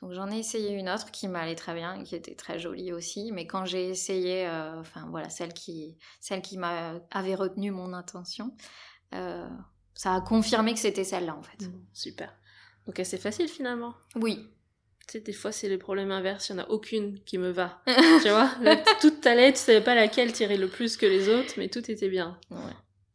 Donc 0.00 0.12
j'en 0.12 0.30
ai 0.30 0.38
essayé 0.38 0.72
une 0.72 0.88
autre 0.88 1.10
qui 1.10 1.28
m'allait 1.28 1.54
très 1.54 1.74
bien 1.74 2.02
qui 2.04 2.14
était 2.14 2.34
très 2.34 2.58
jolie 2.58 2.92
aussi. 2.92 3.32
Mais 3.32 3.46
quand 3.46 3.66
j'ai 3.66 3.88
essayé, 3.88 4.46
euh, 4.46 4.80
enfin 4.80 5.06
voilà, 5.10 5.28
celle 5.28 5.52
qui, 5.52 5.98
celle 6.20 6.40
qui 6.40 6.56
m'a, 6.56 6.94
avait 7.10 7.34
retenu 7.34 7.70
mon 7.70 7.92
attention, 7.92 8.54
euh, 9.14 9.48
ça 9.94 10.14
a 10.14 10.20
confirmé 10.22 10.72
que 10.72 10.80
c'était 10.80 11.04
celle-là 11.04 11.36
en 11.36 11.42
fait. 11.42 11.68
Bon, 11.68 11.80
super. 11.92 12.34
Donc 12.86 12.98
assez 12.98 13.18
facile 13.18 13.48
finalement? 13.48 13.94
Oui, 14.16 14.48
Tu 15.10 15.18
sais, 15.18 15.24
des 15.24 15.32
fois, 15.32 15.50
c'est 15.50 15.68
le 15.68 15.76
problème 15.76 16.12
inverse, 16.12 16.48
il 16.50 16.54
n'y 16.54 16.60
en 16.60 16.64
a 16.64 16.68
aucune 16.68 17.18
qui 17.24 17.36
me 17.36 17.50
va. 17.50 17.82
tu 18.22 18.28
vois? 18.28 18.48
Là, 18.62 18.76
Tout 19.00 19.12
allait, 19.24 19.52
tu 19.52 19.58
savais 19.58 19.80
pas 19.80 19.96
laquelle 19.96 20.32
tirer 20.32 20.56
le 20.56 20.68
plus 20.68 20.96
que 20.96 21.04
les 21.06 21.28
autres, 21.28 21.54
mais 21.56 21.68
tout 21.68 21.90
était 21.90 22.08
bien. 22.08 22.38
Ouais. 22.50 22.58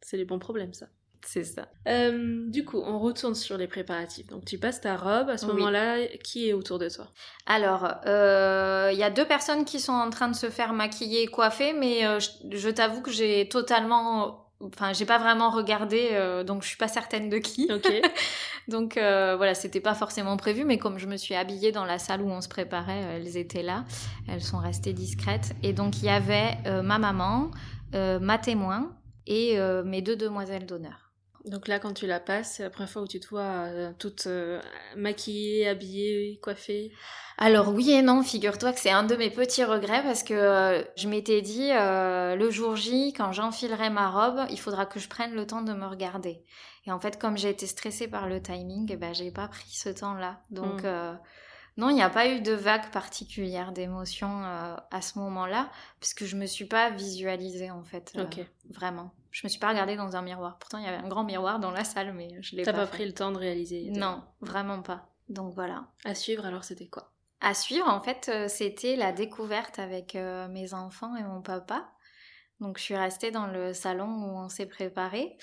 C'est 0.02 0.18
les 0.18 0.26
bons 0.26 0.38
problèmes, 0.38 0.74
ça. 0.74 0.88
c'est 1.24 1.44
ça. 1.44 1.68
Euh, 1.88 2.44
du 2.50 2.64
coup, 2.66 2.80
on 2.84 2.98
retourne 2.98 3.34
sur 3.34 3.56
les 3.56 3.66
préparatifs. 3.66 4.26
Donc, 4.26 4.44
tu 4.44 4.58
passes 4.58 4.82
ta 4.82 4.94
robe. 4.96 5.30
À 5.30 5.38
ce 5.38 5.46
Oui. 5.46 5.52
moment-là, 5.54 6.06
qui 6.22 6.48
est 6.48 6.52
autour 6.52 6.78
de 6.78 6.88
toi? 6.90 7.08
Alors, 7.46 7.88
euh, 8.06 8.90
il 8.92 8.98
y 8.98 9.02
a 9.02 9.10
deux 9.10 9.24
personnes 9.26 9.64
qui 9.64 9.80
sont 9.80 9.92
en 9.94 10.10
train 10.10 10.28
de 10.28 10.36
se 10.36 10.50
faire 10.50 10.74
maquiller 10.74 11.22
et 11.22 11.26
coiffer, 11.28 11.72
mais 11.72 12.06
euh, 12.06 12.20
je, 12.20 12.56
je 12.56 12.68
t'avoue 12.68 13.00
que 13.00 13.10
j'ai 13.10 13.48
totalement... 13.48 14.45
Enfin, 14.60 14.92
j'ai 14.94 15.04
pas 15.04 15.18
vraiment 15.18 15.50
regardé, 15.50 16.08
euh, 16.12 16.42
donc 16.42 16.62
je 16.62 16.68
suis 16.68 16.76
pas 16.78 16.88
certaine 16.88 17.28
de 17.28 17.38
qui. 17.38 17.70
Ok. 17.72 17.90
Donc 18.68 18.96
euh, 18.96 19.36
voilà, 19.36 19.54
c'était 19.54 19.80
pas 19.80 19.94
forcément 19.94 20.36
prévu, 20.36 20.64
mais 20.64 20.76
comme 20.78 20.98
je 20.98 21.06
me 21.06 21.16
suis 21.16 21.36
habillée 21.36 21.70
dans 21.70 21.84
la 21.84 21.98
salle 21.98 22.20
où 22.20 22.28
on 22.28 22.40
se 22.40 22.48
préparait, 22.48 23.04
euh, 23.04 23.16
elles 23.16 23.36
étaient 23.36 23.62
là. 23.62 23.84
Elles 24.28 24.42
sont 24.42 24.58
restées 24.58 24.92
discrètes. 24.92 25.54
Et 25.62 25.72
donc 25.72 25.98
il 25.98 26.06
y 26.06 26.08
avait 26.08 26.56
euh, 26.66 26.82
ma 26.82 26.98
maman, 26.98 27.50
euh, 27.94 28.18
ma 28.18 28.38
témoin 28.38 28.92
et 29.26 29.58
euh, 29.58 29.84
mes 29.84 30.02
deux 30.02 30.16
demoiselles 30.16 30.66
d'honneur. 30.66 31.05
Donc 31.46 31.68
là, 31.68 31.78
quand 31.78 31.92
tu 31.92 32.06
la 32.06 32.18
passes, 32.18 32.54
c'est 32.54 32.64
la 32.64 32.70
première 32.70 32.90
fois 32.90 33.02
où 33.02 33.06
tu 33.06 33.20
te 33.20 33.28
vois 33.28 33.42
euh, 33.42 33.92
toute 33.98 34.26
euh, 34.26 34.60
maquillée, 34.96 35.68
habillée, 35.68 36.40
coiffée. 36.42 36.92
Alors 37.38 37.72
oui 37.72 37.92
et 37.92 38.02
non, 38.02 38.22
figure-toi 38.22 38.72
que 38.72 38.80
c'est 38.80 38.90
un 38.90 39.04
de 39.04 39.14
mes 39.14 39.30
petits 39.30 39.62
regrets 39.62 40.02
parce 40.02 40.22
que 40.22 40.34
euh, 40.34 40.82
je 40.96 41.08
m'étais 41.08 41.42
dit 41.42 41.70
le 41.70 42.48
jour 42.50 42.76
J, 42.76 43.12
quand 43.12 43.32
j'enfilerai 43.32 43.90
ma 43.90 44.10
robe, 44.10 44.46
il 44.50 44.58
faudra 44.58 44.86
que 44.86 44.98
je 44.98 45.08
prenne 45.08 45.34
le 45.34 45.46
temps 45.46 45.62
de 45.62 45.72
me 45.72 45.86
regarder. 45.86 46.42
Et 46.86 46.92
en 46.92 46.98
fait, 46.98 47.18
comme 47.18 47.36
j'ai 47.36 47.50
été 47.50 47.66
stressée 47.66 48.08
par 48.08 48.28
le 48.28 48.40
timing, 48.40 48.88
eh 48.90 48.96
ben, 48.96 49.14
j'ai 49.14 49.30
pas 49.30 49.48
pris 49.48 49.70
ce 49.70 49.88
temps-là. 49.90 50.40
Donc 50.50 50.82
Mm. 50.82 51.18
Non, 51.76 51.90
il 51.90 51.94
n'y 51.94 52.02
a 52.02 52.08
pas 52.08 52.28
eu 52.28 52.40
de 52.40 52.52
vague 52.52 52.90
particulière 52.90 53.72
d'émotion 53.72 54.44
euh, 54.44 54.76
à 54.90 55.02
ce 55.02 55.18
moment-là, 55.18 55.70
puisque 56.00 56.24
je 56.24 56.36
me 56.36 56.46
suis 56.46 56.64
pas 56.64 56.90
visualisée 56.90 57.70
en 57.70 57.84
fait, 57.84 58.12
euh, 58.16 58.24
vraiment. 58.70 59.12
Je 59.30 59.42
me 59.44 59.50
suis 59.50 59.58
pas 59.58 59.68
regardée 59.68 59.96
dans 59.96 60.16
un 60.16 60.22
miroir. 60.22 60.56
Pourtant, 60.58 60.78
il 60.78 60.84
y 60.84 60.88
avait 60.88 61.04
un 61.04 61.08
grand 61.08 61.24
miroir 61.24 61.60
dans 61.60 61.70
la 61.70 61.84
salle, 61.84 62.14
mais 62.14 62.28
je 62.40 62.56
l'ai 62.56 62.62
T'as 62.62 62.72
pas, 62.72 62.80
pas 62.80 62.86
pris 62.86 63.04
le 63.04 63.12
temps 63.12 63.30
de 63.30 63.36
réaliser 63.36 63.90
Non, 63.90 64.22
vraiment 64.40 64.80
pas. 64.80 65.10
Donc 65.28 65.52
voilà. 65.52 65.88
À 66.06 66.14
suivre, 66.14 66.46
alors 66.46 66.64
c'était 66.64 66.86
quoi? 66.86 67.12
À 67.42 67.52
suivre, 67.52 67.88
en 67.88 68.00
fait, 68.00 68.30
euh, 68.32 68.48
c'était 68.48 68.96
la 68.96 69.12
découverte 69.12 69.78
avec 69.78 70.14
mes 70.14 70.72
enfants 70.72 71.14
et 71.16 71.22
mon 71.22 71.42
papa. 71.42 71.92
Donc, 72.60 72.78
je 72.78 72.84
suis 72.84 72.96
restée 72.96 73.30
dans 73.30 73.46
le 73.46 73.74
salon 73.74 74.06
où 74.06 74.38
on 74.38 74.48
s'est 74.48 74.64
préparé. 74.64 75.36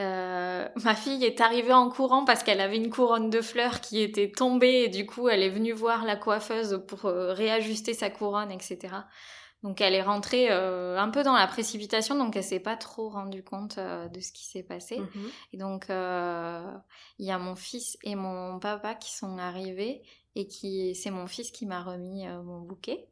Euh, 0.00 0.68
ma 0.84 0.94
fille 0.94 1.24
est 1.24 1.40
arrivée 1.40 1.72
en 1.72 1.90
courant 1.90 2.24
parce 2.24 2.42
qu'elle 2.42 2.60
avait 2.60 2.78
une 2.78 2.90
couronne 2.90 3.28
de 3.28 3.42
fleurs 3.42 3.80
qui 3.80 4.00
était 4.00 4.30
tombée 4.30 4.84
et 4.84 4.88
du 4.88 5.04
coup, 5.06 5.28
elle 5.28 5.42
est 5.42 5.50
venue 5.50 5.72
voir 5.72 6.04
la 6.04 6.16
coiffeuse 6.16 6.82
pour 6.88 7.04
euh, 7.04 7.32
réajuster 7.32 7.92
sa 7.92 8.08
couronne, 8.08 8.50
etc. 8.50 8.78
Donc, 9.62 9.80
elle 9.80 9.94
est 9.94 10.02
rentrée 10.02 10.50
euh, 10.50 10.98
un 10.98 11.10
peu 11.10 11.22
dans 11.22 11.34
la 11.34 11.46
précipitation, 11.46 12.16
donc 12.16 12.34
elle 12.36 12.42
s'est 12.42 12.58
pas 12.58 12.76
trop 12.76 13.10
rendue 13.10 13.44
compte 13.44 13.78
de 13.78 14.20
ce 14.20 14.32
qui 14.32 14.44
s'est 14.44 14.64
passé. 14.64 14.98
Mhm. 14.98 15.30
Et 15.52 15.56
donc, 15.58 15.84
il 15.88 17.26
y 17.26 17.30
a 17.30 17.38
mon 17.38 17.54
fils 17.54 17.96
et 18.02 18.16
mon 18.16 18.58
papa 18.58 18.94
qui 18.94 19.12
sont 19.12 19.38
arrivés 19.38 20.02
et 20.34 20.48
qui 20.48 20.94
c'est 20.94 21.10
mon 21.10 21.26
fils 21.26 21.52
qui 21.52 21.66
m'a 21.66 21.82
remis 21.82 22.26
mon 22.26 22.60
bouquet. 22.60 23.06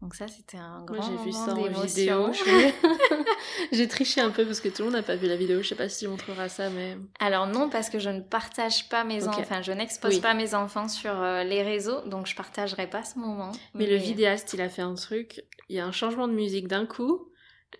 Donc 0.00 0.14
ça, 0.14 0.28
c'était 0.28 0.58
un 0.58 0.84
Moi, 0.88 0.98
grand 0.98 1.02
j'ai 1.02 1.24
vu 1.24 1.32
ça 1.32 1.54
en 1.54 1.82
vidéo. 1.82 2.30
J'ai 3.72 3.88
triché 3.88 4.20
un 4.20 4.30
peu 4.30 4.44
parce 4.44 4.60
que 4.60 4.68
tout 4.68 4.82
le 4.82 4.84
monde 4.84 4.94
n'a 4.94 5.02
pas 5.02 5.16
vu 5.16 5.26
la 5.26 5.36
vidéo. 5.36 5.62
Je 5.62 5.68
sais 5.68 5.74
pas 5.74 5.88
si 5.88 6.04
tu 6.04 6.08
montreras 6.08 6.48
ça, 6.48 6.70
mais. 6.70 6.96
Alors 7.18 7.46
non, 7.46 7.68
parce 7.68 7.90
que 7.90 7.98
je 7.98 8.08
ne 8.10 8.20
partage 8.20 8.88
pas 8.88 9.02
mes 9.04 9.26
enfants, 9.26 9.40
enfin 9.40 9.62
je 9.62 9.72
n'expose 9.72 10.14
Oui. 10.14 10.20
pas 10.20 10.34
mes 10.34 10.54
enfants 10.54 10.88
sur 10.88 11.20
euh, 11.20 11.42
les 11.42 11.62
réseaux, 11.62 12.00
donc 12.06 12.26
je 12.26 12.36
partagerai 12.36 12.88
pas 12.88 13.02
ce 13.02 13.18
moment. 13.18 13.50
Mais 13.74 13.86
le 13.86 13.96
vidéaste, 13.96 14.52
il 14.54 14.60
a 14.60 14.68
fait 14.68 14.82
un 14.82 14.94
truc. 14.94 15.42
Il 15.68 15.76
y 15.76 15.80
a 15.80 15.86
un 15.86 15.92
changement 15.92 16.28
de 16.28 16.32
musique 16.32 16.68
d'un 16.68 16.86
coup. 16.86 17.28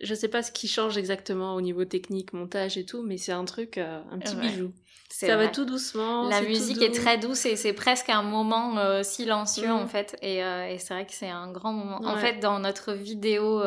Je 0.01 0.13
sais 0.13 0.27
pas 0.27 0.43
ce 0.43 0.51
qui 0.51 0.67
change 0.67 0.97
exactement 0.97 1.55
au 1.55 1.61
niveau 1.61 1.85
technique, 1.85 2.33
montage 2.33 2.77
et 2.77 2.85
tout, 2.85 3.01
mais 3.01 3.17
c'est 3.17 3.31
un 3.31 3.45
truc, 3.45 3.77
euh, 3.77 3.99
un 4.11 4.19
petit 4.19 4.35
Ouais, 4.35 4.41
bijou. 4.49 4.71
Ça 5.11 5.35
va 5.37 5.47
tout 5.47 5.65
doucement. 5.65 6.29
La 6.29 6.41
musique 6.41 6.81
est 6.83 6.91
très 6.93 7.17
douce 7.17 7.45
et 7.47 7.55
c'est 7.55 7.73
presque 7.73 8.09
un 8.09 8.21
moment 8.21 8.77
euh, 8.77 9.01
silencieux 9.01 9.67
Mm. 9.67 9.71
en 9.71 9.87
fait. 9.87 10.15
Et, 10.21 10.43
euh, 10.43 10.67
et 10.67 10.77
c'est 10.77 10.93
vrai 10.93 11.05
que 11.07 11.13
c'est 11.13 11.29
un 11.29 11.51
grand 11.51 11.73
moment. 11.73 11.99
En 12.03 12.17
fait, 12.17 12.39
dans 12.39 12.59
notre 12.59 12.93
vidéo 12.93 13.61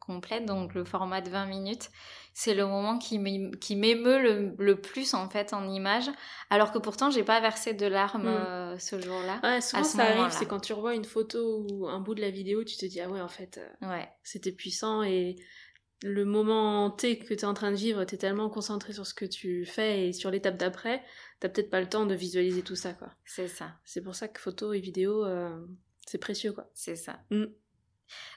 complète, 0.00 0.44
donc 0.44 0.74
le 0.74 0.84
format 0.84 1.20
de 1.20 1.30
20 1.30 1.46
minutes, 1.46 1.90
c'est 2.34 2.54
le 2.54 2.66
moment 2.66 2.98
qui 2.98 3.18
m'é- 3.18 3.50
qui 3.60 3.76
m'émeut 3.76 4.20
le, 4.22 4.54
le 4.58 4.80
plus 4.80 5.14
en 5.14 5.28
fait 5.28 5.52
en 5.52 5.68
image. 5.68 6.10
Alors 6.50 6.72
que 6.72 6.78
pourtant, 6.78 7.10
j'ai 7.10 7.24
pas 7.24 7.40
versé 7.40 7.74
de 7.74 7.86
larmes 7.86 8.24
Mm. 8.24 8.26
euh, 8.28 8.78
ce 8.78 9.00
jour-là. 9.00 9.40
Ouais, 9.42 9.60
souvent 9.60 9.84
ce 9.84 9.96
ça 9.96 10.04
arrive, 10.04 10.30
c'est 10.32 10.46
quand 10.46 10.60
tu 10.60 10.72
revois 10.72 10.94
une 10.94 11.04
photo 11.04 11.66
ou 11.70 11.88
un 11.88 12.00
bout 12.00 12.14
de 12.14 12.20
la 12.20 12.30
vidéo, 12.30 12.64
tu 12.64 12.76
te 12.76 12.86
dis 12.86 13.00
ah 13.00 13.08
ouais 13.10 13.20
en 13.20 13.28
fait 13.28 13.58
euh, 13.82 13.88
Ouais. 13.88 14.08
c'était 14.22 14.52
puissant 14.52 15.02
et 15.02 15.36
le 16.04 16.24
moment 16.24 16.90
T 16.90 17.18
que 17.18 17.26
tu 17.28 17.34
es 17.34 17.44
en 17.44 17.54
train 17.54 17.70
de 17.70 17.76
vivre, 17.76 18.04
tu 18.04 18.16
es 18.16 18.18
tellement 18.18 18.48
concentré 18.50 18.92
sur 18.92 19.06
ce 19.06 19.14
que 19.14 19.24
tu 19.24 19.64
fais 19.64 20.08
et 20.08 20.12
sur 20.12 20.30
l'étape 20.32 20.56
d'après, 20.56 21.00
t'as 21.38 21.48
peut-être 21.48 21.70
pas 21.70 21.80
le 21.80 21.88
temps 21.88 22.06
de 22.06 22.14
visualiser 22.14 22.62
tout 22.62 22.74
ça 22.74 22.92
quoi. 22.92 23.08
C'est 23.24 23.46
ça. 23.46 23.74
C'est 23.84 24.00
pour 24.02 24.14
ça 24.16 24.26
que 24.26 24.40
photo 24.40 24.72
et 24.72 24.80
vidéo 24.80 25.24
euh, 25.24 25.64
c'est 26.06 26.18
précieux 26.18 26.52
quoi. 26.52 26.68
C'est 26.74 26.96
ça. 26.96 27.20
Mm. 27.30 27.44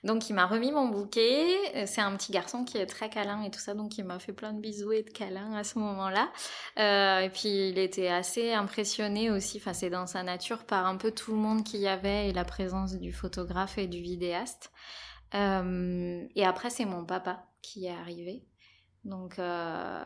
Donc 0.03 0.29
il 0.29 0.33
m'a 0.33 0.45
remis 0.45 0.71
mon 0.71 0.87
bouquet. 0.87 1.45
Euh, 1.75 1.83
C'est 1.85 2.01
un 2.01 2.15
petit 2.15 2.31
garçon 2.31 2.63
qui 2.63 2.77
est 2.77 2.85
très 2.85 3.09
câlin 3.09 3.41
et 3.43 3.51
tout 3.51 3.59
ça, 3.59 3.73
donc 3.73 3.97
il 3.97 4.03
m'a 4.05 4.19
fait 4.19 4.33
plein 4.33 4.53
de 4.53 4.59
bisous 4.59 4.91
et 4.91 5.03
de 5.03 5.09
câlins 5.09 5.53
à 5.53 5.63
ce 5.63 5.79
moment-là. 5.79 6.31
Euh, 6.79 7.19
et 7.19 7.29
puis 7.29 7.69
il 7.69 7.77
était 7.77 8.09
assez 8.09 8.53
impressionné 8.53 9.31
aussi, 9.31 9.57
enfin 9.57 9.73
c'est 9.73 9.89
dans 9.89 10.07
sa 10.07 10.23
nature, 10.23 10.65
par 10.65 10.85
un 10.85 10.97
peu 10.97 11.11
tout 11.11 11.31
le 11.31 11.37
monde 11.37 11.63
qu'il 11.63 11.79
y 11.81 11.87
avait 11.87 12.29
et 12.29 12.33
la 12.33 12.45
présence 12.45 12.93
du 12.95 13.11
photographe 13.13 13.77
et 13.77 13.87
du 13.87 14.01
vidéaste. 14.01 14.71
Euh, 15.33 16.25
et 16.35 16.45
après 16.45 16.69
c'est 16.69 16.85
mon 16.85 17.05
papa 17.05 17.45
qui 17.61 17.85
est 17.87 17.91
arrivé. 17.91 18.45
Donc 19.05 19.37
euh, 19.37 20.03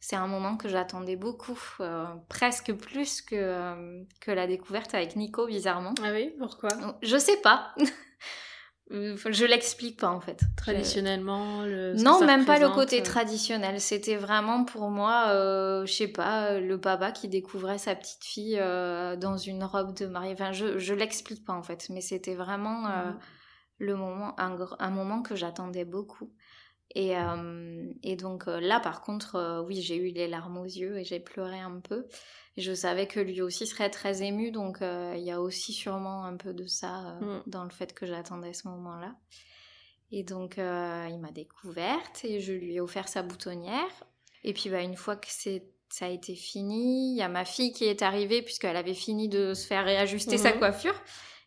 c'est 0.00 0.16
un 0.16 0.26
moment 0.26 0.56
que 0.56 0.68
j'attendais 0.68 1.16
beaucoup, 1.16 1.58
euh, 1.80 2.06
presque 2.28 2.72
plus 2.72 3.22
que, 3.22 3.36
euh, 3.36 4.02
que 4.20 4.32
la 4.32 4.46
découverte 4.46 4.92
avec 4.94 5.14
Nico, 5.14 5.46
bizarrement. 5.46 5.94
Ah 6.02 6.10
oui, 6.12 6.34
pourquoi? 6.38 6.70
Je 7.02 7.16
sais 7.16 7.40
pas. 7.42 7.74
Euh, 8.92 9.16
Je 9.30 9.44
l'explique 9.44 9.98
pas 10.00 10.08
en 10.10 10.20
fait. 10.20 10.42
Traditionnellement, 10.56 11.62
le 11.64 11.94
Non, 11.94 12.24
même 12.24 12.44
pas 12.44 12.58
le 12.58 12.68
côté 12.70 13.00
euh, 13.00 13.04
traditionnel. 13.04 13.80
C'était 13.80 14.16
vraiment 14.16 14.64
pour 14.64 14.90
moi, 14.90 15.26
euh, 15.28 15.86
je 15.86 15.92
sais 15.92 16.08
pas, 16.08 16.52
euh, 16.52 16.60
le 16.60 16.80
papa 16.80 17.12
qui 17.12 17.28
découvrait 17.28 17.78
sa 17.78 17.94
petite 17.94 18.24
fille 18.24 18.58
euh, 18.58 19.16
dans 19.16 19.36
une 19.36 19.62
robe 19.62 19.94
de 19.96 20.06
mariée. 20.06 20.32
Enfin, 20.32 20.52
je, 20.52 20.78
je 20.78 20.94
l'explique 20.94 21.44
pas 21.44 21.52
en 21.52 21.62
fait, 21.62 21.88
mais 21.90 22.00
c'était 22.00 22.34
vraiment 22.34 22.86
euh, 22.86 23.10
Mhm. 23.10 23.18
le 23.78 23.94
moment, 23.96 24.40
un, 24.40 24.56
un 24.78 24.90
moment 24.90 25.22
que 25.22 25.36
j'attendais 25.36 25.84
beaucoup. 25.84 26.32
Et, 26.96 27.14
et 28.02 28.16
donc 28.16 28.46
là, 28.46 28.80
par 28.80 29.00
contre, 29.00 29.62
oui, 29.64 29.80
j'ai 29.80 29.94
eu 29.96 30.08
les 30.12 30.26
larmes 30.26 30.58
aux 30.58 30.64
yeux 30.64 30.98
et 30.98 31.04
j'ai 31.04 31.20
pleuré 31.20 31.60
un 31.60 31.78
peu. 31.78 32.04
Et 32.56 32.62
je 32.62 32.72
savais 32.74 33.06
que 33.06 33.20
lui 33.20 33.40
aussi 33.42 33.66
serait 33.66 33.90
très 33.90 34.22
ému, 34.22 34.50
donc 34.50 34.82
euh, 34.82 35.14
il 35.16 35.22
y 35.22 35.30
a 35.30 35.40
aussi 35.40 35.72
sûrement 35.72 36.24
un 36.24 36.36
peu 36.36 36.52
de 36.52 36.66
ça 36.66 37.16
euh, 37.22 37.38
Mm. 37.38 37.42
dans 37.46 37.64
le 37.64 37.70
fait 37.70 37.94
que 37.94 38.06
j'attendais 38.06 38.52
ce 38.52 38.66
moment-là. 38.68 39.14
Et 40.12 40.24
donc, 40.24 40.58
euh, 40.58 41.06
il 41.08 41.20
m'a 41.20 41.30
découverte 41.30 42.24
et 42.24 42.40
je 42.40 42.52
lui 42.52 42.74
ai 42.74 42.80
offert 42.80 43.06
sa 43.08 43.22
boutonnière. 43.22 44.04
Et 44.42 44.52
puis, 44.52 44.68
bah, 44.70 44.80
une 44.82 44.96
fois 44.96 45.16
que 45.16 45.28
c'est 45.28 45.64
ça 45.92 46.06
a 46.06 46.08
été 46.08 46.36
fini, 46.36 47.14
il 47.14 47.18
y 47.18 47.22
a 47.22 47.28
ma 47.28 47.44
fille 47.44 47.72
qui 47.72 47.84
est 47.84 48.02
arrivée 48.02 48.42
puisqu'elle 48.42 48.76
avait 48.76 48.94
fini 48.94 49.28
de 49.28 49.54
se 49.54 49.66
faire 49.66 49.84
réajuster 49.84 50.38
sa 50.38 50.52
Mhm. 50.52 50.58
coiffure. 50.60 50.94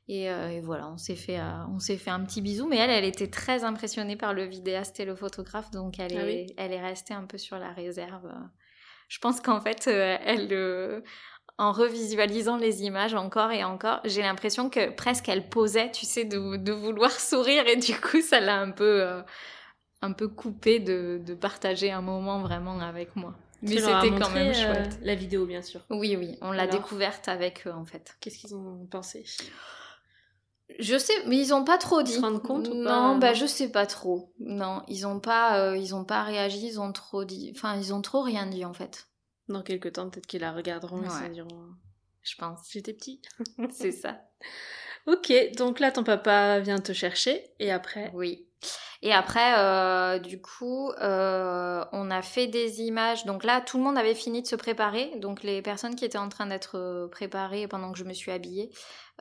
Et, 0.10 0.30
euh, 0.30 0.50
et 0.50 0.60
voilà, 0.60 0.90
on 0.90 0.98
s'est 0.98 1.16
fait, 1.16 1.40
euh, 1.40 1.66
on 1.74 1.80
s'est 1.80 1.96
fait 1.96 2.10
un 2.10 2.20
petit 2.26 2.42
bisou. 2.42 2.68
Mais 2.68 2.76
elle, 2.76 2.90
elle 2.90 3.06
était 3.06 3.30
très 3.30 3.64
impressionnée 3.64 4.18
par 4.18 4.34
le 4.34 4.44
vidéaste 4.44 5.00
et 5.00 5.06
le 5.06 5.16
photographe, 5.16 5.72
donc 5.72 5.98
elle 5.98 6.12
est, 6.14 6.18
Ah 6.20 6.26
oui. 6.26 6.54
elle 6.58 6.74
est 6.74 6.82
restée 6.82 7.14
un 7.14 7.24
peu 7.26 7.38
sur 7.38 7.58
la 7.58 7.72
réserve. 7.72 8.30
Je 9.10 9.20
pense 9.20 9.42
qu'en 9.42 9.62
fait, 9.62 9.88
euh, 9.88 10.18
elle, 10.26 10.50
euh, 10.52 11.02
en 11.58 11.72
revisualisant 11.72 12.58
les 12.58 12.84
images 12.84 13.14
encore 13.14 13.52
et 13.52 13.64
encore, 13.64 14.00
j'ai 14.06 14.22
l'impression 14.22 14.70
que 14.70 14.90
presque 14.90 15.30
elle 15.30 15.48
posait, 15.50 15.92
tu 15.92 16.06
sais, 16.06 16.26
de, 16.26 16.58
de 16.58 16.72
vouloir 16.72 17.12
sourire 17.12 17.68
et 17.68 17.76
du 17.76 17.94
coup, 18.00 18.22
ça 18.22 18.40
l'a 18.40 18.60
un 18.60 18.72
peu, 18.72 19.02
euh, 19.02 19.22
un 20.02 20.12
peu 20.12 20.28
coupé 20.28 20.80
de, 20.80 21.22
de 21.24 21.34
partager 21.34 21.92
un 21.92 22.02
moment 22.02 22.42
vraiment 22.42 22.80
avec 22.80 23.16
moi. 23.16 23.36
Mais 23.62 23.78
c'était 23.78 24.10
quand 24.20 24.30
même 24.32 24.50
euh, 24.50 24.54
chouette. 24.54 25.00
la 25.02 25.16
vidéo, 25.16 25.46
bien 25.46 25.62
sûr. 25.62 25.82
Oui, 25.90 26.18
oui, 26.18 26.38
on 26.42 26.52
l'a 26.52 26.68
découverte 26.68 27.30
avec 27.30 27.66
eux 27.66 27.72
en 27.72 27.86
fait. 27.86 28.18
Qu'est-ce 28.20 28.38
qu'ils 28.40 28.56
ont 28.56 28.86
pensé? 28.92 29.24
Je 30.80 30.98
sais, 30.98 31.14
mais 31.28 31.38
ils 31.38 31.54
ont 31.54 31.64
pas 31.64 31.78
trop 31.78 32.02
Ils 32.02 32.06
dit. 32.06 32.14
se 32.14 32.20
rendent 32.22 32.42
compte 32.42 32.68
ou 32.68 32.74
Non, 32.74 33.14
pas 33.14 33.18
bah 33.20 33.34
je 33.34 33.46
sais 33.46 33.70
pas 33.70 33.86
trop. 33.86 34.34
Non, 34.40 34.82
ils 34.88 35.06
ont 35.06 35.20
pas, 35.20 35.60
euh, 35.60 35.78
ils 35.78 35.94
ont 35.96 36.04
pas 36.06 36.24
réagi, 36.24 36.66
ils 36.66 36.80
ont 36.80 36.92
trop 36.92 37.26
dit. 37.26 37.52
Enfin, 37.56 37.76
ils 37.78 37.94
ont 37.94 38.02
trop 38.02 38.22
rien 38.22 38.46
dit 38.46 38.66
en 38.66 38.74
fait. 38.74 39.08
Dans 39.50 39.62
quelques 39.62 39.94
temps, 39.94 40.10
peut-être 40.10 40.26
qu'ils 40.28 40.42
la 40.42 40.52
regarderont 40.54 41.04
et 41.04 41.10
se 41.10 41.32
diront 41.32 41.66
Je 42.22 42.36
pense. 42.36 42.60
J'étais 42.72 42.94
petit. 42.94 43.22
C'est 43.72 43.92
ça. 43.92 44.22
Ok, 45.06 45.34
donc 45.58 45.80
là, 45.80 45.92
ton 45.92 46.04
papa 46.04 46.60
vient 46.60 46.80
te 46.80 46.94
chercher 46.94 47.44
et 47.60 47.72
après. 47.72 48.10
Oui. 48.14 48.48
Et 49.06 49.12
après, 49.12 49.60
euh, 49.60 50.18
du 50.18 50.42
coup, 50.42 50.90
euh, 50.92 51.84
on 51.92 52.10
a 52.10 52.22
fait 52.22 52.48
des 52.48 52.82
images. 52.82 53.26
Donc 53.26 53.44
là, 53.44 53.60
tout 53.60 53.78
le 53.78 53.84
monde 53.84 53.98
avait 53.98 54.16
fini 54.16 54.42
de 54.42 54.48
se 54.48 54.56
préparer. 54.56 55.12
Donc 55.18 55.44
les 55.44 55.62
personnes 55.62 55.96
qui 55.96 56.06
étaient 56.06 56.18
en 56.18 56.30
train 56.30 56.46
d'être 56.46 56.78
euh, 56.80 57.10
préparées 57.10 57.68
pendant 57.68 57.92
que 57.92 58.00
je 58.00 58.06
me 58.06 58.14
suis 58.14 58.32
habillée 58.32 58.70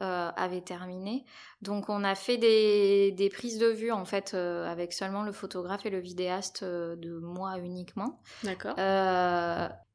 euh, 0.01 0.31
avaient 0.37 0.61
terminé. 0.61 1.25
Donc 1.63 1.89
on 1.89 2.05
a 2.05 2.15
fait 2.15 2.37
des, 2.37 3.11
des 3.11 3.29
prises 3.29 3.59
de 3.59 3.67
vue 3.67 3.91
en 3.91 4.05
fait 4.05 4.35
avec 4.35 4.93
seulement 4.93 5.25
le 5.25 5.33
photographe 5.33 5.85
et 5.85 5.91
le 5.91 5.99
vidéaste 5.99 6.65
de 6.65 7.19
moi 7.19 7.59
uniquement. 7.59 8.21
D'accord. 8.45 8.75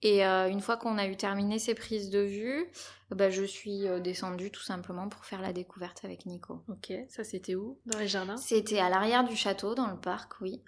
Et 0.04 0.24
une 0.24 0.62
fois 0.62 0.78
qu'on 0.78 0.98
a 0.98 1.08
eu 1.08 1.18
terminé 1.18 1.60
ces 1.60 1.74
prises 1.74 2.10
de 2.10 2.20
vue, 2.20 2.70
bah, 3.10 3.30
je 3.32 3.44
suis 3.44 3.86
descendue 4.02 4.52
tout 4.52 4.62
simplement 4.62 5.10
pour 5.10 5.26
faire 5.26 5.42
la 5.42 5.52
découverte 5.52 6.06
avec 6.06 6.26
Nico. 6.26 6.62
Ok, 6.70 6.94
ça 7.10 7.24
c'était 7.24 7.56
où? 7.56 7.80
Dans 7.88 7.98
les 7.98 8.08
jardins? 8.08 8.38
C'était 8.38 8.80
à 8.80 8.90
l'arrière 8.90 9.24
du 9.26 9.36
château, 9.36 9.76
dans 9.78 9.90
le 9.90 10.00
parc, 10.00 10.42
oui, 10.42 10.62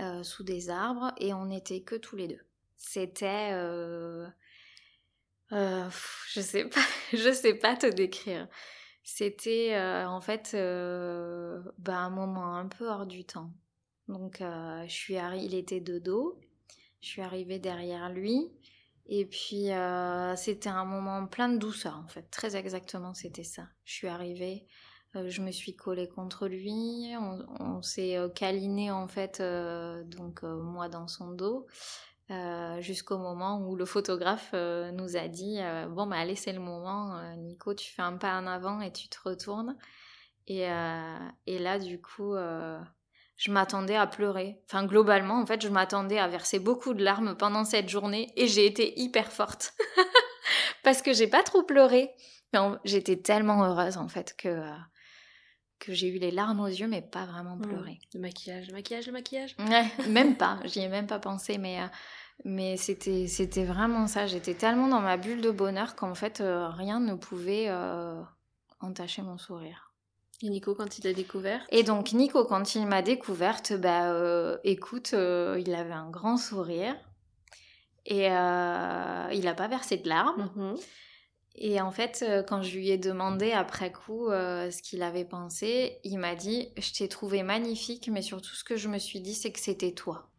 euh, 0.00 0.22
sous 0.22 0.44
des 0.44 0.70
arbres, 0.70 1.12
et 1.18 1.34
on 1.34 1.46
n'était 1.46 1.82
que 1.82 1.96
tous 1.96 2.16
les 2.16 2.28
deux. 2.28 2.40
C'était, 2.76 3.50
euh, 3.52 4.26
euh, 5.52 5.88
je 6.28 6.40
sais 6.40 6.64
pas, 6.64 6.80
je 7.12 7.32
sais 7.32 7.54
pas 7.54 7.76
te 7.76 7.86
décrire. 7.86 8.48
C'était 9.04 9.76
en 10.06 10.20
fait 10.20 10.52
bah, 10.54 11.96
un 11.96 12.10
moment 12.10 12.56
un 12.56 12.68
peu 12.68 12.88
hors 12.88 13.04
du 13.04 13.24
temps. 13.24 13.52
Donc, 14.06 14.38
je 14.40 14.86
suis 14.88 15.14
il 15.14 15.54
était 15.54 15.80
de 15.80 15.98
dos, 15.98 16.40
je 17.00 17.08
suis 17.08 17.22
arrivée 17.22 17.58
derrière 17.58 18.10
lui, 18.10 18.52
et 19.06 19.26
puis 19.26 19.70
c'était 20.36 20.68
un 20.68 20.84
moment 20.84 21.26
plein 21.26 21.48
de 21.48 21.58
douceur 21.58 21.96
en 21.96 22.06
fait. 22.06 22.30
Très 22.30 22.54
exactement, 22.54 23.12
c'était 23.12 23.42
ça. 23.42 23.66
Je 23.84 23.92
suis 23.92 24.08
arrivée. 24.08 24.66
Euh, 25.16 25.28
je 25.28 25.42
me 25.42 25.50
suis 25.50 25.76
collée 25.76 26.08
contre 26.08 26.48
lui, 26.48 27.12
on, 27.60 27.82
s'est 27.82 28.16
euh, 28.16 28.28
câliné 28.30 28.90
en 28.90 29.08
fait, 29.08 29.40
euh, 29.40 30.02
donc 30.04 30.42
moi 30.42 30.88
dans 30.88 31.06
son 31.06 31.32
dos, 31.32 31.66
jusqu'au 32.80 33.18
moment 33.18 33.60
où 33.60 33.76
le 33.76 33.84
photographe 33.84 34.54
nous 34.54 35.16
a 35.18 35.28
dit 35.28 35.58
bon 35.90 36.06
bah 36.06 36.16
allez 36.16 36.34
c'est 36.34 36.54
le 36.54 36.60
moment, 36.60 37.20
Nico 37.36 37.74
tu 37.74 37.92
fais 37.92 38.00
un 38.00 38.16
pas 38.16 38.38
en 38.40 38.46
avant 38.46 38.80
et 38.80 38.90
tu 38.90 39.08
te 39.08 39.18
retournes 39.22 39.76
et, 40.46 40.66
là 40.66 41.78
du 41.78 42.00
coup 42.00 42.34
je 43.36 43.50
m'attendais 43.50 43.96
à 43.96 44.06
pleurer. 44.06 44.62
Enfin 44.64 44.86
globalement 44.86 45.42
en 45.42 45.44
fait 45.44 45.60
je 45.60 45.68
m'attendais 45.68 46.18
à 46.18 46.26
verser 46.26 46.58
beaucoup 46.58 46.94
de 46.94 47.04
larmes 47.04 47.36
pendant 47.36 47.64
cette 47.64 47.90
journée 47.90 48.32
et 48.36 48.46
j'ai 48.46 48.64
été 48.64 48.98
hyper 48.98 49.30
forte 49.30 49.74
parce 50.84 51.02
que 51.02 51.12
j'ai 51.12 51.26
pas 51.26 51.42
trop 51.42 51.64
pleuré. 51.64 52.12
J'étais 52.84 53.16
tellement 53.16 53.62
heureuse 53.62 53.98
en 53.98 54.08
fait 54.08 54.34
que 54.38 54.62
que 55.84 55.92
j'ai 55.92 56.08
eu 56.08 56.18
les 56.18 56.30
larmes 56.30 56.60
aux 56.60 56.66
yeux, 56.68 56.86
mais 56.86 57.02
pas 57.02 57.26
vraiment 57.26 57.56
Hmm. 57.56 57.62
pleuré. 57.62 57.98
Le 58.14 58.20
maquillage, 58.20 58.68
le 58.68 58.72
maquillage, 58.72 59.06
le 59.06 59.12
maquillage. 59.12 59.56
Ouais, 59.58 59.84
même 60.08 60.36
pas, 60.36 60.58
j'y 60.64 60.78
ai 60.80 60.88
même 60.88 61.08
pas 61.08 61.18
pensé, 61.18 61.58
mais, 61.58 61.80
euh, 61.80 61.86
mais 62.44 62.76
c'était, 62.76 63.26
c'était 63.26 63.64
vraiment 63.64 64.06
ça. 64.06 64.26
J'étais 64.26 64.54
tellement 64.54 64.86
dans 64.86 65.00
ma 65.00 65.16
bulle 65.16 65.40
de 65.40 65.50
bonheur 65.50 65.96
qu'en 65.96 66.14
fait, 66.14 66.40
euh, 66.40 66.68
rien 66.68 67.00
ne 67.00 67.14
pouvait 67.14 67.66
euh, 67.68 68.22
entacher 68.80 69.22
mon 69.22 69.38
sourire. 69.38 69.92
Et 70.42 70.48
Nico, 70.50 70.74
quand 70.74 70.98
il 70.98 71.04
l'a 71.04 71.12
découvert? 71.12 71.64
Et 71.70 71.82
donc, 71.82 72.12
Nico, 72.12 72.44
quand 72.44 72.74
il 72.76 72.86
m'a 72.86 73.02
découverte, 73.02 73.72
bah, 73.74 74.56
écoute, 74.64 75.12
il 75.12 75.74
avait 75.74 75.92
un 75.92 76.10
grand 76.10 76.36
sourire 76.36 76.96
et 78.06 78.24
il 78.26 79.44
n'a 79.44 79.54
pas 79.56 79.68
versé 79.68 79.98
de 79.98 80.08
larmes. 80.08 80.50
Mhm. 80.56 80.74
Et 81.54 81.80
en 81.80 81.90
fait, 81.90 82.24
euh, 82.26 82.42
quand 82.42 82.62
je 82.62 82.76
lui 82.76 82.90
ai 82.90 82.98
demandé 82.98 83.52
après 83.52 83.92
coup 83.92 84.28
euh, 84.28 84.70
ce 84.70 84.82
qu'il 84.82 85.02
avait 85.02 85.24
pensé, 85.24 85.98
il 86.02 86.18
m'a 86.18 86.34
dit 86.34 86.72
Je 86.78 86.92
t'ai 86.92 87.08
trouvé 87.08 87.42
magnifique, 87.42 88.08
mais 88.08 88.22
surtout 88.22 88.54
ce 88.54 88.64
que 88.64 88.76
je 88.76 88.88
me 88.88 88.98
suis 88.98 89.20
dit, 89.20 89.34
c'est 89.34 89.52
que 89.52 89.60
c'était 89.60 89.92
toi. 89.92 90.30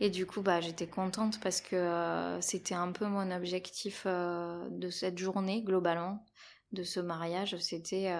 Et 0.00 0.10
du 0.10 0.26
coup, 0.26 0.42
bah, 0.42 0.60
j'étais 0.60 0.88
contente 0.88 1.40
parce 1.40 1.60
que 1.60 1.76
euh, 1.76 2.40
c'était 2.40 2.74
un 2.74 2.92
peu 2.92 3.06
mon 3.06 3.30
objectif 3.30 4.06
de 4.06 4.90
cette 4.90 5.18
journée, 5.18 5.62
globalement, 5.62 6.24
de 6.72 6.82
ce 6.82 7.00
mariage. 7.00 7.56
C'était 7.58 8.12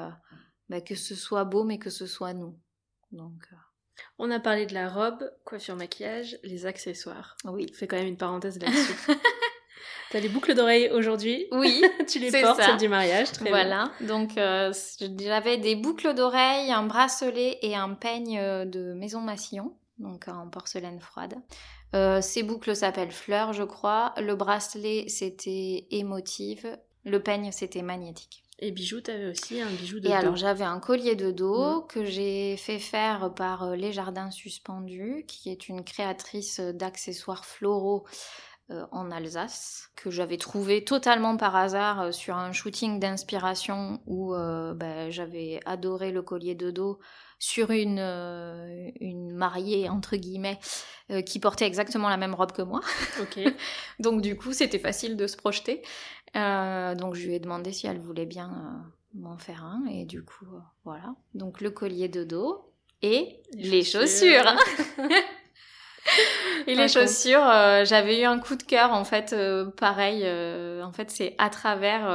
bah, 0.69 0.81
que 0.81 0.95
ce 0.95 1.15
soit 1.15 1.45
beau, 1.45 1.65
mais 1.65 1.79
que 1.79 1.91
ce 1.91 2.07
soit 2.07 2.33
nous. 2.33 2.59
Donc. 3.13 3.49
On 4.19 4.31
a 4.31 4.41
parlé 4.41 4.67
de 4.67 4.75
la 4.75 4.89
robe, 4.89 5.31
coiffure, 5.45 5.77
maquillage, 5.77 6.39
les 6.43 6.67
accessoires. 6.67 7.37
Oui. 7.45 7.71
Fais 7.75 7.87
quand 7.87 7.97
même 7.97 8.09
une 8.09 8.17
parenthèse 8.17 8.59
là-dessus. 8.59 8.95
T'as 10.11 10.21
les 10.21 10.29
boucles 10.29 10.55
d'oreilles 10.55 10.91
aujourd'hui 10.91 11.47
Oui. 11.51 11.83
tu 12.09 12.19
les 12.19 12.31
portes, 12.31 12.61
c'est 12.63 12.77
du 12.77 12.89
mariage. 12.89 13.33
Très 13.33 13.49
voilà. 13.49 13.91
Donc, 14.01 14.39
euh, 14.39 14.73
j'avais 15.19 15.57
des 15.59 15.77
boucles 15.77 16.15
d'oreilles, 16.15 16.71
un 16.71 16.85
bracelet 16.85 17.59
et 17.63 17.75
un 17.75 17.95
peigne 17.95 18.39
euh, 18.39 18.65
de 18.65 18.93
Maison 18.93 19.21
Massillon, 19.21 19.73
donc 19.99 20.29
en 20.29 20.49
porcelaine 20.49 21.01
froide. 21.01 21.35
Euh, 21.95 22.21
ces 22.21 22.43
boucles 22.43 22.77
s'appellent 22.77 23.13
fleurs, 23.13 23.53
je 23.53 23.63
crois. 23.63 24.15
Le 24.19 24.35
bracelet, 24.35 25.07
c'était 25.09 25.87
émotive. 25.91 26.79
Le 27.05 27.21
peigne, 27.21 27.51
c'était 27.53 27.83
magnétique. 27.83 28.45
Et 28.61 28.71
bijoux, 28.71 29.01
t'avais 29.01 29.27
aussi 29.27 29.61
un 29.61 29.71
bijou 29.71 29.99
de 29.99 30.09
Et 30.09 30.13
alors, 30.13 30.37
j'avais 30.37 30.65
un 30.65 30.79
collier 30.79 31.17
de 31.17 31.31
dos 31.31 31.81
mm. 31.81 31.87
que 31.89 32.05
j'ai 32.05 32.57
fait 32.57 32.79
faire 32.79 33.35
par 33.35 33.75
Les 33.75 33.93
Jardins 33.93 34.31
Suspendus, 34.31 35.25
qui 35.27 35.51
est 35.51 35.69
une 35.69 35.85
créatrice 35.85 36.61
d'accessoires 36.61 37.45
floraux 37.45 38.05
euh, 38.71 38.87
en 38.93 39.11
Alsace, 39.11 39.91
que 39.95 40.11
j'avais 40.11 40.39
trouvé 40.39 40.85
totalement 40.85 41.37
par 41.37 41.55
hasard 41.55 42.01
euh, 42.01 42.13
sur 42.13 42.35
un 42.35 42.51
shooting 42.53 42.99
d'inspiration 42.99 44.01
où 44.07 44.35
euh, 44.35 44.73
ben, 44.73 45.11
j'avais 45.11 45.61
adoré 45.67 46.13
le 46.13 46.23
collier 46.23 46.55
de 46.55 46.71
dos 46.71 46.99
sur 47.39 47.73
une, 47.73 47.99
une 49.01 49.35
mariée, 49.35 49.91
entre 49.91 50.17
guillemets, 50.17 50.59
qui 51.27 51.41
portait 51.41 51.67
exactement 51.67 52.09
la 52.09 52.17
même 52.17 52.35
robe 52.35 52.53
que 52.53 52.63
moi. 52.63 52.81
donc 53.99 54.23
du 54.23 54.35
coup, 54.35 54.55
c'était 54.55 54.79
facile 54.79 55.19
de 55.19 55.27
se 55.27 55.37
projeter. 55.37 55.83
donc 56.35 57.15
je 57.15 57.27
lui 57.27 57.35
ai 57.35 57.41
demandé 57.41 57.71
si 57.71 57.87
elle 57.87 57.99
voulait 57.99 58.25
bien 58.25 58.87
m'en 59.13 59.37
faire 59.37 59.63
un, 59.63 59.85
et 59.91 60.07
du 60.07 60.25
coup, 60.25 60.47
voilà. 60.85 61.15
Donc 61.35 61.61
le 61.61 61.71
collier 61.71 62.09
de 62.09 62.25
dos 62.25 62.73
et 63.03 63.43
les, 63.53 63.85
chaussures. 63.85 64.57
Et 66.67 66.75
les 66.75 66.89
chaussures, 66.89 67.45
euh, 67.45 67.85
j'avais 67.85 68.21
eu 68.21 68.25
un 68.25 68.39
coup 68.39 68.57
de 68.57 68.63
cœur 68.63 68.93
en 68.93 69.05
fait, 69.05 69.33
euh, 69.33 69.71
pareil. 69.71 70.23
Euh, 70.25 70.83
en 70.83 70.93
fait, 70.93 71.11
c'est 71.11 71.35
à 71.39 71.51
travers 71.51 72.09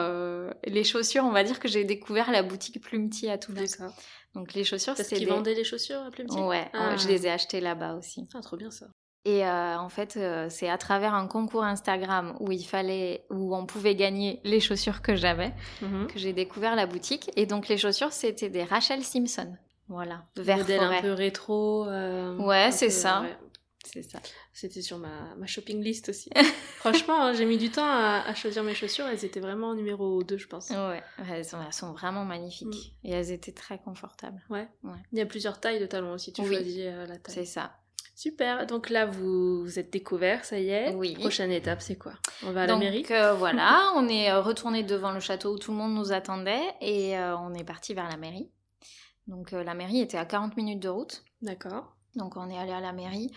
les 0.65 0.83
chaussures, 0.83 1.23
on 1.23 1.31
va 1.31 1.43
dire 1.43 1.59
que 1.59 1.67
j'ai 1.67 1.83
découvert 1.83 2.31
la 2.31 2.43
boutique 2.43 2.81
Plumty 2.81 3.29
à 3.29 3.37
Toulouse. 3.37 3.77
Donc 4.35 4.53
les 4.53 4.63
chaussures, 4.63 4.93
c'est 4.95 5.15
qu'ils 5.15 5.27
vendaient 5.27 5.55
les 5.55 5.63
chaussures 5.63 6.01
à 6.01 6.11
Plumty. 6.11 6.37
Ouais, 6.39 6.69
ah. 6.73 6.95
je 6.97 7.07
les 7.07 7.25
ai 7.25 7.31
achetées 7.31 7.61
là-bas 7.61 7.95
aussi. 7.95 8.27
Ah, 8.33 8.41
trop 8.41 8.57
bien 8.57 8.71
ça. 8.71 8.87
Et 9.25 9.45
en 9.45 9.89
fait, 9.89 10.17
c'est 10.49 10.69
à 10.69 10.77
travers 10.77 11.13
un 11.13 11.27
concours 11.27 11.63
Instagram 11.63 12.35
où 12.39 12.51
il 12.51 12.63
fallait, 12.63 13.25
où 13.29 13.55
on 13.55 13.65
pouvait 13.65 13.95
gagner 13.95 14.39
les 14.43 14.59
chaussures 14.59 15.01
que 15.01 15.15
j'avais, 15.15 15.53
mhm. 15.81 16.07
que 16.07 16.17
j'ai 16.17 16.33
découvert 16.33 16.75
la 16.75 16.85
boutique. 16.85 17.29
Et 17.35 17.45
donc 17.45 17.67
les 17.67 17.77
chaussures, 17.77 18.13
c'était 18.13 18.49
des 18.49 18.63
Rachel 18.63 19.03
Simpson. 19.03 19.55
Voilà, 19.87 20.21
vert 20.35 20.57
Modèle 20.57 20.81
un 20.81 21.01
peu 21.01 21.13
rétro. 21.13 21.85
ouais, 21.85 22.71
c'est 22.71 22.91
ça. 22.91 23.23
C'est 23.91 24.03
ça. 24.03 24.19
C'était 24.53 24.83
sur 24.83 24.99
ma, 24.99 25.35
ma, 25.37 25.47
shopping 25.47 25.81
list 25.81 26.09
aussi. 26.09 26.29
Franchement, 26.77 27.21
hein, 27.21 27.33
j'ai 27.33 27.45
mis 27.45 27.57
du 27.57 27.71
temps 27.71 27.87
à, 27.87 28.33
choisir 28.35 28.63
mes 28.63 28.75
chaussures. 28.75 29.07
Elles 29.07 29.25
étaient 29.25 29.39
vraiment 29.39 29.73
numéro 29.73 30.21
2, 30.21 30.37
je 30.37 30.47
pense. 30.47 30.69
Ouais, 30.69 31.01
elles 31.27 31.45
sont, 31.45 31.57
elles 31.65 31.73
sont 31.73 31.93
vraiment 31.93 32.23
magnifiques. 32.23 32.93
Mm. 33.03 33.07
Et 33.07 33.11
elles 33.11 33.31
étaient 33.31 33.51
très 33.51 33.79
confortables. 33.79 34.41
Ouais. 34.49 34.67
Il 35.11 35.17
y 35.17 35.21
a 35.21 35.25
plusieurs 35.25 35.59
tailles 35.59 35.79
de 35.79 35.87
talons 35.87 36.13
aussi. 36.13 36.33
Tu 36.33 36.45
choisis 36.45 36.81
euh, 36.81 37.07
la 37.07 37.17
taille. 37.17 37.33
C'est 37.33 37.45
ça. 37.45 37.77
Super. 38.15 38.67
Donc 38.67 38.89
là, 38.89 39.05
vous 39.07 39.63
vous 39.63 39.79
êtes 39.79 39.91
découvert, 39.91 40.45
ça 40.45 40.59
y 40.59 40.69
est. 40.69 40.93
Oui. 40.93 41.15
Prochaine 41.15 41.51
étape, 41.51 41.81
c'est 41.81 41.95
quoi? 41.95 42.13
On 42.43 42.51
va 42.51 42.63
à 42.63 42.67
la 42.67 42.75
mairie. 42.75 43.01
Donc 43.01 43.11
euh, 43.11 43.33
voilà, 43.33 43.91
on 43.95 44.07
est 44.07 44.29
euh, 44.29 44.41
retourné 44.41 44.83
devant 44.83 45.13
le 45.13 45.19
château 45.19 45.55
où 45.55 45.57
tout 45.57 45.71
le 45.71 45.77
monde 45.77 45.95
nous 45.95 46.11
attendait 46.11 46.61
et 46.81 47.17
on 47.17 47.53
est 47.55 47.63
parti 47.63 47.93
vers 47.93 48.09
la 48.09 48.17
mairie. 48.17 48.51
Donc 49.27 49.51
la 49.51 49.73
mairie 49.73 50.01
était 50.01 50.17
à 50.17 50.25
40 50.25 50.57
minutes 50.57 50.79
de 50.79 50.89
route. 50.89 51.23
D'accord. 51.41 51.95
Donc 52.15 52.35
on 52.35 52.49
est 52.49 52.57
allé 52.57 52.71
à 52.71 52.81
la 52.81 52.91
mairie. 52.91 53.31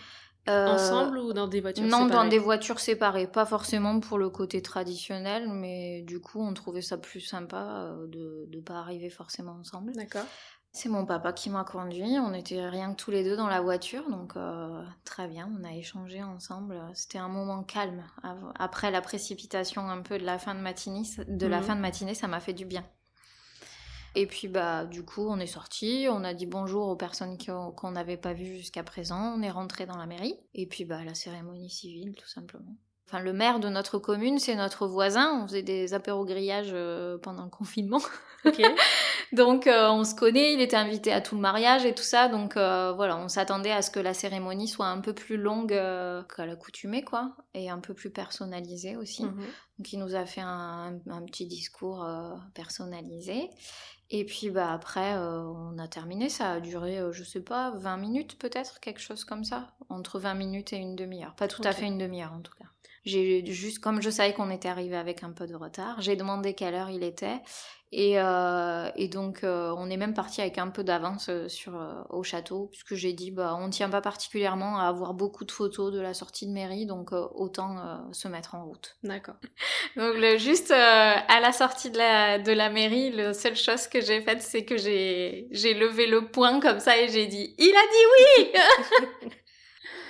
Euh, 0.49 0.67
Ensemble 0.67 1.19
ou 1.19 1.31
dans 1.31 1.47
des 1.47 1.61
voitures 1.61 1.85
non, 1.85 1.89
séparées 1.89 2.09
Non, 2.09 2.23
dans 2.23 2.29
des 2.29 2.39
voitures 2.39 2.79
séparées. 2.79 3.27
Pas 3.27 3.45
forcément 3.45 3.99
pour 3.99 4.17
le 4.17 4.29
côté 4.29 4.61
traditionnel, 4.61 5.47
mais 5.47 6.01
du 6.01 6.19
coup, 6.19 6.41
on 6.41 6.53
trouvait 6.53 6.81
ça 6.81 6.97
plus 6.97 7.21
sympa 7.21 7.87
euh, 7.91 8.07
de 8.07 8.49
ne 8.53 8.61
pas 8.61 8.75
arriver 8.75 9.09
forcément 9.09 9.53
ensemble. 9.53 9.93
D'accord. 9.93 10.25
C'est 10.75 10.89
mon 10.89 11.05
papa 11.05 11.33
qui 11.33 11.49
m'a 11.49 11.63
conduit. 11.63 12.17
On 12.19 12.33
était 12.33 12.67
rien 12.67 12.93
que 12.93 13.01
tous 13.01 13.11
les 13.11 13.23
deux 13.23 13.37
dans 13.37 13.47
la 13.47 13.61
voiture, 13.61 14.09
donc 14.09 14.35
euh, 14.35 14.83
très 15.05 15.27
bien. 15.27 15.49
On 15.57 15.63
a 15.63 15.71
échangé 15.71 16.23
ensemble. 16.23 16.81
C'était 16.95 17.19
un 17.19 17.29
moment 17.29 17.63
calme. 17.63 18.03
Après 18.57 18.89
la 18.89 19.01
précipitation 19.01 19.87
un 19.87 20.01
peu 20.01 20.17
de 20.17 20.25
la 20.25 20.39
fin 20.39 20.55
de 20.55 20.61
matinée, 20.61 21.03
de 21.27 21.47
la 21.47 21.59
mhm. 21.59 21.63
fin 21.63 21.75
de 21.75 21.81
matinée, 21.81 22.15
ça 22.15 22.27
m'a 22.27 22.39
fait 22.39 22.53
du 22.53 22.65
bien. 22.65 22.83
Et 24.15 24.27
puis 24.27 24.47
bah 24.47 24.85
du 24.85 25.03
coup 25.03 25.27
on 25.27 25.39
est 25.39 25.47
sorti, 25.47 26.07
on 26.09 26.23
a 26.23 26.33
dit 26.33 26.45
bonjour 26.45 26.87
aux 26.87 26.95
personnes 26.95 27.37
qu'on 27.37 27.91
n'avait 27.91 28.17
pas 28.17 28.33
vues 28.33 28.57
jusqu'à 28.57 28.83
présent, 28.83 29.33
on 29.35 29.41
est 29.41 29.49
rentré 29.49 29.85
dans 29.85 29.97
la 29.97 30.05
mairie 30.05 30.35
et 30.53 30.67
puis 30.67 30.85
bah 30.85 31.03
la 31.03 31.15
cérémonie 31.15 31.69
civile 31.69 32.13
tout 32.15 32.27
simplement. 32.27 32.75
Enfin, 33.07 33.21
le 33.21 33.33
maire 33.33 33.59
de 33.59 33.69
notre 33.69 33.99
commune, 33.99 34.39
c'est 34.39 34.55
notre 34.55 34.87
voisin. 34.87 35.41
On 35.43 35.47
faisait 35.47 35.61
des 35.61 35.93
apéros 35.93 36.25
grillages 36.25 36.71
euh, 36.73 37.17
pendant 37.17 37.43
le 37.43 37.49
confinement. 37.51 38.01
donc, 39.33 39.67
euh, 39.67 39.89
on 39.89 40.03
se 40.03 40.15
connaît. 40.15 40.53
Il 40.53 40.61
était 40.61 40.77
invité 40.77 41.11
à 41.11 41.21
tout 41.21 41.35
le 41.35 41.41
mariage 41.41 41.85
et 41.85 41.93
tout 41.93 42.03
ça. 42.03 42.29
Donc, 42.29 42.55
euh, 42.55 42.93
voilà, 42.93 43.17
on 43.17 43.27
s'attendait 43.27 43.71
à 43.71 43.81
ce 43.81 43.91
que 43.91 43.99
la 43.99 44.13
cérémonie 44.13 44.67
soit 44.67 44.87
un 44.87 44.99
peu 44.99 45.13
plus 45.13 45.37
longue 45.37 45.69
qu'à 45.73 46.45
l'accoutumée, 46.45 47.03
quoi. 47.03 47.35
Et 47.53 47.69
un 47.69 47.79
peu 47.79 47.93
plus 47.93 48.09
personnalisée 48.09 48.95
aussi. 48.95 49.25
Mhm. 49.25 49.45
Donc, 49.77 49.93
il 49.93 49.99
nous 49.99 50.15
a 50.15 50.25
fait 50.25 50.41
un, 50.41 50.97
un 51.07 51.21
petit 51.25 51.45
discours 51.45 52.07
personnalisé. 52.53 53.49
Et 54.15 54.25
puis 54.25 54.51
bah 54.51 54.71
après, 54.71 55.15
euh, 55.15 55.41
on 55.41 55.79
a 55.79 55.87
terminé. 55.87 56.29
Ça 56.29 56.51
a 56.51 56.59
duré, 56.59 56.99
euh, 56.99 57.11
je 57.11 57.23
sais 57.23 57.41
pas, 57.41 57.71
20 57.71 57.97
minutes 57.97 58.37
peut-être, 58.37 58.79
quelque 58.79 59.01
chose 59.01 59.25
comme 59.25 59.43
ça. 59.43 59.71
Entre 59.89 60.19
20 60.19 60.35
minutes 60.35 60.71
et 60.71 60.75
une 60.75 60.95
demi-heure. 60.95 61.33
Pas 61.33 61.47
tout 61.47 61.63
à 61.65 61.71
fait 61.71 61.87
une 61.87 61.97
demi-heure 61.97 62.31
en 62.31 62.41
tout 62.41 62.53
cas. 62.53 62.65
J'ai 63.05 63.45
juste, 63.45 63.79
comme 63.79 64.01
je 64.01 64.09
savais 64.09 64.33
qu'on 64.33 64.49
était 64.49 64.69
arrivé 64.69 64.95
avec 64.95 65.23
un 65.23 65.31
peu 65.31 65.45
de 65.45 65.55
retard, 65.55 66.01
j'ai 66.01 66.15
demandé 66.15 66.53
quelle 66.53 66.73
heure 66.73 66.89
il 66.89 67.03
était. 67.03 67.41
Et, 67.95 68.13
euh, 68.17 68.89
et 68.95 69.07
donc, 69.07 69.43
euh, 69.43 69.71
on 69.77 69.87
est 69.87 69.97
même 69.97 70.15
parti 70.15 70.41
avec 70.41 70.57
un 70.57 70.69
peu 70.69 70.83
d'avance 70.83 71.27
euh, 71.29 71.47
sur 71.47 71.79
au 72.09 72.23
château, 72.23 72.67
puisque 72.71 72.95
j'ai 72.95 73.13
dit, 73.13 73.29
bah, 73.29 73.55
on 73.59 73.67
ne 73.67 73.71
tient 73.71 73.89
pas 73.89 74.01
particulièrement 74.01 74.79
à 74.79 74.87
avoir 74.87 75.13
beaucoup 75.13 75.45
de 75.45 75.51
photos 75.51 75.93
de 75.93 75.99
la 75.99 76.15
sortie 76.15 76.47
de 76.47 76.51
mairie, 76.51 76.87
donc 76.87 77.11
autant 77.11 78.11
se 78.11 78.27
mettre 78.27 78.55
en 78.55 78.65
route. 78.65 78.95
D'accord. 79.03 79.35
donc, 79.95 80.15
le, 80.15 80.39
juste 80.39 80.71
à 80.71 81.39
la 81.39 81.51
sortie 81.51 81.91
de 81.91 81.99
la, 81.99 82.39
de 82.39 82.51
la 82.51 82.71
mairie, 82.71 83.11
la 83.11 83.35
seule 83.35 83.55
chose 83.55 83.87
que 83.87 84.01
j'ai 84.01 84.21
faite, 84.21 84.41
c'est 84.41 84.65
que 84.65 84.75
j'ai 84.75 85.47
levé 85.51 86.07
le 86.07 86.31
poing 86.31 86.59
comme 86.61 86.79
ça 86.79 86.97
et 86.97 87.09
j'ai 87.09 87.27
dit, 87.27 87.53
il 87.59 87.75
a 87.75 87.85
dit 87.91 88.49
oui 89.21 89.29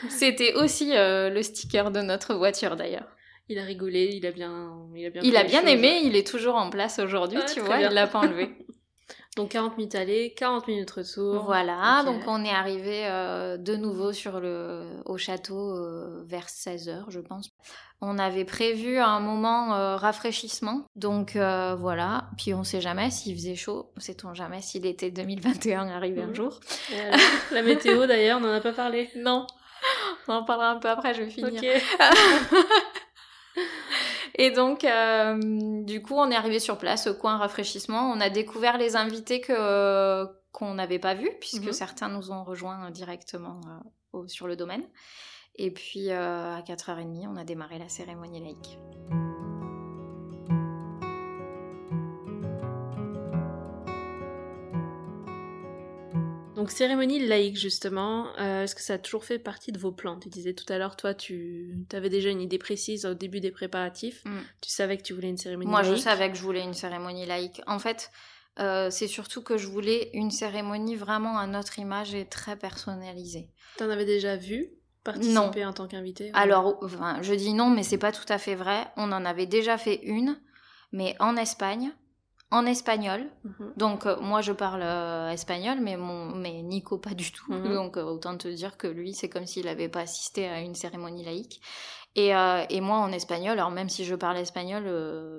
C'était 0.09 0.53
aussi 0.55 0.91
le 0.93 1.41
sticker 1.41 1.91
de 1.91 2.01
notre 2.01 2.35
voiture 2.35 2.75
d'ailleurs 2.75 3.07
il 3.49 3.59
a 3.59 3.63
rigolé, 3.63 4.09
il 4.13 4.25
a 4.25 4.31
bien, 4.31 4.87
il 4.95 5.05
a 5.05 5.09
bien, 5.09 5.21
il 5.21 5.35
a 5.35 5.43
bien 5.43 5.65
aimé, 5.65 6.01
il 6.03 6.15
est 6.15 6.25
toujours 6.25 6.55
en 6.55 6.69
place 6.69 6.99
aujourd'hui, 6.99 7.39
tu 7.53 7.59
vois, 7.59 7.79
il 7.81 7.89
l'a 7.89 8.07
pas 8.07 8.19
enlevé. 8.19 8.55
donc 9.35 9.49
40 9.49 9.77
minutes 9.77 9.95
aller, 9.95 10.33
40 10.37 10.67
minutes 10.67 10.91
retour. 10.91 11.43
Voilà, 11.43 12.03
donc 12.05 12.21
on 12.27 12.43
est 12.43 12.51
arrivé 12.51 13.05
euh, 13.05 13.57
de 13.57 13.75
nouveau 13.75 14.13
sur 14.13 14.39
le, 14.39 14.85
au 15.05 15.17
château 15.17 15.75
euh, 15.75 16.23
vers 16.25 16.47
16h, 16.47 17.05
je 17.09 17.19
pense. 17.19 17.51
On 18.01 18.19
avait 18.19 18.45
prévu 18.45 18.97
un 18.97 19.19
moment 19.19 19.73
euh, 19.75 19.95
rafraîchissement, 19.95 20.85
donc 20.95 21.35
voilà. 21.35 22.29
Puis 22.37 22.53
on 22.53 22.63
sait 22.63 22.81
jamais 22.81 23.11
s'il 23.11 23.35
faisait 23.35 23.55
chaud, 23.55 23.91
sait-on 23.97 24.33
jamais 24.33 24.61
si 24.61 24.79
l'été 24.79 25.11
2021 25.11 25.89
arrivait 25.89 26.21
un 26.21 26.27
mhm. 26.27 26.35
jour. 26.35 26.59
la 27.51 27.61
météo 27.61 28.05
d'ailleurs, 28.07 28.39
on 28.39 28.41
n'en 28.41 28.53
a 28.53 28.61
pas 28.61 28.73
parlé. 28.73 29.09
Non, 29.23 29.47
on 30.27 30.33
en 30.33 30.43
parlera 30.43 30.71
un 30.71 30.79
peu 30.79 30.89
après, 30.89 31.13
je 31.13 31.23
vais 31.23 31.29
finir. 31.29 31.61
Et 34.35 34.51
donc, 34.51 34.83
euh, 34.83 35.37
du 35.83 36.01
coup, 36.01 36.15
on 36.15 36.31
est 36.31 36.35
arrivé 36.35 36.59
sur 36.59 36.77
place, 36.77 37.07
au 37.07 37.13
coin 37.13 37.37
rafraîchissement. 37.37 38.11
On 38.11 38.19
a 38.19 38.29
découvert 38.29 38.77
les 38.77 38.95
invités 38.95 39.41
que 39.41 40.25
qu'on 40.51 40.75
n'avait 40.75 40.99
pas 40.99 41.15
vus, 41.15 41.31
puisque 41.39 41.65
mhm. 41.65 41.73
certains 41.73 42.09
nous 42.09 42.31
ont 42.31 42.43
rejoints 42.43 42.91
directement 42.91 43.59
euh, 44.13 44.27
sur 44.27 44.47
le 44.47 44.55
domaine. 44.55 44.83
Et 45.55 45.71
puis, 45.71 46.11
euh, 46.11 46.55
à 46.55 46.61
4h30, 46.61 47.27
on 47.27 47.35
a 47.37 47.43
démarré 47.43 47.79
la 47.79 47.89
cérémonie 47.89 48.39
laïque. 48.39 48.79
Donc 56.63 56.71
cérémonie 56.71 57.19
laïque 57.19 57.57
justement, 57.57 58.27
euh, 58.39 58.63
est-ce 58.63 58.73
que 58.73 58.81
ça 58.81 58.93
a 58.93 58.97
toujours 58.97 59.25
fait 59.25 59.37
partie 59.37 59.73
de 59.73 59.77
vos 59.77 59.91
plans? 59.91 60.17
Tu 60.17 60.29
disais 60.29 60.53
tout 60.53 60.63
à 60.71 60.77
l'heure, 60.77 60.95
toi, 60.95 61.13
tu 61.13 61.75
avais 61.91 62.07
déjà 62.07 62.29
une 62.29 62.39
idée 62.39 62.57
précise 62.57 63.05
au 63.05 63.13
début 63.13 63.41
des 63.41 63.51
préparatifs. 63.51 64.23
Mm. 64.23 64.39
Tu 64.61 64.69
savais 64.69 64.95
que 64.95 65.03
tu 65.03 65.11
voulais 65.11 65.27
une 65.27 65.35
cérémonie 65.35 65.69
Moi, 65.69 65.81
laïque? 65.81 65.97
je 65.97 65.99
savais 66.01 66.31
que 66.31 66.37
je 66.37 66.41
voulais 66.41 66.63
une 66.63 66.73
cérémonie 66.73 67.25
laïque. 67.25 67.61
En 67.67 67.79
fait, 67.79 68.11
euh, 68.61 68.89
c'est 68.89 69.09
surtout 69.09 69.41
que 69.41 69.57
je 69.57 69.67
voulais 69.67 70.09
une 70.13 70.31
cérémonie 70.31 70.95
vraiment 70.95 71.37
à 71.37 71.47
notre 71.47 71.79
image 71.79 72.15
et 72.15 72.23
très 72.29 72.55
personnalisée. 72.55 73.49
T'en 73.75 73.89
avais 73.89 74.05
déjà 74.05 74.37
vu 74.37 74.69
participer 75.03 75.65
en 75.65 75.73
tant 75.73 75.89
qu'invité 75.89 76.31
Alors, 76.33 76.77
enfin, 76.81 77.21
je 77.23 77.33
dis 77.33 77.53
non, 77.53 77.71
mais 77.71 77.83
c'est 77.83 77.97
pas 77.97 78.13
tout 78.13 78.31
à 78.31 78.37
fait 78.37 78.55
vrai. 78.55 78.87
On 78.95 79.11
en 79.11 79.25
avait 79.25 79.47
déjà 79.47 79.77
fait 79.77 79.99
une, 80.03 80.39
mais 80.93 81.17
en 81.19 81.35
Espagne, 81.35 81.91
en 82.53 82.67
espagnol. 82.67 83.25
Mhm. 83.43 83.73
Donc 83.77 84.05
euh, 84.05 84.15
moi 84.21 84.41
je 84.41 84.51
parle 84.51 84.83
euh, 84.83 85.29
espagnol, 85.29 85.79
mais 85.81 85.97
mon 85.97 86.35
mais 86.35 86.61
Nico 86.61 86.99
pas 86.99 87.15
du 87.15 87.31
tout. 87.31 87.51
Mhm. 87.51 87.73
Donc 87.73 87.97
euh, 87.97 88.03
autant 88.03 88.37
te 88.37 88.47
dire 88.47 88.77
que 88.77 88.87
lui 88.87 89.13
c'est 89.13 89.27
comme 89.27 89.47
s'il 89.47 89.65
n'avait 89.65 89.89
pas 89.89 90.01
assisté 90.01 90.47
à 90.47 90.61
une 90.61 90.75
cérémonie 90.75 91.25
laïque. 91.25 91.61
Et, 92.15 92.27
et 92.27 92.79
moi 92.79 92.97
en 92.97 93.11
espagnol, 93.11 93.53
alors 93.53 93.71
même 93.71 93.89
si 93.89 94.05
je 94.05 94.13
parle 94.13 94.37
espagnol, 94.37 94.83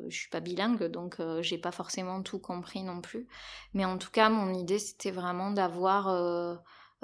je 0.09 0.17
suis 0.17 0.29
pas 0.29 0.41
bilingue, 0.41 0.83
donc 0.91 1.19
j'ai 1.41 1.57
pas 1.57 1.71
forcément 1.71 2.21
tout 2.21 2.41
compris 2.41 2.83
non 2.83 3.01
plus. 3.01 3.29
Mais 3.75 3.85
en 3.85 3.97
tout 3.97 4.11
cas, 4.11 4.29
mon 4.29 4.53
idée 4.53 4.81
c'était 4.81 5.13
vraiment 5.13 5.53
d'avoir 5.53 6.09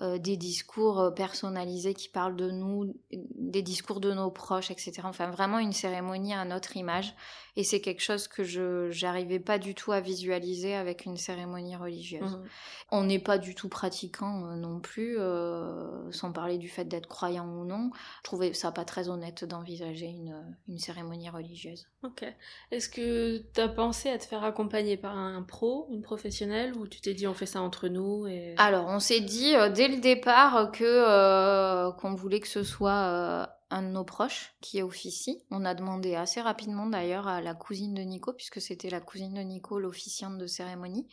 euh, 0.01 0.19
des 0.19 0.37
discours 0.37 1.01
euh, 1.01 1.11
personnalisés 1.11 1.95
qui 1.95 2.09
parlent 2.09 2.37
de 2.37 2.51
nous, 2.51 2.95
des 3.11 3.63
discours 3.63 4.01
de 4.01 4.13
nos 4.13 4.31
proches, 4.31 4.71
etc. 4.71 5.03
Enfin, 5.05 5.31
vraiment 5.31 5.59
une 5.59 5.73
cérémonie 5.73 6.33
à 6.33 6.45
notre 6.45 6.77
image. 6.77 7.15
Et 7.57 7.65
c'est 7.65 7.81
quelque 7.81 8.03
chose 8.03 8.29
que 8.29 8.45
je 8.45 8.91
j'arrivais 8.91 9.41
pas 9.41 9.59
du 9.59 9.75
tout 9.75 9.93
à 9.93 10.01
visualiser 10.01 10.75
avec 10.75 11.05
une 11.05 11.17
cérémonie 11.17 11.77
religieuse. 11.77 12.37
Mhm. 12.37 12.45
On 12.91 13.05
n'est 13.05 13.19
pas 13.19 13.37
du 13.37 13.55
tout 13.55 13.69
pratiquant 13.69 14.47
euh, 14.47 14.57
non 14.57 14.81
plus, 14.81 15.19
euh, 15.19 16.11
sans 16.13 16.33
parler 16.33 16.57
du 16.59 16.69
fait 16.69 16.85
d'être 16.85 17.09
croyant 17.09 17.47
ou 17.47 17.65
non. 17.65 17.91
Je 18.21 18.23
trouvais 18.25 18.55
ça 18.55 18.73
pas 18.73 18.85
très 18.85 19.09
honnête 19.09 19.45
d'envisager 19.45 20.07
une, 20.07 20.43
une 20.69 20.79
cérémonie 20.79 21.29
religieuse. 21.29 21.87
Ok. 22.03 22.25
Est-ce 22.71 22.89
que 22.89 23.39
t'as 23.53 23.69
pensé 23.69 24.09
à 24.09 24.19
te 24.19 24.25
faire 24.25 24.45
accompagner 24.45 24.97
par 24.97 25.17
un 25.19 25.43
pro, 25.43 25.89
une 25.91 26.03
professionnelle, 26.03 26.75
ou 26.77 26.87
tu 26.87 27.01
t'es 27.01 27.13
dit 27.15 27.27
on 27.27 27.35
fait 27.35 27.47
ça 27.47 27.61
entre 27.61 27.89
nous 27.89 28.27
et... 28.27 28.55
Alors, 28.57 28.87
on 28.89 29.01
s'est 29.01 29.21
dit 29.21 29.53
dès 29.75 29.89
le 29.91 30.01
départ 30.01 30.71
que 30.73 30.85
euh, 30.85 31.93
qu'on 31.93 32.15
voulait 32.15 32.41
que 32.41 32.49
ce 32.49 32.63
soit 32.63 32.91
euh, 32.93 33.47
un 33.71 33.83
de 33.83 33.89
nos 33.89 34.05
proches 34.05 34.55
qui 34.61 34.83
officie. 34.83 35.43
On 35.51 35.65
a 35.65 35.75
demandé 35.75 36.15
assez 36.15 36.41
rapidement 36.41 36.87
d'ailleurs 36.87 37.29
à 37.29 37.41
la 37.41 37.55
cousine 37.55 37.95
de 37.95 38.03
Nico, 38.03 38.33
puisque 38.33 38.61
c'était 38.61 38.91
la 38.91 39.01
cousine 39.01 39.35
de 39.35 39.41
Nico 39.41 39.79
l'officiante 39.79 40.39
de 40.39 40.47
cérémonie. 40.47 41.07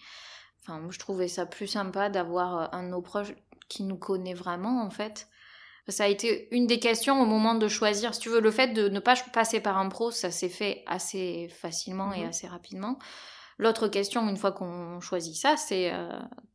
Enfin, 0.61 0.79
moi, 0.79 0.91
je 0.91 0.99
trouvais 0.99 1.27
ça 1.27 1.45
plus 1.45 1.67
sympa 1.67 2.09
d'avoir 2.09 2.57
euh, 2.61 2.67
un 2.71 2.83
de 2.83 2.89
nos 2.89 3.01
proches 3.01 3.33
qui 3.69 3.83
nous 3.83 3.97
connaît 3.97 4.33
vraiment 4.33 4.81
en 4.83 4.89
fait. 4.89 5.27
Ça 5.89 6.03
a 6.03 6.07
été 6.07 6.49
une 6.53 6.67
des 6.67 6.79
questions 6.79 7.21
au 7.21 7.25
moment 7.25 7.55
de 7.55 7.67
choisir. 7.69 8.13
Si 8.13 8.19
tu 8.19 8.27
veux, 8.29 8.41
le 8.41 8.51
fait 8.51 8.69
de 8.69 8.89
ne 8.89 8.99
pas 8.99 9.15
passer 9.31 9.61
par 9.61 9.77
un 9.77 9.87
pro, 9.87 10.11
ça 10.11 10.31
s'est 10.31 10.49
fait 10.49 10.83
assez 10.85 11.47
facilement 11.49 12.11
et 12.11 12.23
Mhm. 12.23 12.29
assez 12.29 12.47
rapidement. 12.47 12.99
L'autre 13.59 13.87
question, 13.87 14.27
une 14.29 14.37
fois 14.37 14.51
qu'on 14.51 14.99
choisit 15.01 15.35
ça, 15.35 15.57
c'est 15.57 15.91
euh, 15.93 16.09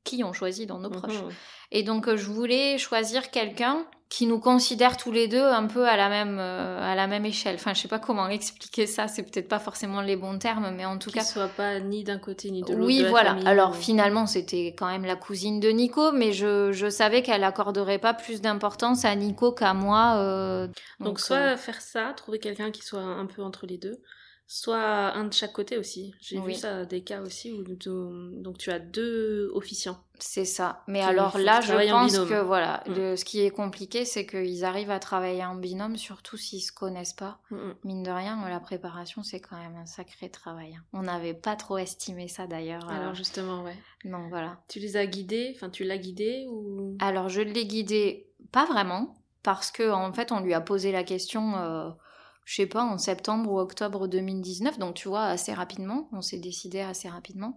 qui 0.05 0.23
on 0.25 0.33
choisit 0.33 0.69
dans 0.69 0.79
nos 0.79 0.91
proches. 0.91 1.23
Mhm. 1.23 1.31
Et 1.73 1.83
donc 1.83 2.07
euh, 2.09 2.17
je 2.17 2.27
voulais 2.27 2.79
choisir 2.79 3.31
quelqu'un 3.31 3.85
qui 4.09 4.27
nous 4.27 4.39
considère 4.39 4.99
tous 4.99 5.11
les 5.11 5.27
deux 5.27 5.43
un 5.43 5.67
peu 5.67 5.89
à 5.89 5.97
la 5.97 6.11
même 6.11 6.37
euh, 6.39 6.79
à 6.83 6.95
la 6.95 7.07
même 7.07 7.25
échelle. 7.25 7.55
Enfin, 7.55 7.73
je 7.73 7.81
sais 7.81 7.89
pas 7.89 7.99
comment 7.99 8.29
expliquer 8.29 8.87
ça, 8.87 9.09
c'est 9.09 9.23
peut-être 9.23 9.49
pas 9.49 9.59
forcément 9.59 10.03
les 10.03 10.17
bons 10.17 10.39
termes, 10.39 10.71
mais 10.77 10.85
en 10.85 10.99
tout 10.99 11.09
Qui 11.11 11.17
cas 11.17 11.25
soit 11.25 11.49
pas 11.49 11.81
ni 11.81 12.05
d'un 12.05 12.19
côté 12.19 12.51
ni 12.51 12.63
de 12.63 12.75
l'autre. 12.75 12.87
oui, 12.87 12.99
de 12.99 13.05
la 13.05 13.09
voilà. 13.11 13.31
famille, 13.31 13.49
Alors 13.49 13.75
finalement, 13.75 14.27
c'était 14.27 14.75
quand 14.79 14.87
même 14.87 15.07
la 15.07 15.17
cousine 15.17 15.61
de 15.61 15.71
Nico, 15.71 16.13
mais 16.13 16.33
je, 16.33 16.73
je 16.73 16.91
savais 16.91 17.23
qu'elle 17.23 17.43
accorderait 17.43 17.99
pas 17.99 18.13
plus 18.13 18.43
d'importance 18.43 19.05
à 19.07 19.15
Nico 19.17 19.51
qu'à 19.53 19.73
moi. 19.73 20.17
euh, 20.19 20.69
Donc, 21.01 21.19
soit 21.19 21.57
faire 21.57 21.81
ça, 21.81 22.13
trouver 22.15 22.39
quelqu'un 22.39 22.71
qui 22.71 22.83
soit 22.83 23.01
un 23.01 23.25
peu 23.27 23.43
entre 23.43 23.65
les 23.67 23.79
deux, 23.79 23.99
soit 24.55 25.15
un 25.15 25.25
de 25.25 25.33
chaque 25.33 25.53
côté 25.55 25.79
aussi. 25.79 26.15
J'ai 26.21 26.39
vu 26.41 26.53
ça 26.55 26.85
des 26.85 27.03
cas 27.03 27.23
aussi 27.23 27.51
où 27.53 27.65
tu- 27.77 27.89
donc 28.43 28.59
tu 28.59 28.71
as 28.71 28.79
deux 28.79 29.51
officiants. 29.55 29.99
c'est 30.25 30.45
ça. 30.45 30.85
Mais 30.87 31.01
alors 31.03 31.37
là, 31.37 31.61
je 31.63 31.73
pense 31.91 32.17
que 32.29 32.41
voilà, 32.43 32.85
Mm. 32.87 32.93
le- 32.95 33.17
ce 33.17 33.25
qui 33.25 33.41
est 33.41 33.51
compliqué, 33.51 34.05
c'est 34.05 34.25
qu'ils 34.25 34.65
arrivent 34.65 34.93
à 34.93 35.01
travailler 35.01 35.45
en 35.45 35.57
binôme, 35.57 35.97
surtout 35.97 36.37
s'ils 36.37 36.61
se 36.61 36.71
connaissent 36.71 37.13
pas. 37.15 37.41
Mhm. 37.51 37.75
Mine 37.83 38.03
de 38.05 38.11
rien, 38.13 38.39
la 38.49 38.61
préparation, 38.61 39.23
c'est 39.25 39.41
quand 39.41 39.57
même 39.57 39.75
un 39.75 39.87
sacré 39.87 40.29
travail. 40.29 40.77
hein. 40.77 40.85
On 40.93 41.03
n'avait 41.03 41.35
pas 41.35 41.57
trop 41.57 41.77
estimé 41.79 42.29
ça 42.29 42.47
d'ailleurs. 42.47 42.89
euh, 42.89 42.93
Alors 42.95 43.15
justement, 43.17 43.65
ouais. 43.65 43.77
Donc 44.05 44.29
voilà. 44.29 44.59
Tu 44.69 44.79
les 44.79 44.97
as 44.97 45.07
guidés, 45.07 45.55
enfin 45.57 45.71
tu 45.71 45.83
l'as 45.83 45.99
guidé 45.99 46.47
ou? 46.49 46.97
Alors 47.01 47.29
je 47.29 47.41
l'ai 47.41 47.65
guidé 47.67 48.29
pas 48.53 48.65
vraiment 48.67 49.15
parce 49.43 49.73
que 49.73 49.91
en 49.91 50.13
fait 50.13 50.31
on 50.31 50.39
lui 50.41 50.55
a 50.55 50.61
posé 50.61 50.93
la 50.93 51.03
question, 51.03 51.57
euh, 51.57 51.91
je 52.45 52.57
sais 52.57 52.67
pas, 52.67 52.83
en 52.83 52.99
septembre 52.99 53.51
ou 53.51 53.59
octobre 53.61 54.09
2019, 54.09 54.79
donc 54.79 54.95
tu 54.95 55.09
vois 55.09 55.25
assez 55.25 55.53
rapidement, 55.53 56.09
on 56.13 56.23
s'est 56.23 56.39
décidé 56.39 56.81
assez 56.81 57.09
rapidement. 57.09 57.57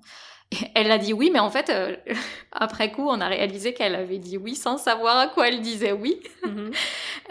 Et 0.51 0.57
elle 0.75 0.91
a 0.91 0.99
dit 0.99 1.11
oui, 1.11 1.31
mais 1.33 1.39
en 1.39 1.49
fait 1.49 1.69
euh, 1.69 1.95
après 2.51 2.91
coup 2.91 3.07
on 3.07 3.19
a 3.19 3.27
réalisé 3.27 3.73
qu'elle 3.73 3.95
avait 3.95 4.19
dit 4.19 4.37
oui 4.37 4.55
sans 4.55 4.77
savoir 4.77 5.17
à 5.17 5.27
quoi 5.27 5.47
elle 5.47 5.61
disait 5.61 5.91
oui. 5.91 6.19
Mhm. 6.43 6.71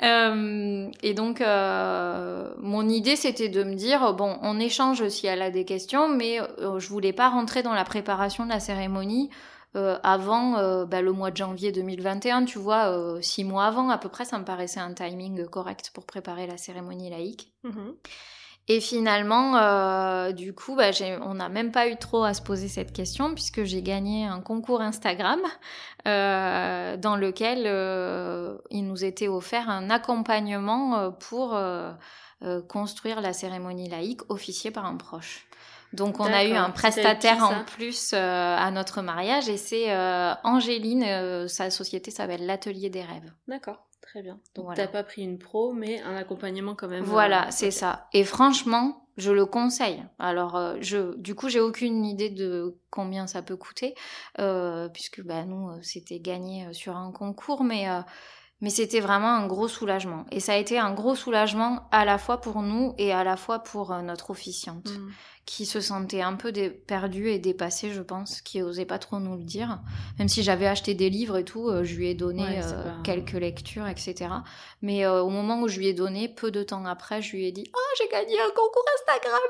Euh, 0.02 0.90
et 1.04 1.14
donc, 1.14 1.40
euh, 1.40 2.52
mon 2.58 2.88
idée, 2.88 3.14
c'était 3.14 3.48
de 3.48 3.62
me 3.62 3.74
dire, 3.74 4.12
bon, 4.12 4.38
on 4.42 4.58
échange 4.58 5.06
si 5.08 5.28
elle 5.28 5.40
a 5.40 5.52
des 5.52 5.64
questions, 5.64 6.08
mais 6.08 6.40
je 6.58 6.88
voulais 6.88 7.12
pas 7.12 7.28
rentrer 7.28 7.62
dans 7.62 7.72
la 7.72 7.84
préparation 7.84 8.44
de 8.44 8.50
la 8.50 8.58
cérémonie 8.58 9.30
euh, 9.76 9.98
avant 10.02 10.56
euh, 10.58 10.84
bah, 10.86 11.02
le 11.02 11.12
mois 11.12 11.30
de 11.30 11.36
janvier 11.36 11.72
2021, 11.72 12.44
tu 12.44 12.58
vois, 12.58 12.86
euh, 12.90 13.20
six 13.20 13.44
mois 13.44 13.64
avant 13.66 13.88
à 13.90 13.98
peu 13.98 14.08
près, 14.08 14.24
ça 14.24 14.38
me 14.38 14.44
paraissait 14.44 14.80
un 14.80 14.94
timing 14.94 15.46
correct 15.46 15.90
pour 15.92 16.06
préparer 16.06 16.46
la 16.46 16.56
cérémonie 16.56 17.10
laïque. 17.10 17.52
Mhm. 17.64 17.94
Et 18.68 18.80
finalement, 18.80 20.30
du 20.32 20.54
coup, 20.54 20.74
bah, 20.74 20.90
j'ai- 20.90 21.18
on 21.20 21.34
n'a 21.34 21.50
même 21.50 21.70
pas 21.70 21.86
eu 21.88 21.96
trop 21.98 22.24
à 22.24 22.32
se 22.32 22.40
poser 22.40 22.68
cette 22.68 22.94
question 22.94 23.34
puisque 23.34 23.64
j'ai 23.64 23.82
gagné 23.82 24.24
un 24.24 24.40
concours 24.40 24.80
Instagram 24.80 25.40
dans 26.06 27.16
lequel 27.18 27.58
il 28.70 28.86
nous 28.86 29.04
était 29.04 29.28
offert 29.28 29.68
un 29.68 29.90
accompagnement 29.90 31.12
pour 31.12 31.58
construire 32.68 33.20
la 33.20 33.34
cérémonie 33.34 33.90
laïque 33.90 34.22
officiée 34.30 34.70
par 34.70 34.86
un 34.86 34.96
proche. 34.96 35.46
Donc 35.94 36.18
on 36.20 36.24
a 36.24 36.44
eu 36.44 36.52
un 36.52 36.70
prestataire 36.70 37.36
qui, 37.36 37.42
en 37.42 37.64
plus 37.64 38.12
euh, 38.12 38.16
à 38.56 38.70
notre 38.70 39.00
mariage 39.00 39.48
et 39.48 39.56
c'est 39.56 39.92
euh, 39.92 40.34
Angéline, 40.42 41.04
euh, 41.04 41.48
sa 41.48 41.70
société 41.70 42.10
s'appelle 42.10 42.44
l'Atelier 42.46 42.90
des 42.90 43.02
Rêves. 43.02 43.32
D'accord, 43.48 43.86
très 44.02 44.22
bien. 44.22 44.40
Donc 44.54 44.66
Voilà. 44.66 44.82
t'as 44.86 44.90
pas 44.92 45.04
pris 45.04 45.22
une 45.22 45.38
pro, 45.38 45.72
mais 45.72 46.00
un 46.02 46.16
accompagnement 46.16 46.74
quand 46.74 46.88
même. 46.88 47.04
Voilà, 47.04 47.50
c'est 47.50 47.70
ça. 47.70 48.08
Et 48.12 48.24
franchement, 48.24 49.06
je 49.16 49.30
le 49.30 49.46
conseille. 49.46 50.02
Alors, 50.18 50.74
je, 50.80 51.14
du 51.16 51.36
coup, 51.36 51.48
j'ai 51.48 51.60
aucune 51.60 52.04
idée 52.04 52.30
de 52.30 52.76
combien 52.90 53.28
ça 53.28 53.42
peut 53.42 53.56
coûter, 53.56 53.94
puisque 54.92 55.22
bah, 55.22 55.44
nous, 55.44 55.70
c'était 55.82 56.18
gagné 56.18 56.72
sur 56.72 56.96
un 56.96 57.12
concours, 57.12 57.62
mais, 57.62 57.86
mais 58.60 58.70
c'était 58.70 58.98
vraiment 59.00 59.28
un 59.28 59.46
gros 59.46 59.68
soulagement. 59.68 60.24
Et 60.32 60.40
ça 60.40 60.54
a 60.54 60.56
été 60.56 60.78
un 60.80 60.92
gros 60.92 61.14
soulagement 61.14 61.86
à 61.92 62.04
la 62.04 62.18
fois 62.18 62.40
pour 62.40 62.62
nous 62.62 62.94
et 62.98 63.12
à 63.12 63.22
la 63.22 63.36
fois 63.36 63.60
pour 63.60 63.94
notre 64.02 64.30
officiante, 64.30 64.88
Mhm. 64.90 65.12
Qui 65.46 65.66
se 65.66 65.80
sentait 65.80 66.22
un 66.22 66.34
peu 66.34 66.52
perdue 66.86 67.28
et 67.28 67.38
dépassée, 67.38 67.90
je 67.92 68.00
pense, 68.00 68.40
qui 68.40 68.62
osait 68.62 68.86
pas 68.86 68.98
trop 68.98 69.18
nous 69.18 69.36
le 69.36 69.44
dire. 69.44 69.78
Même 70.18 70.28
si 70.28 70.42
j'avais 70.42 70.66
acheté 70.66 70.94
des 70.94 71.10
livres 71.10 71.36
et 71.36 71.44
tout, 71.44 71.68
euh, 71.68 71.84
je 71.84 71.94
lui 71.96 72.08
ai 72.08 72.14
donné 72.14 72.42
Ouais, 72.42 72.60
euh, 72.64 72.82
pas- 72.84 72.96
quelques 73.04 73.32
lectures, 73.32 73.86
etc. 73.86 74.30
Mais 74.80 75.04
euh, 75.04 75.22
au 75.22 75.28
moment 75.28 75.60
où 75.60 75.68
je 75.68 75.78
lui 75.78 75.88
ai 75.88 75.92
donné, 75.92 76.28
peu 76.28 76.50
de 76.50 76.62
temps 76.62 76.86
après, 76.86 77.20
je 77.20 77.36
lui 77.36 77.46
ai 77.46 77.52
dit 77.52 77.64
Oh, 77.74 77.78
j'ai 77.98 78.08
gagné 78.08 78.40
un 78.40 78.48
concours 78.48 78.84
Instagram 78.98 79.40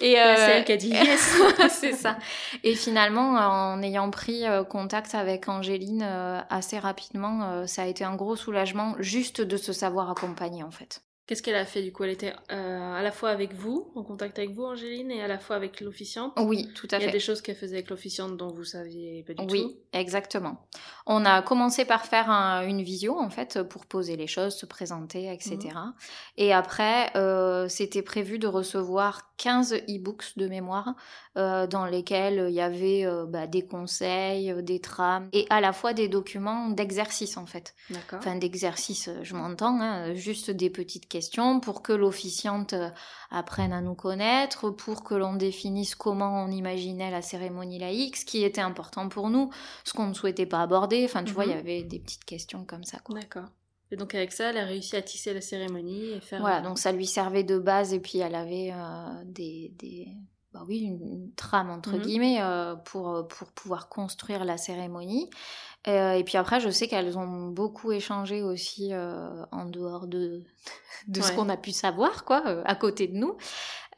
Et 0.00 0.18
euh, 0.20 0.34
C'est 0.36 0.50
elle 0.58 0.64
qui 0.64 0.72
a 0.72 0.76
dit 0.76 0.88
yes. 0.90 1.36
c'est 1.70 1.92
ça. 1.92 2.18
Et 2.64 2.74
finalement, 2.74 3.34
en 3.36 3.80
ayant 3.82 4.10
pris 4.10 4.42
contact 4.68 5.14
avec 5.14 5.48
Angéline 5.48 6.02
assez 6.50 6.78
rapidement, 6.78 7.66
ça 7.66 7.82
a 7.82 7.86
été 7.86 8.02
un 8.04 8.16
gros 8.16 8.34
soulagement 8.36 8.96
juste 8.98 9.40
de 9.40 9.56
se 9.56 9.72
savoir 9.72 10.10
accompagner 10.10 10.62
en 10.64 10.70
fait. 10.70 11.02
Qu'est-ce 11.26 11.42
qu'elle 11.42 11.56
a 11.56 11.64
fait 11.66 11.82
du 11.82 11.92
coup? 11.92 12.04
Elle 12.04 12.10
était 12.10 12.32
euh, 12.52 12.94
à 12.94 13.02
la 13.02 13.10
fois 13.10 13.30
avec 13.30 13.52
vous, 13.52 13.90
en 13.96 14.04
contact 14.04 14.38
avec 14.38 14.52
vous, 14.52 14.62
Angéline, 14.62 15.10
et 15.10 15.22
à 15.22 15.26
la 15.26 15.40
fois 15.40 15.56
avec 15.56 15.80
l'officiante? 15.80 16.32
Oui, 16.38 16.68
tout 16.74 16.86
à 16.92 16.98
Il 16.98 17.00
y 17.00 17.02
a 17.02 17.06
fait. 17.08 17.12
des 17.12 17.18
choses 17.18 17.42
qu'elle 17.42 17.56
faisait 17.56 17.74
avec 17.78 17.90
l'officiante 17.90 18.36
dont 18.36 18.52
vous 18.52 18.62
saviez 18.64 19.24
pas 19.24 19.34
du 19.34 19.44
Oui, 19.50 19.62
tout? 19.62 19.74
exactement. 19.92 20.68
On 21.04 21.24
a 21.24 21.42
commencé 21.42 21.84
par 21.84 22.06
faire 22.06 22.30
un- 22.30 22.64
une 22.64 22.80
visio 22.80 23.18
en 23.18 23.28
fait 23.28 23.60
pour 23.64 23.86
poser 23.86 24.14
les 24.16 24.28
choses, 24.28 24.54
se 24.54 24.66
présenter, 24.66 25.32
etc. 25.32 25.56
Mhm. 25.74 25.94
Et 26.36 26.52
après, 26.52 27.10
euh, 27.16 27.66
c'était 27.66 28.02
prévu 28.02 28.38
de 28.38 28.46
recevoir 28.46 29.32
15 29.36 29.74
e-books 29.88 30.36
de 30.36 30.46
mémoire 30.46 30.94
euh, 31.36 31.66
dans 31.66 31.86
lesquels 31.86 32.46
il 32.48 32.54
y 32.54 32.60
avait 32.60 33.04
bah, 33.28 33.48
des 33.48 33.66
conseils, 33.66 34.54
des 34.62 34.78
trames 34.80 35.28
et 35.32 35.44
à 35.50 35.60
la 35.60 35.72
fois 35.72 35.92
des 35.92 36.06
documents 36.08 36.68
d'exercice 36.68 37.36
en 37.36 37.46
fait. 37.46 37.74
D'accord. 37.90 38.20
Enfin, 38.20 38.36
d'exercice, 38.36 39.10
je 39.22 39.34
m'entends, 39.34 39.80
hein, 39.80 40.14
juste 40.14 40.50
des 40.52 40.70
petites 40.70 41.02
questions 41.08 41.15
pour 41.62 41.82
que 41.82 41.92
l'officiante 41.92 42.72
euh, 42.72 42.90
apprenne 43.30 43.72
à 43.72 43.80
nous 43.80 43.94
connaître, 43.94 44.70
pour 44.70 45.04
que 45.04 45.14
l'on 45.14 45.34
définisse 45.34 45.94
comment 45.94 46.44
on 46.44 46.50
imaginait 46.50 47.10
la 47.10 47.22
cérémonie 47.22 47.78
laïque, 47.78 48.16
ce 48.16 48.24
qui 48.24 48.44
était 48.44 48.60
important 48.60 49.08
pour 49.08 49.30
nous, 49.30 49.50
ce 49.84 49.92
qu'on 49.92 50.06
ne 50.08 50.14
souhaitait 50.14 50.46
pas 50.46 50.62
aborder. 50.62 51.04
Enfin, 51.04 51.24
tu 51.24 51.32
vois, 51.34 51.44
il 51.44 51.50
y 51.50 51.54
Mhm. 51.54 51.60
avait 51.60 51.82
des 51.82 51.98
petites 51.98 52.24
questions 52.24 52.64
comme 52.64 52.84
ça. 52.84 52.98
D'accord. 53.08 53.48
Et 53.90 53.96
donc 53.96 54.14
avec 54.14 54.32
ça, 54.32 54.50
elle 54.50 54.58
a 54.58 54.64
réussi 54.64 54.96
à 54.96 55.02
tisser 55.02 55.32
la 55.32 55.40
cérémonie 55.40 56.12
et 56.12 56.20
faire. 56.20 56.40
Voilà, 56.40 56.60
donc 56.60 56.78
ça 56.78 56.90
lui 56.92 57.06
servait 57.06 57.44
de 57.44 57.58
base 57.58 57.92
et 57.94 58.00
puis 58.00 58.18
elle 58.18 58.34
avait 58.34 58.72
euh, 58.72 59.22
des, 59.24 59.72
des- 59.78 60.08
bah 60.52 60.64
oui, 60.66 60.78
une, 60.80 61.06
une 61.06 61.32
trame 61.34 61.70
entre 61.70 61.94
Mhm. 61.96 62.00
guillemets 62.02 62.40
euh, 62.40 62.74
pour, 62.74 63.28
pour 63.28 63.52
pouvoir 63.52 63.88
construire 63.88 64.44
la 64.44 64.56
cérémonie. 64.56 65.30
Euh, 65.88 66.12
et 66.12 66.24
puis 66.24 66.36
après, 66.36 66.60
je 66.60 66.68
sais 66.68 66.88
qu'elles 66.88 67.16
ont 67.16 67.48
beaucoup 67.48 67.92
échangé 67.92 68.42
aussi 68.42 68.92
euh, 68.92 69.44
en 69.52 69.66
dehors 69.66 70.06
de, 70.06 70.42
de 71.08 71.20
ce 71.20 71.32
qu'on 71.32 71.48
a 71.48 71.56
pu 71.56 71.72
savoir, 71.72 72.24
quoi, 72.24 72.42
euh, 72.46 72.62
à 72.64 72.74
côté 72.74 73.06
de 73.06 73.16
nous. 73.16 73.36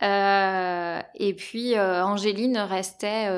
Et 0.01 1.35
puis 1.35 1.79
Angéline 1.79 2.59
restait 2.59 3.29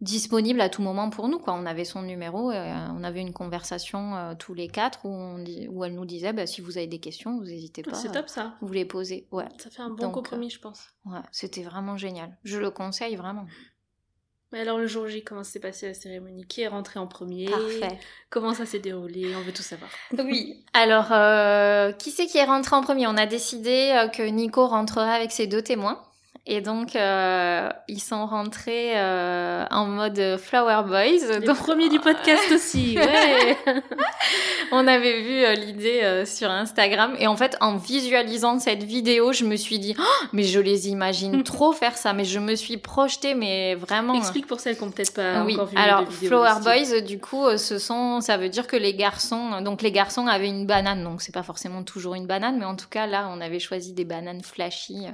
disponible 0.00 0.60
à 0.60 0.68
tout 0.68 0.82
moment 0.82 1.10
pour 1.10 1.28
nous. 1.28 1.38
Quoi. 1.38 1.54
On 1.54 1.64
avait 1.64 1.84
son 1.84 2.02
numéro, 2.02 2.52
et, 2.52 2.72
on 2.96 3.02
avait 3.02 3.20
une 3.20 3.32
conversation 3.32 4.36
tous 4.38 4.54
les 4.54 4.68
quatre 4.68 5.04
où, 5.04 5.08
on 5.08 5.44
où 5.70 5.84
elle 5.84 5.94
nous 5.94 6.04
disait 6.04 6.32
bah, 6.32 6.46
si 6.46 6.60
vous 6.60 6.76
avez 6.76 6.86
des 6.86 7.00
questions, 7.00 7.38
vous 7.38 7.46
n'hésitez 7.46 7.82
pas. 7.82 7.94
C'est 7.94 8.12
top 8.12 8.28
ça. 8.28 8.54
Vous 8.60 8.72
les 8.72 8.84
posez. 8.84 9.26
Ouais, 9.32 9.48
Ça 9.58 9.70
fait 9.70 9.82
un 9.82 9.88
bon 9.88 9.96
Donc, 9.96 10.14
compromis, 10.14 10.50
je 10.50 10.60
pense. 10.60 10.84
ouais 11.06 11.20
c'était 11.32 11.62
vraiment 11.62 11.96
génial. 11.96 12.36
Je 12.44 12.58
le 12.58 12.70
conseille 12.70 13.16
vraiment. 13.16 13.46
Mais 14.52 14.60
alors 14.60 14.78
le 14.78 14.86
jour 14.86 15.08
J, 15.08 15.24
comment 15.24 15.44
s'est 15.44 15.60
passée 15.60 15.88
la 15.88 15.94
cérémonie? 15.94 16.44
Qui 16.46 16.60
est 16.60 16.68
rentré 16.68 17.00
en 17.00 17.06
premier? 17.06 17.46
Parfait. 17.46 17.98
Comment 18.28 18.52
ça 18.52 18.66
s'est 18.66 18.80
déroulé? 18.80 19.34
On 19.34 19.40
veut 19.40 19.52
tout 19.52 19.62
savoir. 19.62 19.90
Oui. 20.18 20.62
Alors, 20.74 21.10
euh, 21.10 21.92
qui 21.92 22.10
c'est 22.10 22.26
qui 22.26 22.36
est 22.36 22.44
rentré 22.44 22.76
en 22.76 22.82
premier? 22.82 23.06
On 23.06 23.16
a 23.16 23.26
décidé 23.26 23.92
euh, 23.96 24.08
que 24.08 24.22
Nico 24.22 24.66
rentrerait 24.66 25.14
avec 25.14 25.32
ses 25.32 25.46
deux 25.46 25.62
témoins. 25.62 26.02
Et 26.44 26.60
donc, 26.60 26.96
euh, 26.96 27.70
ils 27.86 28.00
sont 28.00 28.26
rentrés 28.26 28.98
euh, 28.98 29.64
en 29.70 29.86
mode 29.86 30.38
Flower 30.38 30.82
Boys. 30.88 31.38
Les 31.38 31.46
Donc, 31.46 31.56
premiers 31.58 31.88
du 31.88 32.00
podcast 32.00 32.50
aussi, 32.52 32.96
ouais 32.98 33.56
on 34.72 34.88
avait 34.88 35.20
vu 35.20 35.44
euh, 35.44 35.54
l'idée 35.54 36.00
euh, 36.02 36.24
sur 36.24 36.50
Instagram. 36.50 37.14
Et 37.18 37.26
en 37.26 37.36
fait, 37.36 37.56
en 37.60 37.76
visualisant 37.76 38.58
cette 38.58 38.82
vidéo, 38.82 39.32
je 39.32 39.44
me 39.44 39.56
suis 39.56 39.78
dit, 39.78 39.94
Oh, 39.98 40.26
mais 40.32 40.42
je 40.42 40.58
les 40.58 40.88
imagine 40.88 41.42
trop 41.44 41.72
faire 41.72 41.96
ça. 41.96 42.12
Mais 42.12 42.24
je 42.24 42.38
me 42.38 42.56
suis 42.56 42.78
projetée, 42.78 43.34
mais 43.34 43.74
vraiment. 43.74 44.14
Explique 44.14 44.46
pour 44.46 44.60
celles 44.60 44.76
qui 44.76 44.84
n'ont 44.84 44.90
peut-être 44.90 45.14
pas 45.14 45.44
oui, 45.44 45.54
encore 45.54 45.66
vu 45.66 45.76
alors 45.76 46.04
vidéo 46.04 46.28
Flower. 46.28 46.60
Boys, 46.62 47.00
du 47.02 47.20
coup, 47.20 47.44
euh, 47.44 47.56
ce 47.56 47.78
sont, 47.78 48.20
ça 48.20 48.36
veut 48.36 48.48
dire 48.48 48.66
que 48.66 48.76
les 48.76 48.94
garçons, 48.94 49.60
donc 49.60 49.82
les 49.82 49.92
garçons 49.92 50.26
avaient 50.26 50.48
une 50.48 50.66
banane, 50.66 51.04
donc 51.04 51.22
c'est 51.22 51.34
pas 51.34 51.42
forcément 51.42 51.82
toujours 51.82 52.14
une 52.14 52.26
banane, 52.26 52.58
mais 52.58 52.64
en 52.64 52.76
tout 52.76 52.88
cas 52.88 53.06
là, 53.06 53.28
on 53.30 53.40
avait 53.40 53.58
choisi 53.58 53.92
des 53.92 54.04
bananes 54.04 54.42
flashy 54.42 55.06
euh, 55.06 55.10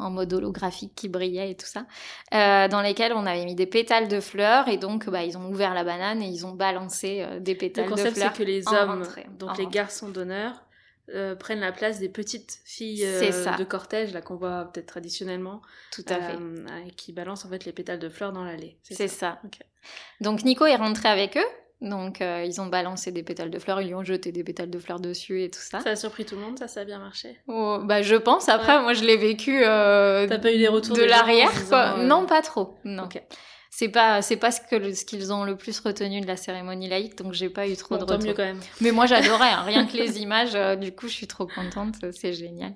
en 0.00 0.10
mode 0.10 0.32
holographique 0.32 0.92
qui 0.94 1.08
brillaient 1.08 1.50
et 1.50 1.56
tout 1.56 1.66
ça, 1.66 1.86
euh, 2.34 2.68
dans 2.68 2.80
lesquelles 2.82 3.12
on 3.12 3.26
avait 3.26 3.44
mis 3.44 3.54
des 3.54 3.66
pétales 3.66 4.08
de 4.08 4.20
fleurs 4.20 4.68
et 4.68 4.76
donc 4.76 5.08
bah, 5.08 5.22
ils 5.24 5.36
ont 5.38 5.48
ouvert 5.50 5.74
la 5.74 5.84
banane 5.84 6.22
et 6.22 6.26
ils 6.26 6.46
ont 6.46 6.52
balancé 6.52 7.22
euh, 7.22 7.40
des 7.40 7.54
pétales 7.54 7.84
Le 7.84 7.90
de 7.90 7.94
concept, 7.96 8.16
fleurs. 8.16 8.32
c'est 8.34 8.38
que 8.42 8.48
les 8.48 8.66
hommes, 8.68 9.02
rentrée, 9.02 9.26
donc 9.38 9.56
les 9.58 9.64
rentrée. 9.64 9.66
garçons 9.66 10.08
d'honneur, 10.08 10.62
euh, 11.14 11.34
prennent 11.34 11.60
la 11.60 11.72
place 11.72 11.98
des 11.98 12.08
petites 12.08 12.60
filles 12.64 13.04
euh, 13.04 13.56
de 13.56 13.64
cortège, 13.64 14.12
là 14.12 14.20
qu'on 14.22 14.36
voit 14.36 14.70
peut-être 14.72 14.86
traditionnellement, 14.86 15.60
Tout 15.92 16.04
à 16.08 16.14
fait. 16.20 16.36
euh, 16.40 16.64
et 16.86 16.92
qui 16.92 17.12
balancent 17.12 17.44
en 17.44 17.48
fait 17.48 17.64
les 17.64 17.72
pétales 17.72 17.98
de 17.98 18.08
fleurs 18.08 18.32
dans 18.32 18.44
l'allée. 18.44 18.78
C'est 18.84 19.08
ça. 19.08 19.40
Donc 20.20 20.44
Nico 20.44 20.66
est 20.66 20.76
rentré 20.76 21.08
avec 21.08 21.36
eux. 21.36 21.44
Donc 21.80 22.20
euh, 22.20 22.44
ils 22.46 22.60
ont 22.60 22.66
balancé 22.66 23.10
des 23.10 23.22
pétales 23.22 23.48
de 23.50 23.58
fleurs, 23.58 23.80
ils 23.80 23.86
lui 23.88 23.94
ont 23.94 24.04
jeté 24.04 24.32
des 24.32 24.44
pétales 24.44 24.68
de 24.68 24.78
fleurs 24.78 25.00
dessus 25.00 25.42
et 25.42 25.50
tout 25.50 25.60
ça. 25.60 25.80
Ça 25.80 25.90
a 25.90 25.96
surpris 25.96 26.26
tout 26.26 26.34
le 26.36 26.42
monde, 26.42 26.58
ça, 26.58 26.68
ça 26.68 26.80
a 26.80 26.84
bien 26.84 26.98
marché. 26.98 27.38
Oh, 27.48 27.78
bah 27.82 28.02
je 28.02 28.16
pense. 28.16 28.48
Après, 28.50 28.76
Ouais. 28.76 28.82
moi 28.82 28.92
je 28.92 29.02
l'ai 29.04 29.16
vécu 29.16 29.62
euh, 29.64 30.26
T'as 30.28 30.38
pas 30.38 30.52
eu 30.52 30.58
des 30.58 30.68
retours 30.68 30.94
de 30.96 31.02
l'arrière, 31.02 31.50
quoi. 31.68 31.94
euh, 31.98 32.06
Non, 32.06 32.26
pas 32.26 32.42
trop. 32.42 32.74
Non. 32.84 33.04
Ok. 33.04 33.22
C'est 33.72 33.88
pas, 33.88 34.20
c'est 34.20 34.36
pas 34.36 34.50
ce 34.50 34.60
que 34.60 34.92
ce 34.92 35.04
qu'ils 35.06 35.32
ont 35.32 35.44
le 35.44 35.56
plus 35.56 35.78
retenu 35.80 36.20
de 36.20 36.26
la 36.26 36.36
cérémonie 36.36 36.88
laïque, 36.88 37.16
donc 37.16 37.32
j'ai 37.32 37.48
pas 37.48 37.66
eu 37.68 37.76
trop 37.76 37.96
Bon, 37.96 38.04
de 38.04 38.12
retours. 38.12 38.26
mieux 38.28 38.34
quand 38.34 38.42
même. 38.44 38.60
Mais 38.80 38.90
moi 38.90 39.06
j'adorais, 39.06 39.48
hein. 39.52 39.62
rien 39.62 39.86
que 39.86 39.96
les 39.96 40.18
images. 40.20 40.52
du 40.78 40.92
coup, 40.92 41.06
je 41.08 41.14
suis 41.14 41.28
trop 41.28 41.46
contente, 41.46 41.94
c'est 42.12 42.32
génial. 42.34 42.74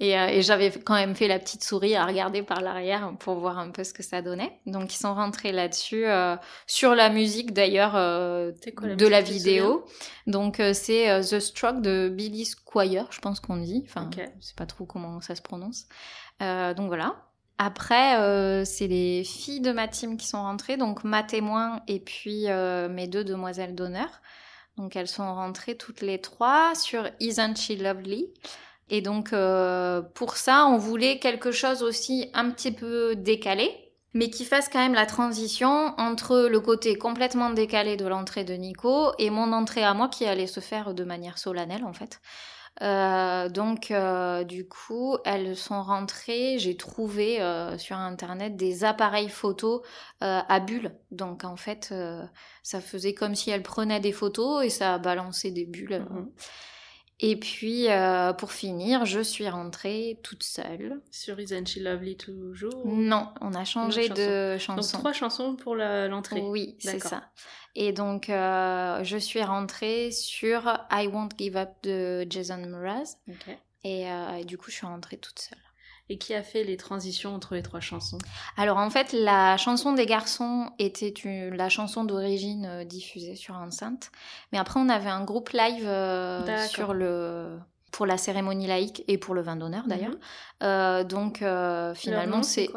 Et, 0.00 0.16
euh, 0.18 0.28
et 0.28 0.42
j'avais 0.42 0.70
quand 0.70 0.94
même 0.94 1.16
fait 1.16 1.26
la 1.26 1.38
petite 1.38 1.64
souris 1.64 1.96
à 1.96 2.06
regarder 2.06 2.42
par 2.42 2.60
l'arrière 2.60 3.12
pour 3.18 3.34
voir 3.40 3.58
un 3.58 3.70
peu 3.70 3.82
ce 3.82 3.92
que 3.92 4.02
ça 4.02 4.22
donnait. 4.22 4.60
Donc 4.66 4.94
ils 4.94 4.98
sont 4.98 5.14
rentrés 5.14 5.50
là-dessus 5.50 6.06
euh, 6.06 6.36
sur 6.66 6.94
la 6.94 7.10
musique 7.10 7.52
d'ailleurs 7.52 7.96
euh, 7.96 8.52
de 8.52 9.06
la 9.06 9.20
vidéo. 9.20 9.84
Donc 10.26 10.62
c'est 10.72 11.20
The 11.22 11.40
Stroke 11.40 11.82
de 11.82 12.08
Billy 12.08 12.44
Squire, 12.44 13.06
je 13.10 13.18
pense 13.18 13.40
qu'on 13.40 13.56
dit. 13.56 13.82
Enfin, 13.86 14.06
Ok. 14.06 14.22
je 14.40 14.46
sais 14.46 14.54
pas 14.56 14.66
trop 14.66 14.84
comment 14.84 15.20
ça 15.20 15.34
se 15.34 15.42
prononce. 15.42 15.86
Donc 16.40 16.86
voilà. 16.86 17.16
Après, 17.58 18.20
euh, 18.20 18.64
c'est 18.64 18.86
les 18.86 19.24
filles 19.24 19.60
de 19.60 19.72
ma 19.72 19.88
team 19.88 20.16
qui 20.16 20.28
sont 20.28 20.40
rentrées, 20.40 20.76
donc 20.76 21.02
ma 21.02 21.24
témoin 21.24 21.82
et 21.88 21.98
puis 21.98 22.44
euh, 22.48 22.88
mes 22.88 23.08
deux 23.08 23.24
demoiselles 23.24 23.74
d'honneur. 23.74 24.08
Donc 24.76 24.94
elles 24.94 25.08
sont 25.08 25.34
rentrées 25.34 25.76
toutes 25.76 26.00
les 26.00 26.20
trois 26.20 26.76
sur 26.76 27.10
Isn't 27.18 27.56
She 27.56 27.70
Lovely? 27.70 28.32
Et 28.90 29.02
donc 29.02 29.32
euh, 29.32 30.00
pour 30.00 30.36
ça, 30.36 30.66
on 30.66 30.78
voulait 30.78 31.18
quelque 31.18 31.52
chose 31.52 31.82
aussi 31.82 32.30
un 32.34 32.50
petit 32.50 32.72
peu 32.72 33.14
décalé, 33.16 33.70
mais 34.14 34.30
qui 34.30 34.44
fasse 34.44 34.68
quand 34.68 34.78
même 34.78 34.94
la 34.94 35.06
transition 35.06 35.94
entre 35.98 36.48
le 36.48 36.60
côté 36.60 36.96
complètement 36.96 37.50
décalé 37.50 37.96
de 37.96 38.06
l'entrée 38.06 38.44
de 38.44 38.54
Nico 38.54 39.12
et 39.18 39.30
mon 39.30 39.52
entrée 39.52 39.84
à 39.84 39.94
moi 39.94 40.08
qui 40.08 40.24
allait 40.24 40.46
se 40.46 40.60
faire 40.60 40.94
de 40.94 41.04
manière 41.04 41.38
solennelle 41.38 41.84
en 41.84 41.92
fait. 41.92 42.20
Euh, 42.80 43.48
donc, 43.48 43.90
euh, 43.90 44.44
du 44.44 44.68
coup, 44.68 45.16
elles 45.24 45.56
sont 45.56 45.82
rentrées. 45.82 46.60
J'ai 46.60 46.76
trouvé 46.76 47.40
sur 47.76 47.96
internet 47.96 48.56
des 48.56 48.84
appareils 48.84 49.28
photos 49.28 49.82
à 50.20 50.60
bulles. 50.60 50.94
Donc, 51.10 51.42
en 51.42 51.56
fait, 51.56 51.92
ça 52.62 52.80
faisait 52.80 53.14
comme 53.14 53.34
si 53.34 53.50
elles 53.50 53.64
prenaient 53.64 53.98
des 53.98 54.12
photos 54.12 54.64
et 54.64 54.70
ça 54.70 54.98
balançait 54.98 55.50
des 55.50 55.66
bulles. 55.66 56.06
Mhm. 56.08 56.30
Et 57.20 57.36
puis, 57.36 57.88
euh, 57.90 58.32
pour 58.32 58.52
finir, 58.52 59.04
je 59.04 59.18
suis 59.20 59.48
rentrée 59.48 60.20
toute 60.22 60.44
seule. 60.44 61.00
Sur 61.10 61.40
Isn't 61.40 61.66
She 61.66 61.78
Lovely 61.78 62.16
toujours 62.16 62.86
Non, 62.86 63.28
on 63.40 63.54
a 63.54 63.64
changé 63.64 64.08
de 64.08 64.52
Donc 64.52 64.60
chanson. 64.60 64.98
trois 64.98 65.12
chansons 65.12 65.56
pour 65.56 65.74
l'entrée. 65.74 66.40
Oui, 66.40 66.76
c'est 66.78 67.00
ça. 67.00 67.24
Et 67.74 67.92
donc, 67.92 68.30
euh, 68.30 69.02
je 69.02 69.16
suis 69.16 69.42
rentrée 69.42 70.10
sur 70.12 70.72
I 70.92 71.08
Won't 71.08 71.30
Give 71.38 71.56
Up 71.56 71.70
de 71.82 72.24
Jason 72.30 72.64
Mraz. 72.68 73.16
Et, 73.84 74.10
euh, 74.10 74.36
et 74.36 74.44
du 74.44 74.56
coup, 74.58 74.70
je 74.70 74.76
suis 74.76 74.86
rentrée 74.86 75.16
toute 75.18 75.38
seule. 75.38 75.58
Et 76.10 76.16
qui 76.18 76.32
a 76.34 76.42
fait 76.42 76.64
les 76.64 76.76
transitions 76.78 77.34
entre 77.34 77.54
les 77.54 77.62
trois 77.62 77.80
chansons? 77.80 78.18
Alors 78.56 78.78
en 78.78 78.88
fait, 78.88 79.12
la 79.12 79.56
chanson 79.58 79.92
des 79.92 80.06
garçons 80.06 80.70
était 80.78 81.08
une- 81.10 81.54
la 81.54 81.68
chanson 81.68 82.04
d'origine 82.04 82.64
euh, 82.66 82.84
diffusée 82.84 83.34
sur 83.36 83.54
enceinte. 83.56 84.10
Mais 84.52 84.58
après, 84.58 84.80
on 84.80 84.88
avait 84.88 85.10
un 85.10 85.24
groupe 85.24 85.50
live 85.50 85.84
euh, 85.86 86.66
sur 86.68 86.94
le 86.94 87.58
pour 87.92 88.06
la 88.06 88.16
cérémonie 88.18 88.66
laïque 88.66 89.02
et 89.08 89.18
pour 89.18 89.34
le 89.34 89.40
vin 89.42 89.56
d'honneur 89.56 89.84
d'ailleurs. 89.86 90.12
Mhm. 90.12 90.18
Euh, 90.62 91.04
donc 91.04 91.42
euh, 91.42 91.88
Leur 91.88 91.96
finalement, 91.96 92.42
c'est 92.42 92.68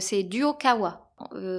c'est 0.00 0.22
Duo 0.22 0.54
Kawa. 0.54 1.06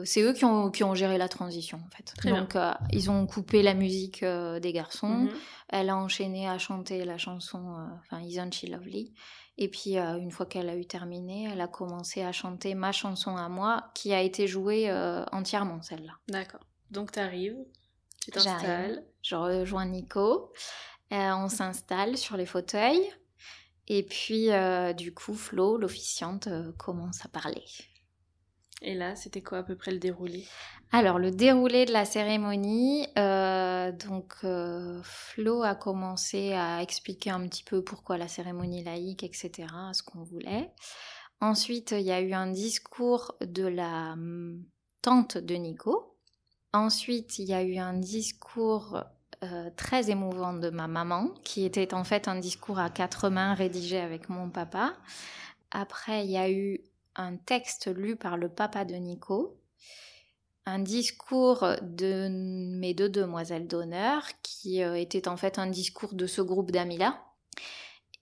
C'est 0.05 0.23
eux 0.23 0.33
qui 0.33 0.43
ont, 0.43 0.71
qui 0.71 0.83
ont 0.83 0.95
géré 0.95 1.19
la 1.19 1.27
transition 1.27 1.79
en 1.85 1.95
fait. 1.95 2.13
Très 2.17 2.31
Donc 2.31 2.55
ils 2.91 3.11
ont 3.11 3.27
coupé 3.27 3.61
la 3.61 3.75
musique 3.75 4.23
des 4.25 4.73
garçons. 4.73 5.07
Mhm. 5.07 5.29
Elle 5.69 5.89
a 5.91 5.95
enchaîné 5.97 6.49
à 6.49 6.57
chanter 6.57 7.05
la 7.05 7.17
chanson, 7.19 7.77
Isn't 8.11 8.53
She 8.53 8.63
Lovely? 8.67 9.13
Et 9.57 9.69
puis 9.69 9.97
euh, 9.97 10.17
une 10.17 10.31
fois 10.31 10.45
qu'elle 10.45 10.69
a 10.69 10.75
eu 10.75 10.85
terminé, 10.85 11.49
elle 11.51 11.61
a 11.61 11.67
commencé 11.67 12.23
à 12.23 12.31
chanter 12.31 12.73
ma 12.73 12.91
chanson 12.91 13.35
à 13.35 13.49
moi, 13.49 13.91
qui 13.93 14.13
a 14.13 14.21
été 14.21 14.47
jouée 14.47 14.89
euh, 14.89 15.23
entièrement 15.31 15.81
celle-là. 15.81 16.13
D'accord. 16.27 16.61
Donc 16.89 17.11
t'arrives, 17.11 17.57
tu 18.21 18.31
t'installes. 18.31 19.03
Je 19.21 19.35
rejoins 19.35 19.85
Nico, 19.85 20.51
euh, 21.13 21.31
on 21.33 21.49
s'installe 21.49 22.17
sur 22.17 22.37
les 22.37 22.45
fauteuils. 22.45 23.11
Et 23.87 24.03
puis 24.03 24.49
du 24.95 25.13
coup, 25.13 25.33
Flo, 25.33 25.77
l'officiante, 25.77 26.47
commence 26.77 27.25
à 27.25 27.27
parler. 27.27 27.65
Et 28.81 28.95
là, 28.95 29.15
c'était 29.15 29.41
quoi 29.41 29.59
à 29.59 29.63
peu 29.63 29.75
près 29.75 29.91
le 29.91 29.99
déroulé? 29.99 30.45
Alors, 30.91 31.19
le 31.19 31.31
déroulé 31.31 31.85
de 31.85 31.93
la 31.93 32.03
cérémonie, 32.03 33.07
euh, 33.17 33.91
donc 33.91 34.33
euh, 34.43 34.99
Flo 35.03 35.63
a 35.63 35.75
commencé 35.75 36.53
à 36.53 36.81
expliquer 36.81 37.29
un 37.29 37.47
petit 37.47 37.63
peu 37.63 37.83
pourquoi 37.83 38.17
la 38.17 38.27
cérémonie 38.27 38.83
laïque, 38.83 39.23
etc., 39.23 39.67
ce 39.93 40.03
qu'on 40.03 40.23
voulait. 40.23 40.71
Ensuite, 41.39 41.91
il 41.91 42.01
y 42.01 42.11
a 42.11 42.21
eu 42.21 42.33
un 42.33 42.47
discours 42.47 43.35
de 43.41 43.65
la 43.65 44.13
hum, 44.13 44.63
tante 45.01 45.37
de 45.37 45.55
Nico. 45.55 46.17
Ensuite, 46.73 47.39
il 47.39 47.45
y 47.45 47.53
a 47.53 47.63
eu 47.63 47.77
un 47.77 47.93
discours 47.93 49.03
euh, 49.43 49.69
très 49.75 50.09
émouvant 50.09 50.53
de 50.53 50.69
ma 50.69 50.87
maman, 50.87 51.29
qui 51.43 51.65
était 51.65 51.93
en 51.93 52.03
fait 52.03 52.27
un 52.27 52.35
discours 52.35 52.79
à 52.79 52.89
quatre 52.89 53.29
mains 53.29 53.53
rédigé 53.53 53.99
avec 53.99 54.29
mon 54.29 54.49
papa. 54.49 54.93
Après, 55.71 56.25
il 56.25 56.31
y 56.31 56.37
a 56.37 56.49
eu 56.51 56.81
un 57.21 57.37
texte 57.37 57.87
lu 57.87 58.15
par 58.15 58.37
le 58.37 58.49
papa 58.49 58.85
de 58.85 58.95
Nico 58.95 59.61
un 60.65 60.79
discours 60.79 61.65
de 61.81 62.27
mes 62.29 62.93
deux 62.93 63.09
demoiselles 63.09 63.67
d'honneur, 63.67 64.23
qui 64.43 64.83
euh, 64.83 64.95
était 64.95 65.27
en 65.27 65.37
fait 65.37 65.57
un 65.57 65.67
discours 65.67 66.13
de 66.13 66.27
ce 66.27 66.41
groupe 66.41 66.71
d'amis-là. 66.71 67.19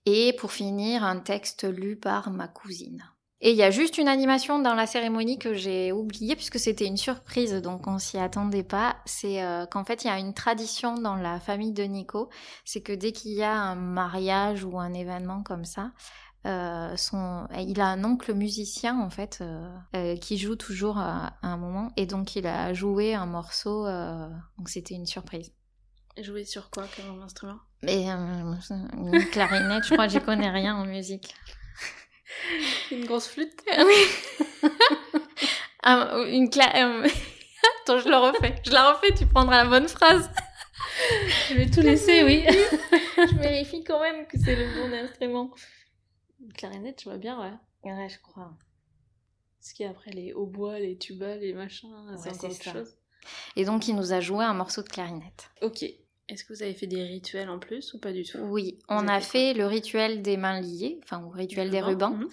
Et 0.06 0.32
pour 0.38 0.52
finir, 0.52 1.04
un 1.04 1.18
texte 1.18 1.64
lu 1.64 1.96
par 1.96 2.30
ma 2.30 2.48
cousine. 2.48 3.04
Et 3.42 3.52
il 3.52 3.56
y 3.56 3.62
a 3.62 3.70
juste 3.70 3.96
une 3.96 4.08
animation 4.08 4.58
dans 4.58 4.74
la 4.74 4.86
cérémonie 4.86 5.38
que 5.38 5.54
j'ai 5.54 5.92
oubliée 5.92 6.36
puisque 6.36 6.58
c'était 6.58 6.84
une 6.86 6.98
surprise, 6.98 7.54
donc 7.54 7.86
on 7.86 7.98
s'y 7.98 8.18
attendait 8.18 8.64
pas. 8.64 8.96
C'est 9.06 9.42
euh, 9.42 9.64
qu'en 9.64 9.84
fait 9.84 10.04
il 10.04 10.08
y 10.08 10.10
a 10.10 10.18
une 10.18 10.34
tradition 10.34 10.94
dans 10.94 11.16
la 11.16 11.40
famille 11.40 11.72
de 11.72 11.84
Nico, 11.84 12.28
c'est 12.66 12.82
que 12.82 12.92
dès 12.92 13.12
qu'il 13.12 13.32
y 13.32 13.42
a 13.42 13.54
un 13.54 13.76
mariage 13.76 14.64
ou 14.64 14.78
un 14.78 14.92
événement 14.92 15.42
comme 15.42 15.64
ça, 15.64 15.92
euh, 16.46 16.96
son, 16.96 17.46
il 17.58 17.80
a 17.82 17.88
un 17.88 18.02
oncle 18.02 18.32
musicien 18.32 18.98
en 18.98 19.10
fait 19.10 19.40
euh, 19.42 19.68
euh, 19.94 20.16
qui 20.16 20.38
joue 20.38 20.56
toujours 20.56 20.96
à, 20.96 21.34
à, 21.42 21.48
un 21.48 21.58
moment 21.58 21.92
et 21.98 22.06
donc 22.06 22.34
il 22.34 22.46
a 22.46 22.72
joué 22.72 23.14
un 23.14 23.26
morceau, 23.26 23.86
donc 24.56 24.68
c'était 24.68 24.94
une 24.94 25.06
surprise. 25.06 25.52
Jouer 26.18 26.44
sur 26.44 26.70
quoi 26.70 26.86
comme 26.96 27.20
instrument? 27.22 27.60
Mais 27.82 28.06
une 28.06 29.26
clarinette, 29.30 29.84
je 29.86 29.92
crois, 29.94 30.08
j'y 30.08 30.20
connais 30.20 30.50
rien 30.50 30.76
en 30.76 30.86
musique. 30.86 31.34
Une 32.90 33.04
grosse 33.06 33.28
flûte? 33.28 33.60
Oui. 33.78 34.70
Ah, 35.82 36.24
une 36.28 36.50
cla... 36.50 36.66
Attends, 36.66 37.98
je 38.00 38.08
le 38.10 38.16
refais. 38.16 38.54
Je 38.66 38.70
la 38.70 38.92
refais, 38.92 39.14
tu 39.14 39.24
prendras 39.24 39.64
la 39.64 39.70
bonne 39.70 39.88
phrase. 39.88 40.30
Je 41.48 41.54
vais 41.54 41.70
tout 41.70 41.80
laisser, 41.80 42.22
oui. 42.22 42.44
je 43.16 43.38
vérifie 43.38 43.82
quand 43.82 43.98
même 43.98 44.26
que 44.26 44.38
c'est 44.38 44.56
le 44.56 44.66
bon 44.74 44.92
instrument. 44.92 45.50
Clarinette, 46.54 47.00
je 47.00 47.08
vois 47.08 47.18
bien, 47.18 47.40
ouais. 47.40 47.90
Ouais, 47.90 48.08
je 48.08 48.18
crois. 48.20 48.52
Ce 49.60 49.82
a 49.84 49.90
après 49.90 50.10
les 50.10 50.32
hautbois, 50.32 50.78
les 50.78 50.96
tubas, 50.96 51.36
les 51.36 51.52
machins, 51.52 51.90
c'est 52.16 52.30
Ouais, 52.30 52.36
encore 52.36 52.40
c'est 52.40 52.46
autre 52.46 52.62
ça. 52.64 52.72
chose. 52.72 52.96
Et 53.56 53.64
donc, 53.64 53.88
il 53.88 53.94
nous 53.96 54.12
a 54.12 54.20
joué 54.20 54.44
un 54.44 54.54
morceau 54.54 54.82
de 54.82 54.88
clarinette. 54.88 55.50
Ok. 55.62 55.82
Est-ce 56.28 56.44
que 56.44 56.52
vous 56.54 56.62
avez 56.62 56.74
fait 56.74 56.86
des 56.86 57.02
rituels 57.02 57.50
en 57.50 57.58
plus 57.58 57.92
ou 57.92 57.98
pas 57.98 58.12
du 58.12 58.22
tout? 58.22 58.38
Oui, 58.38 58.78
Vous 58.88 58.94
on 58.96 59.08
a 59.08 59.20
fait 59.20 59.48
fait 59.50 59.54
le 59.54 59.66
rituel 59.66 60.22
des 60.22 60.36
mains 60.36 60.60
liées, 60.60 61.00
enfin, 61.02 61.22
ou 61.24 61.28
rituel 61.30 61.70
des 61.70 61.80
Rubans, 61.80 62.12
rubans. 62.12 62.24
mhm. 62.24 62.30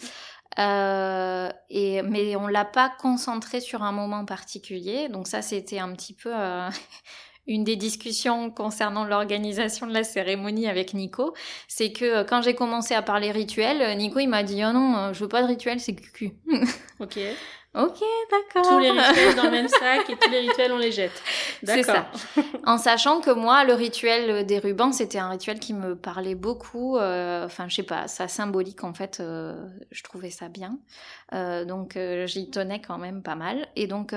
Euh, 0.60 1.50
et, 1.70 2.02
mais 2.04 2.36
on 2.36 2.48
l'a 2.48 2.66
pas 2.66 2.90
concentré 2.90 3.60
sur 3.60 3.84
un 3.84 3.92
moment 3.92 4.24
particulier. 4.26 5.10
Donc 5.10 5.28
ça, 5.28 5.42
c'était 5.42 5.80
un 5.80 5.94
petit 5.94 6.14
peu 6.14 6.32
euh, 6.34 6.70
une 7.48 7.64
des 7.64 7.76
discussions 7.76 8.52
concernant 8.52 9.06
l'organisation 9.06 9.88
de 9.88 9.94
la 9.94 10.04
cérémonie 10.04 10.68
avec 10.68 10.94
Nico. 10.94 11.34
C'est 11.68 11.92
que 11.92 12.06
euh, 12.06 12.24
quand 12.24 12.42
j'ai 12.42 12.54
commencé 12.54 12.94
à 12.94 13.02
parler 13.02 13.32
rituel, 13.32 13.82
euh, 13.82 13.94
Nico 13.94 14.20
il 14.20 14.28
m'a 14.28 14.44
dit 14.44 14.62
oh 14.66 14.74
non, 14.74 14.98
euh, 14.98 15.14
je 15.14 15.20
veux 15.20 15.30
pas 15.30 15.42
de 15.42 15.48
rituel, 15.48 15.80
c'est 15.80 15.96
cucu. 15.96 16.34
Ok. 17.00 17.20
Ok, 17.78 18.04
d'accord. 18.32 18.70
Tous 18.72 18.80
les 18.80 18.92
rituels 18.92 19.36
dans 19.36 19.44
le 19.44 19.52
même 19.52 19.68
sac 19.80 20.10
et 20.10 20.16
tous 20.18 20.30
les 20.30 20.40
rituels 20.40 20.72
on 20.72 20.78
les 20.78 20.92
jette. 20.92 21.22
C'est 21.64 21.84
D'accord. 21.86 22.06
En 22.66 22.78
sachant 22.78 23.22
que 23.22 23.32
moi, 23.32 23.64
le 23.64 23.74
rituel 23.74 24.46
des 24.46 24.60
rubans, 24.60 24.92
c'était 24.92 25.20
un 25.20 25.30
rituel 25.30 25.60
qui 25.60 25.74
me 25.74 25.96
parlait 25.96 26.36
beaucoup. 26.36 26.98
euh, 26.98 27.46
Enfin, 27.46 27.68
je 27.70 27.76
sais 27.76 27.84
pas, 27.84 28.08
ça 28.08 28.28
symbolique 28.28 28.84
en 28.84 28.94
fait. 28.94 29.20
euh, 29.20 29.68
je 29.92 30.04
trouvais 30.04 30.30
ça 30.30 30.50
bien. 30.50 30.80
Euh, 31.34 31.66
donc, 31.66 31.98
j'y 32.26 32.50
tenais 32.50 32.82
quand 32.82 32.98
même 32.98 33.22
pas 33.24 33.36
mal. 33.36 33.68
Et 33.76 33.88
donc, 33.88 34.14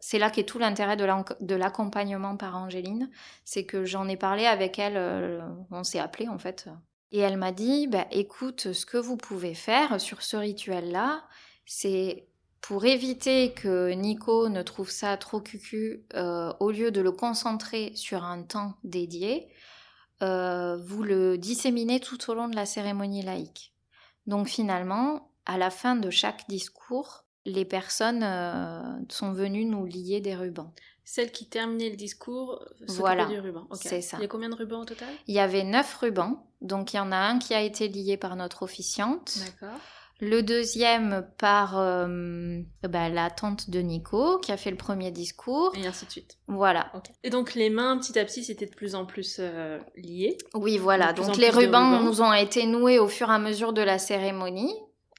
c'est 0.00 0.18
là 0.18 0.30
qu'est 0.30 0.44
tout 0.44 0.58
l'intérêt 0.58 0.96
de 0.96 1.54
l'accompagnement 1.54 2.36
par 2.36 2.56
Angéline. 2.56 3.10
C'est 3.44 3.64
que 3.64 3.84
j'en 3.84 4.08
ai 4.08 4.16
parlé 4.16 4.46
avec 4.46 4.78
elle. 4.78 5.42
on 5.70 5.84
s'est 5.84 5.98
appelé 6.00 6.28
en 6.28 6.38
fait. 6.38 6.68
Et 7.12 7.20
elle 7.20 7.36
m'a 7.36 7.52
dit, 7.52 7.86
bah, 7.86 8.06
écoute, 8.10 8.72
ce 8.72 8.84
que 8.84 8.98
vous 8.98 9.16
pouvez 9.16 9.54
faire 9.54 10.00
sur 10.00 10.22
ce 10.22 10.36
rituel-là, 10.36 11.22
c'est 11.64 12.26
pour 12.66 12.84
éviter 12.84 13.52
que 13.52 13.92
Nico 13.92 14.48
ne 14.48 14.60
trouve 14.62 14.90
ça 14.90 15.16
trop 15.16 15.40
cucu, 15.40 16.04
euh, 16.14 16.52
au 16.58 16.72
lieu 16.72 16.90
de 16.90 17.00
le 17.00 17.12
concentrer 17.12 17.92
sur 17.94 18.24
un 18.24 18.42
temps 18.42 18.74
dédié, 18.82 19.48
euh, 20.22 20.76
vous 20.76 21.04
le 21.04 21.38
disséminez 21.38 22.00
tout 22.00 22.28
au 22.28 22.34
long 22.34 22.48
de 22.48 22.56
la 22.56 22.66
cérémonie 22.66 23.22
laïque. 23.22 23.72
Donc 24.26 24.48
finalement, 24.48 25.30
à 25.44 25.58
la 25.58 25.70
fin 25.70 25.94
de 25.94 26.10
chaque 26.10 26.48
discours, 26.48 27.24
les 27.44 27.64
personnes 27.64 28.24
euh, 28.24 28.82
sont 29.10 29.32
venues 29.32 29.64
nous 29.64 29.86
lier 29.86 30.20
des 30.20 30.34
rubans. 30.34 30.72
Celle 31.04 31.30
qui 31.30 31.48
terminait 31.48 31.90
le 31.90 31.96
discours 31.96 32.66
Voilà, 32.88 33.26
du 33.26 33.38
ruban. 33.38 33.68
Ok. 33.70 33.78
c'est 33.82 34.00
ça. 34.00 34.16
Il 34.16 34.22
y 34.22 34.24
a 34.24 34.28
combien 34.28 34.48
de 34.48 34.56
rubans 34.56 34.80
au 34.80 34.84
total? 34.84 35.08
Il 35.28 35.34
y 35.36 35.38
avait 35.38 35.62
neuf 35.62 35.94
rubans, 35.98 36.44
donc 36.62 36.94
il 36.94 36.96
y 36.96 36.98
en 36.98 37.12
a 37.12 37.16
un 37.16 37.38
qui 37.38 37.54
a 37.54 37.60
été 37.60 37.86
lié 37.86 38.16
par 38.16 38.34
notre 38.34 38.64
officiante. 38.64 39.38
D'accord. 39.38 39.78
Le 40.20 40.42
deuxième 40.42 41.26
par 41.36 41.78
euh, 41.78 42.60
bah, 42.82 43.08
la 43.10 43.28
tante 43.28 43.68
de 43.68 43.80
Nico 43.80 44.38
qui 44.38 44.50
a 44.50 44.56
fait 44.56 44.70
le 44.70 44.76
premier 44.76 45.10
discours. 45.10 45.72
Et 45.76 45.86
ainsi 45.86 46.06
de 46.06 46.10
suite. 46.10 46.38
Voilà. 46.48 46.90
Et 47.22 47.30
donc 47.30 47.54
les 47.54 47.68
mains, 47.68 47.98
petit 47.98 48.18
à 48.18 48.24
petit, 48.24 48.42
c'était 48.42 48.66
de 48.66 48.74
plus 48.74 48.94
en 48.94 49.04
plus 49.04 49.36
euh, 49.40 49.78
liées. 49.94 50.38
Oui, 50.54 50.78
voilà. 50.78 51.12
Donc 51.12 51.36
les 51.36 51.50
rubans, 51.50 51.98
rubans. 51.98 52.02
nous 52.02 52.22
ont 52.22 52.32
été 52.32 52.64
noués 52.66 52.98
au 52.98 53.08
fur 53.08 53.30
et 53.30 53.34
à 53.34 53.38
mesure 53.38 53.72
de 53.72 53.82
la 53.82 53.98
cérémonie. 53.98 54.74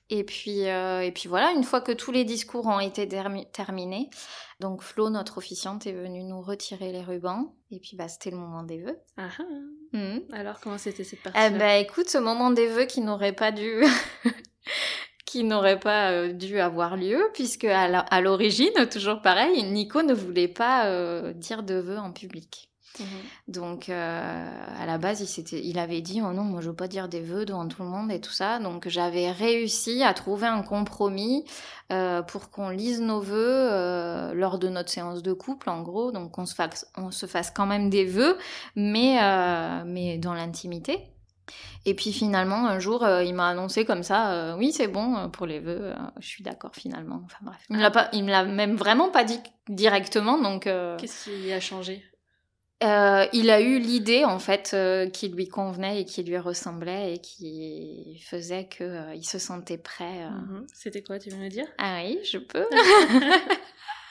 Et 0.09 0.23
puis, 0.23 0.67
euh, 0.67 1.01
et 1.01 1.11
puis 1.11 1.27
voilà, 1.27 1.51
une 1.51 1.65
fois 1.65 1.81
que 1.81 1.91
tous 1.91 2.11
les 2.11 2.23
discours 2.23 2.65
ont 2.65 2.79
été 2.79 3.07
terminés, 3.51 4.09
donc 4.61 4.81
Flo, 4.81 5.09
notre 5.09 5.37
officiante, 5.37 5.85
est 5.85 5.91
venue 5.91 6.23
nous 6.23 6.41
retirer 6.41 6.93
les 6.93 7.03
rubans. 7.03 7.53
Et 7.71 7.79
puis 7.79 7.97
bah, 7.97 8.07
c'était 8.07 8.31
le 8.31 8.37
moment 8.37 8.63
des 8.63 8.79
vœux. 8.79 8.97
Ah 9.17 9.27
ah. 9.37 9.43
Mhm. 9.93 10.21
Alors 10.31 10.59
comment 10.61 10.77
c'était 10.77 11.03
cette 11.03 11.21
partie 11.21 11.37
Eh 11.45 11.49
ben, 11.49 11.81
écoute, 11.81 12.09
ce 12.09 12.17
moment 12.17 12.51
des 12.51 12.67
vœux 12.67 12.85
qui 12.85 13.01
n'aurait 13.01 13.33
pas 13.33 13.51
dû, 13.51 13.83
qui 15.25 15.43
n'aurait 15.43 15.79
pas 15.79 16.11
euh, 16.11 16.31
dû 16.31 16.59
avoir 16.59 16.95
lieu, 16.95 17.21
puisque 17.33 17.65
à 17.65 18.21
l'origine, 18.21 18.87
toujours 18.91 19.21
pareil, 19.21 19.63
Nico 19.63 20.01
ne 20.01 20.13
voulait 20.13 20.47
pas 20.47 20.85
euh, 20.85 21.33
dire 21.33 21.63
de 21.63 21.75
vœux 21.75 21.97
en 21.97 22.11
public. 22.11 22.67
Mhm. 22.99 23.07
Donc, 23.47 23.89
euh, 23.89 24.49
à 24.79 24.85
la 24.85 24.97
base, 24.97 25.21
il, 25.51 25.79
avait 25.79 26.01
dit 26.01 26.21
Oh 26.21 26.33
non, 26.33 26.43
moi 26.43 26.61
je 26.61 26.69
veux 26.69 26.75
pas 26.75 26.87
dire 26.87 27.07
des 27.07 27.21
vœux 27.21 27.45
devant 27.45 27.67
tout 27.67 27.83
le 27.83 27.89
monde 27.89 28.11
et 28.11 28.19
tout 28.19 28.31
ça. 28.31 28.59
Donc, 28.59 28.87
j'avais 28.87 29.31
réussi 29.31 30.03
à 30.03 30.13
trouver 30.13 30.47
un 30.47 30.61
compromis 30.61 31.45
euh, 31.91 32.21
pour 32.21 32.49
qu'on 32.49 32.69
lise 32.69 33.01
nos 33.01 33.21
vœux 33.21 33.35
euh, 33.37 34.33
lors 34.33 34.59
de 34.59 34.67
notre 34.69 34.89
séance 34.89 35.21
de 35.21 35.33
couple, 35.33 35.69
en 35.69 35.81
gros. 35.81 36.11
Donc, 36.11 36.31
qu'on 36.31 36.45
se 36.45 36.55
fasse, 36.55 36.87
on 36.97 37.11
se 37.11 37.25
fasse 37.25 37.51
quand 37.51 37.65
même 37.65 37.89
des 37.89 38.05
vœux, 38.05 38.37
mais, 38.75 39.17
mais 39.85 40.17
dans 40.17 40.33
l'intimité. 40.33 41.11
Et 41.85 41.93
puis 41.93 42.11
finalement, 42.11 42.67
un 42.67 42.79
jour, 42.79 43.03
euh, 43.03 43.23
il 43.23 43.33
m'a 43.33 43.47
annoncé 43.49 43.85
comme 43.85 44.03
ça, 44.03 44.31
euh, 44.33 44.57
oui, 44.57 44.71
c'est 44.71 44.87
bon 44.87 45.15
euh, 45.15 45.27
pour 45.27 45.45
les 45.45 45.59
vœux, 45.59 45.79
euh, 45.81 45.95
je 46.19 46.27
suis 46.27 46.43
d'accord 46.43 46.75
finalement. 46.75 47.21
Enfin 47.25 47.37
bref, 47.41 47.57
il 47.69 47.77
me 47.77 47.81
l'a 47.81 47.91
pas, 47.91 48.09
il 48.13 48.23
me 48.23 48.31
l'a 48.31 48.43
même 48.43 48.75
vraiment 48.75 49.09
pas 49.09 49.23
dit 49.23 49.39
directement, 49.69 50.37
donc. 50.37 50.63
Qu'est-ce 50.63 51.29
qui 51.29 51.51
a 51.51 51.59
changé? 51.59 52.03
il 52.79 53.49
a 53.49 53.59
eu 53.59 53.79
l'idée 53.79 54.23
en 54.23 54.37
fait 54.37 54.77
qui 55.11 55.29
lui 55.29 55.47
convenait 55.47 56.01
et 56.01 56.05
qui 56.05 56.21
lui 56.21 56.37
ressemblait 56.37 57.15
et 57.15 57.17
qui 57.17 58.23
faisait 58.23 58.67
que 58.67 59.15
il 59.15 59.23
se 59.23 59.39
sentait 59.39 59.79
prêt. 59.79 60.29
Mhm. 60.29 60.67
C'était 60.73 61.01
quoi, 61.01 61.17
tu 61.17 61.31
veux 61.31 61.37
me 61.37 61.49
dire? 61.49 61.65
Ah 61.79 62.01
oui, 62.03 62.19
je 62.23 62.37
peux. 62.37 62.67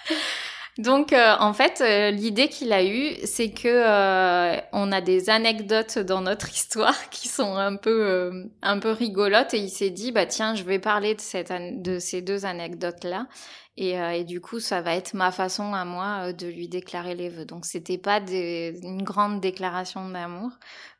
Donc 0.78 1.14
euh, 1.14 1.34
en 1.40 1.54
fait, 1.54 1.80
euh, 1.80 2.10
l'idée 2.10 2.48
qu'il 2.48 2.70
a 2.74 2.84
eue, 2.84 3.14
c'est 3.24 3.50
que 3.50 3.66
euh, 3.66 4.60
on 4.72 4.92
a 4.92 5.00
des 5.00 5.30
anecdotes 5.30 5.98
dans 5.98 6.20
notre 6.20 6.50
histoire 6.54 7.08
qui 7.08 7.28
sont 7.28 7.56
un 7.56 7.76
peu 7.76 8.04
euh, 8.06 8.44
un 8.60 8.78
peu 8.78 8.90
rigolotes 8.90 9.54
et 9.54 9.58
il 9.58 9.70
s'est 9.70 9.88
dit 9.90 10.12
bah 10.12 10.26
tiens, 10.26 10.54
je 10.54 10.64
vais 10.64 10.78
parler 10.78 11.14
de 11.14 11.20
cette 11.22 11.50
de 11.82 11.98
ces 11.98 12.20
deux 12.20 12.44
anecdotes 12.44 13.04
là. 13.04 13.26
Et, 13.78 13.98
euh, 14.00 14.10
et 14.12 14.24
du 14.24 14.40
coup, 14.40 14.58
ça 14.60 14.80
va 14.82 14.94
être 14.96 15.12
ma 15.14 15.30
façon 15.32 15.74
à 15.74 15.84
moi 15.84 16.28
euh, 16.28 16.32
de 16.32 16.46
lui 16.46 16.66
déclarer 16.68 17.14
les 17.14 17.28
vœux. 17.28 17.44
Donc, 17.44 17.66
c'était 17.66 17.98
pas 17.98 18.20
des- 18.20 18.78
une 18.82 19.02
grande 19.02 19.40
déclaration 19.40 20.08
d'amour, 20.08 20.50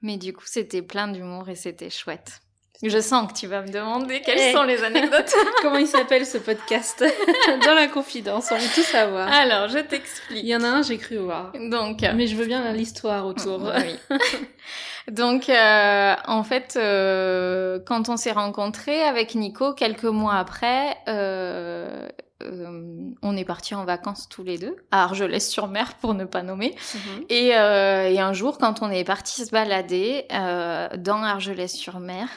mais 0.02 0.18
du 0.18 0.34
coup, 0.34 0.44
c'était 0.46 0.82
plein 0.82 1.08
d'humour 1.08 1.48
et 1.48 1.54
c'était 1.56 1.88
chouette. 1.90 2.40
Je 2.82 3.00
sens 3.00 3.32
que 3.32 3.38
tu 3.38 3.46
vas 3.46 3.62
me 3.62 3.68
demander 3.68 4.20
quelles 4.20 4.38
Eh. 4.38 4.52
sont 4.52 4.62
les 4.64 4.82
anecdotes. 4.84 5.32
Comment 5.62 5.78
il 5.78 5.86
s'appelle 5.86 6.26
ce 6.26 6.38
podcast 6.38 7.02
Dans 7.64 7.74
la 7.74 7.86
confidence, 7.86 8.48
on 8.52 8.56
veut 8.56 8.68
tout 8.74 8.82
savoir. 8.82 9.32
Alors, 9.32 9.68
je 9.68 9.78
Il 9.78 9.86
t'explique. 9.86 10.44
y 10.44 10.54
en 10.54 10.62
a 10.62 10.68
un, 10.68 10.82
j'ai 10.82 10.98
cru 10.98 11.16
voir. 11.16 11.52
Donc, 11.70 12.02
Mais 12.14 12.26
je 12.26 12.36
veux 12.36 12.44
bien 12.46 12.70
l'histoire 12.72 13.26
autour. 13.26 13.72
Oui. 13.74 14.18
Donc, 15.10 15.48
euh, 15.48 16.14
en 16.26 16.42
fait, 16.42 16.74
euh, 16.76 17.78
quand 17.86 18.08
on 18.08 18.16
s'est 18.16 18.32
rencontrés 18.32 19.02
avec 19.04 19.34
Nico, 19.36 19.72
quelques 19.72 20.04
mois 20.04 20.34
après, 20.34 20.96
euh, 21.08 22.08
euh, 22.42 22.80
on 23.22 23.36
est 23.36 23.44
partis 23.44 23.74
en 23.74 23.84
vacances 23.84 24.28
tous 24.28 24.42
les 24.42 24.58
deux 24.58 24.76
à 24.90 25.04
Argelès-sur-Mer 25.04 25.94
pour 26.00 26.12
ne 26.14 26.24
pas 26.24 26.42
nommer. 26.42 26.74
Mhm. 26.94 27.24
Et, 27.30 27.56
euh, 27.56 28.10
et 28.10 28.18
un 28.18 28.32
jour, 28.32 28.58
quand 28.58 28.82
on 28.82 28.90
est 28.90 29.04
parti 29.04 29.46
se 29.46 29.50
balader 29.50 30.26
euh, 30.32 30.88
dans 30.98 31.22
Argelès-sur-Mer, 31.22 32.28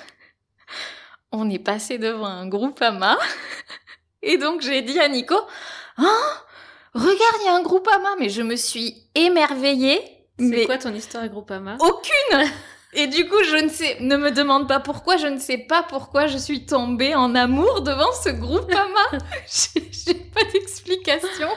on 1.32 1.50
est 1.50 1.60
passé 1.60 1.98
devant 1.98 2.26
un 2.28 2.48
groupe 2.48 2.82
AMA. 2.82 3.18
Et 4.22 4.38
donc, 4.38 4.62
j'ai 4.62 4.82
dit 4.82 5.00
à 5.00 5.08
Nico, 5.08 5.36
ah, 5.98 6.04
regarde, 6.94 7.38
il 7.42 7.46
y 7.46 7.50
a 7.50 7.56
un 7.56 7.62
groupe 7.62 7.88
AMA. 7.88 8.16
Mais 8.20 8.30
je 8.30 8.42
me 8.42 8.56
suis 8.56 9.10
émerveillée. 9.16 10.02
C'est 10.40 10.46
Mais 10.46 10.66
quoi 10.66 10.78
ton 10.78 10.94
histoire 10.94 11.24
à 11.24 11.28
Groupama 11.28 11.76
aucune 11.82 12.50
Et 12.94 13.06
du 13.06 13.28
coup, 13.28 13.44
je 13.44 13.64
ne 13.64 13.70
sais, 13.70 13.98
ne 14.00 14.18
me 14.18 14.32
demande 14.32 14.68
pas 14.68 14.80
pourquoi, 14.80 15.18
je 15.18 15.28
ne 15.28 15.38
sais 15.38 15.60
pas 15.60 15.84
pourquoi 15.84 16.26
je 16.26 16.38
suis 16.38 16.66
tombée 16.66 17.14
en 17.14 17.36
amour 17.36 17.82
devant 17.82 18.12
ce 18.24 18.30
groupe 18.30 18.72
Ama. 18.72 19.22
J'ai 19.48 20.16
pas 20.16 20.44
d'explication. 20.52 21.48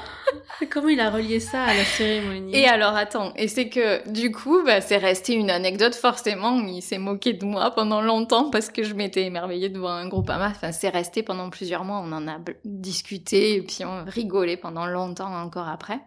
Comment 0.70 0.89
il 0.89 1.01
a 1.01 1.11
relié 1.11 1.41
ça 1.41 1.62
à 1.62 1.74
la 1.74 1.85
cérémonie? 1.85 2.55
Et 2.55 2.66
alors, 2.66 2.95
attends, 2.95 3.33
et 3.35 3.49
c'est 3.49 3.70
que 3.70 4.07
du 4.11 4.30
coup, 4.30 4.62
bah, 4.62 4.83
c'est 4.83 4.99
resté 4.99 5.33
une 5.33 5.51
anecdote 5.51 5.95
forcément. 5.95 6.61
Il 6.66 6.83
s'est 6.83 6.99
moqué 6.99 7.33
de 7.33 7.47
moi 7.47 7.70
pendant 7.70 8.03
longtemps 8.03 8.51
parce 8.51 8.68
que 8.68 8.83
je 8.83 8.95
m'étais 8.95 9.24
émerveillée 9.24 9.70
devant 9.70 9.91
un 9.91 10.09
groupe 10.09 10.28
Ama. 10.28 10.49
Enfin, 10.51 10.72
c'est 10.72 10.91
resté 10.91 11.22
pendant 11.22 11.49
plusieurs 11.49 11.85
mois. 11.85 12.03
On 12.05 12.12
en 12.12 12.28
a 12.28 12.39
discuté 12.64 13.55
et 13.57 13.62
puis 13.62 13.87
on 13.87 14.05
rigolait 14.05 14.59
pendant 14.59 14.87
longtemps 14.87 15.35
encore 15.35 15.68
après. 15.68 16.01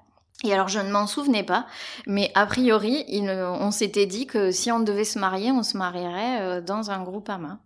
Et 0.44 0.54
alors 0.54 0.68
je 0.68 0.80
ne 0.80 0.92
m'en 0.92 1.08
souvenais 1.08 1.44
pas, 1.44 1.66
mais 2.08 2.32
a 2.36 2.46
priori, 2.46 3.06
on 3.30 3.72
s'était 3.72 4.06
dit 4.06 4.28
que 4.28 4.52
si 4.52 4.72
on 4.72 4.80
devait 4.80 5.06
se 5.06 5.18
marier, 5.18 5.52
on 5.52 5.64
se 5.64 5.78
marierait 5.78 6.42
euh, 6.42 6.62
dans 6.62 6.92
un 6.92 7.02
groupe 7.04 7.30
AMA. 7.30 7.60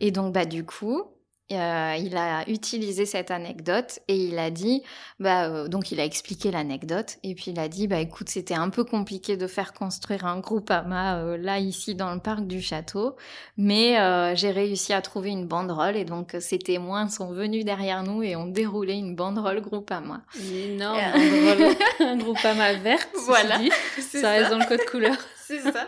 Et 0.00 0.10
donc 0.10 0.32
bah 0.32 0.46
du 0.46 0.64
coup, 0.64 1.04
euh, 1.52 1.96
il 1.98 2.16
a 2.16 2.48
utilisé 2.48 3.06
cette 3.06 3.30
anecdote 3.30 3.98
et 4.08 4.16
il 4.16 4.38
a 4.38 4.50
dit, 4.50 4.82
bah, 5.20 5.48
euh, 5.48 5.68
donc 5.68 5.92
il 5.92 6.00
a 6.00 6.04
expliqué 6.04 6.50
l'anecdote 6.50 7.18
et 7.22 7.34
puis 7.34 7.50
il 7.52 7.58
a 7.58 7.68
dit, 7.68 7.86
bah 7.86 7.98
écoute, 7.98 8.28
c'était 8.28 8.54
un 8.54 8.70
peu 8.70 8.84
compliqué 8.84 9.36
de 9.36 9.46
faire 9.46 9.72
construire 9.72 10.26
un 10.26 10.40
groupe 10.40 10.70
AMA 10.70 11.18
euh, 11.18 11.36
là 11.36 11.58
ici 11.58 11.94
dans 11.94 12.12
le 12.12 12.20
parc 12.20 12.46
du 12.46 12.60
château, 12.60 13.16
mais 13.56 13.96
j'ai 14.36 14.50
réussi 14.50 14.92
à 14.92 15.02
trouver 15.02 15.30
une 15.30 15.46
banderole 15.46 15.96
et 15.96 16.04
donc 16.04 16.36
ces 16.40 16.58
témoins 16.58 17.08
sont 17.08 17.32
venus 17.32 17.64
derrière 17.64 18.02
nous 18.02 18.22
et 18.22 18.36
ont 18.36 18.46
déroulé 18.46 18.94
une 18.94 19.14
banderole 19.14 19.60
groupe 19.60 19.90
AMA. 19.90 20.22
Une 20.36 20.74
énorme 20.74 20.98
banderole, 20.98 21.76
un 22.00 22.16
groupe 22.16 22.44
AMA 22.44 22.74
verte, 22.74 23.08
voilà, 23.26 23.58
dit. 23.58 23.70
ça, 24.00 24.20
ça 24.20 24.30
reste 24.30 24.50
dans 24.50 24.58
le 24.58 24.66
code 24.66 24.84
couleur. 24.90 25.16
C'est 25.60 25.72
ça 25.72 25.86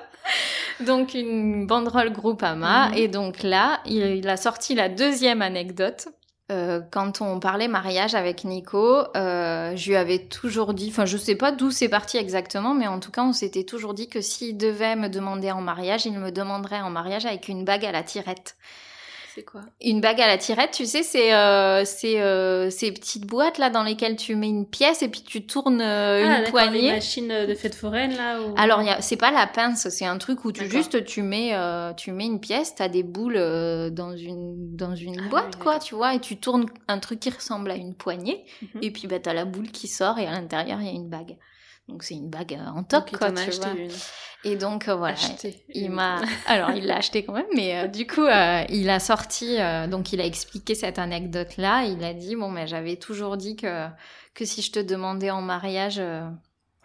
donc 0.81 1.15
une 1.15 1.67
banderole 1.67 2.13
Groupama. 2.13 2.89
Mhm. 2.89 2.95
Et 2.95 3.09
donc 3.09 3.43
là, 3.43 3.81
il, 3.87 4.29
a 4.29 4.37
sorti 4.37 4.75
la 4.75 4.89
deuxième 4.89 5.43
anecdote. 5.43 6.09
Euh, 6.53 6.81
quand 6.91 7.23
on 7.23 7.41
parlait 7.41 7.69
mariage 7.69 8.15
avec 8.15 8.45
Nico, 8.45 9.05
euh, 9.17 9.75
je 9.77 9.89
lui 9.89 9.97
avais 9.97 10.19
toujours 10.19 10.75
dit, 10.75 10.89
enfin 10.91 11.07
je 11.07 11.17
sais 11.17 11.37
pas 11.37 11.53
d'où 11.53 11.71
c'est 11.71 11.89
parti 11.89 12.19
exactement, 12.19 12.75
mais 12.75 12.87
en 12.87 13.01
tout 13.01 13.11
cas 13.11 13.23
on 13.23 13.33
s'était 13.33 13.65
toujours 13.65 13.95
dit 13.95 14.11
que 14.11 14.21
s'il 14.21 14.59
devait 14.59 14.95
me 14.95 15.09
demander 15.09 15.51
en 15.51 15.63
mariage, 15.63 16.05
il 16.05 16.19
me 16.19 16.31
demanderait 16.31 16.83
en 16.83 16.91
mariage 16.91 17.25
avec 17.25 17.49
une 17.49 17.65
bague 17.65 17.87
à 17.87 17.93
la 17.93 18.03
tirette. 18.03 18.57
C'est 19.35 19.43
quoi? 19.43 19.63
Une 19.83 20.01
bague 20.01 20.21
à 20.21 20.29
la 20.29 20.39
tirette, 20.39 20.71
tu 20.71 20.87
sais, 20.87 21.03
c'est 21.03 21.35
euh, 21.35 21.83
euh, 22.05 22.71
ces 22.71 22.93
petites 22.93 23.27
boîtes 23.27 23.59
là 23.59 23.69
dans 23.69 23.83
lesquelles 23.83 24.15
tu 24.15 24.37
mets 24.37 24.49
une 24.49 24.65
pièce 24.65 25.03
et 25.03 25.09
puis 25.09 25.23
tu 25.23 25.45
tournes 25.45 25.81
euh, 25.81 26.25
ah, 26.25 26.39
une 26.39 26.51
poignée. 26.51 26.83
Les 26.83 26.93
machines 26.93 27.47
de 27.49 27.55
fête 27.55 27.75
foraine 27.75 28.15
là. 28.17 28.39
Alors 28.57 28.81
c'est 29.01 29.17
pas 29.17 29.33
la 29.33 29.49
pince, 29.49 29.89
c'est 29.89 30.07
un 30.07 30.19
truc 30.19 30.45
où 30.45 30.53
tu 30.53 30.71
juste 30.71 31.05
tu 31.05 31.23
mets 31.23 31.53
tu 31.97 32.13
mets 32.13 32.27
une 32.27 32.39
pièce, 32.39 32.77
t'as 32.77 32.87
des 32.87 33.03
boules 33.03 33.41
dans 33.91 34.17
une 34.17 34.77
dans 34.77 34.95
une 34.95 35.19
ah 35.19 35.29
boîte 35.29 35.57
quoi, 35.57 35.81
tu 35.81 35.97
vois, 35.97 36.15
et 36.15 36.21
tu 36.21 36.37
tournes 36.37 36.67
un 36.87 37.01
truc 37.01 37.19
qui 37.19 37.31
ressemble 37.31 37.73
à 37.73 37.75
une 37.75 37.95
poignée 37.95 38.45
mhm. 38.63 38.83
et 38.83 38.93
puis 38.93 39.09
bah 39.09 39.19
t'as 39.19 39.33
la 39.33 39.45
boule 39.45 39.73
qui 39.73 39.89
sort 39.89 40.19
et 40.21 40.29
à 40.29 40.31
l'intérieur 40.31 40.81
il 40.81 40.87
y 40.87 40.91
a 40.91 40.93
une 40.93 41.09
bague. 41.09 41.37
Donc 41.89 42.03
c'est 42.03 42.15
une 42.15 42.31
bague 42.31 42.59
en 42.75 42.83
toc 42.83 43.17
quoi, 43.17 43.31
tu 43.31 43.51
vois. 43.51 43.71
Une. 43.71 43.91
Et 44.45 44.57
donc 44.57 44.89
euh, 44.89 44.95
voilà, 44.95 45.17
il 45.71 45.91
m'a 45.91 46.21
alors 46.47 46.71
il 46.73 46.87
l'a 46.87 46.97
acheté 46.97 47.25
quand 47.25 47.33
même 47.33 47.47
mais 47.55 47.79
euh, 47.79 47.87
du 47.89 48.07
coup 48.07 48.25
euh, 48.25 48.63
il 48.69 48.91
a 48.91 49.01
sorti 49.01 49.57
donc 49.89 50.13
il 50.13 50.21
a 50.21 50.27
expliqué 50.27 50.75
cette 50.75 50.99
anecdote 50.99 51.57
là, 51.57 51.85
il 51.85 52.05
a 52.05 52.13
dit 52.13 52.37
bon 52.37 52.51
mais 52.51 52.67
j'avais 52.67 52.97
toujours 52.97 53.37
dit 53.39 53.57
que 53.57 53.89
que 54.35 54.45
si 54.45 54.61
je 54.61 54.71
te 54.71 54.81
demandais 54.81 55.31
en 55.31 55.41
mariage 55.41 56.01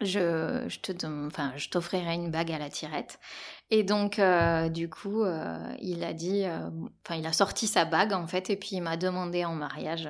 je, 0.00 0.64
je 0.68 0.78
te 0.78 1.06
enfin 1.26 1.52
je 1.56 1.68
t'offrirais 1.68 2.14
une 2.14 2.30
bague 2.30 2.50
à 2.52 2.58
la 2.58 2.70
tirette 2.70 3.18
et 3.70 3.84
donc 3.84 4.18
du 4.70 4.88
coup 4.88 5.22
il 5.80 6.02
a 6.02 6.14
dit 6.14 6.44
enfin 7.04 7.16
il 7.16 7.26
a 7.26 7.34
sorti 7.34 7.66
sa 7.66 7.84
bague 7.84 8.14
en 8.14 8.26
fait 8.26 8.48
et 8.48 8.56
puis 8.56 8.70
il 8.72 8.80
m'a 8.80 8.96
demandé 8.96 9.44
en 9.44 9.54
mariage 9.54 10.08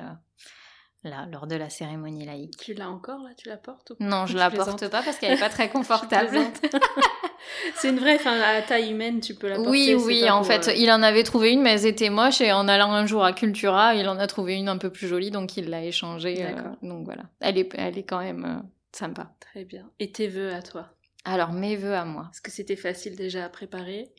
là, 1.03 1.27
lors 1.31 1.47
de 1.47 1.55
la 1.55 1.69
cérémonie 1.69 2.25
laïque. 2.25 2.57
Tu 2.57 2.73
l'as 2.73 2.89
encore 2.89 3.23
là 3.23 3.29
Tu 3.35 3.49
la 3.49 3.57
portes 3.57 3.91
ou 3.91 3.95
Non, 3.99 4.25
je, 4.25 4.37
la 4.37 4.51
porte 4.51 4.87
pas 4.89 5.01
parce 5.01 5.17
qu'elle 5.17 5.33
est 5.33 5.39
pas 5.39 5.49
très 5.49 5.69
confortable. 5.71 6.37
c'est 7.75 7.89
une 7.89 7.99
vraie, 7.99 8.15
enfin 8.15 8.39
à 8.39 8.61
taille 8.61 8.91
humaine, 8.91 9.19
tu 9.19 9.35
peux 9.35 9.49
la 9.49 9.55
porter. 9.55 9.69
Oui, 9.69 9.95
oui, 9.95 10.29
en 10.29 10.43
fait, 10.43 10.67
euh, 10.67 10.73
il 10.73 10.91
en 10.91 11.01
avait 11.01 11.23
trouvé 11.23 11.51
une, 11.51 11.61
mais 11.61 11.71
elles 11.71 11.85
étaient 11.85 12.09
moches 12.09 12.41
et 12.41 12.51
en 12.51 12.67
allant 12.67 12.91
un 12.91 13.05
jour 13.05 13.23
à 13.23 13.33
Cultura, 13.33 13.95
il 13.95 14.07
en 14.07 14.17
a 14.19 14.27
trouvé 14.27 14.55
une 14.55 14.69
un 14.69 14.77
peu 14.77 14.91
plus 14.91 15.07
jolie, 15.07 15.31
donc 15.31 15.57
il 15.57 15.69
l'a 15.69 15.83
échangée. 15.83 16.45
Euh, 16.45 16.61
donc 16.81 17.05
voilà, 17.05 17.23
elle 17.39 17.57
est, 17.57 17.69
elle 17.75 17.97
est 17.97 18.03
quand 18.03 18.19
même 18.19 18.45
euh, 18.45 18.67
sympa. 18.91 19.33
Très 19.39 19.65
bien. 19.65 19.89
Et 19.99 20.11
tes 20.11 20.27
vœux 20.27 20.53
à 20.53 20.61
toi? 20.61 20.89
Alors 21.23 21.51
mes 21.51 21.75
vœux 21.75 21.95
à 21.95 22.05
moi. 22.05 22.29
Est-ce 22.31 22.41
que 22.41 22.51
c'était 22.51 22.75
facile 22.75 23.15
déjà 23.15 23.45
à 23.45 23.49
préparer? 23.49 24.11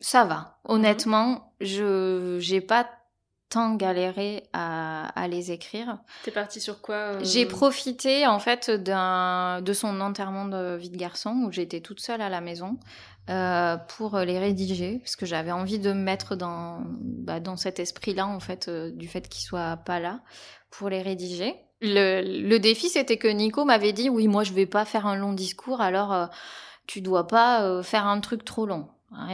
Ça 0.00 0.24
va. 0.24 0.58
Honnêtement, 0.64 1.54
je 1.60 2.36
j'ai 2.40 2.60
pas 2.60 2.88
tant 3.48 3.74
galéré 3.74 4.44
à, 4.52 5.08
à 5.20 5.28
les 5.28 5.52
écrire. 5.52 5.98
T'es 6.24 6.30
partie 6.30 6.60
sur 6.60 6.80
quoi 6.80 6.94
euh? 6.94 7.20
J'ai 7.22 7.46
profité 7.46 8.26
en 8.26 8.38
fait 8.38 8.70
d'un 8.70 9.60
de 9.62 9.72
son 9.72 10.00
enterrement 10.00 10.46
de 10.46 10.76
vie 10.76 10.90
de 10.90 10.96
garçon 10.96 11.44
où 11.46 11.52
j'étais 11.52 11.80
toute 11.80 12.00
seule 12.00 12.20
à 12.20 12.28
la 12.28 12.40
maison 12.40 12.78
euh, 13.30 13.76
pour 13.96 14.18
les 14.18 14.38
rédiger 14.38 14.98
parce 14.98 15.16
que 15.16 15.26
j'avais 15.26 15.52
envie 15.52 15.78
de 15.78 15.92
me 15.92 16.02
mettre 16.02 16.36
dans 16.36 16.82
bah, 17.00 17.40
dans 17.40 17.56
cet 17.56 17.78
esprit-là 17.78 18.26
en 18.26 18.40
fait 18.40 18.68
euh, 18.68 18.90
du 18.90 19.08
fait 19.08 19.28
qu'il 19.28 19.42
soit 19.44 19.76
pas 19.76 20.00
là 20.00 20.20
pour 20.70 20.88
les 20.88 21.02
rédiger. 21.02 21.54
Le, 21.80 22.22
le 22.22 22.58
défi 22.58 22.88
c'était 22.88 23.18
que 23.18 23.28
Nico 23.28 23.64
m'avait 23.64 23.92
dit 23.92 24.08
oui 24.08 24.26
moi 24.26 24.42
je 24.42 24.52
vais 24.52 24.66
pas 24.66 24.84
faire 24.84 25.06
un 25.06 25.16
long 25.16 25.32
discours 25.32 25.80
alors 25.80 26.28
tu 26.86 27.00
dois 27.00 27.26
pas 27.26 27.82
faire 27.82 28.06
un 28.06 28.20
truc 28.20 28.44
trop 28.44 28.66
long. 28.66 28.88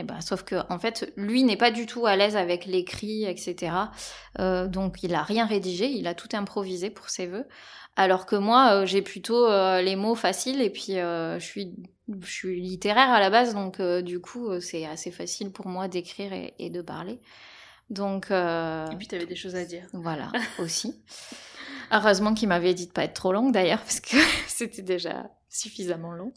Bah, 0.04 0.20
sauf 0.20 0.42
que 0.42 0.56
en 0.68 0.78
fait, 0.78 1.12
lui 1.16 1.44
n'est 1.44 1.56
pas 1.56 1.70
du 1.70 1.86
tout 1.86 2.06
à 2.06 2.16
l'aise 2.16 2.36
avec 2.36 2.66
l'écrit, 2.66 3.24
etc. 3.24 3.72
Euh, 4.38 4.66
donc 4.66 5.02
il 5.02 5.14
a 5.14 5.22
rien 5.22 5.46
rédigé, 5.46 5.86
il 5.86 6.06
a 6.06 6.14
tout 6.14 6.28
improvisé 6.32 6.90
pour 6.90 7.08
ses 7.08 7.26
vœux. 7.26 7.46
Alors 7.96 8.26
que 8.26 8.36
moi, 8.36 8.72
euh, 8.72 8.86
j'ai 8.86 9.02
plutôt 9.02 9.46
euh, 9.46 9.82
les 9.82 9.96
mots 9.96 10.14
faciles 10.14 10.60
et 10.60 10.70
puis 10.70 10.94
je 10.94 11.38
suis 11.40 11.74
je 12.22 12.30
suis 12.30 12.60
littéraire 12.60 13.10
à 13.10 13.20
la 13.20 13.30
base, 13.30 13.54
donc 13.54 13.80
du 13.80 14.20
coup 14.20 14.60
c'est 14.60 14.84
assez 14.84 15.12
facile 15.12 15.52
pour 15.52 15.68
moi 15.68 15.86
d'écrire 15.86 16.32
et, 16.32 16.54
et, 16.58 16.68
de 16.68 16.82
parler. 16.82 17.20
Donc 17.88 18.30
et 18.30 18.96
puis 18.98 19.06
tu 19.06 19.14
avais 19.14 19.26
des 19.26 19.36
choses 19.36 19.54
à 19.54 19.64
dire. 19.64 19.86
Voilà 19.92 20.32
aussi. 20.58 21.00
Heureusement 21.92 22.34
qu'il 22.34 22.48
m'avait 22.48 22.74
dit 22.74 22.86
de 22.86 22.92
pas 22.92 23.04
être 23.04 23.14
trop 23.14 23.32
longue 23.32 23.52
d'ailleurs 23.52 23.80
parce 23.80 24.00
que 24.00 24.16
c'était 24.48 24.82
déjà 24.82 25.30
suffisamment 25.50 26.12
long. 26.12 26.32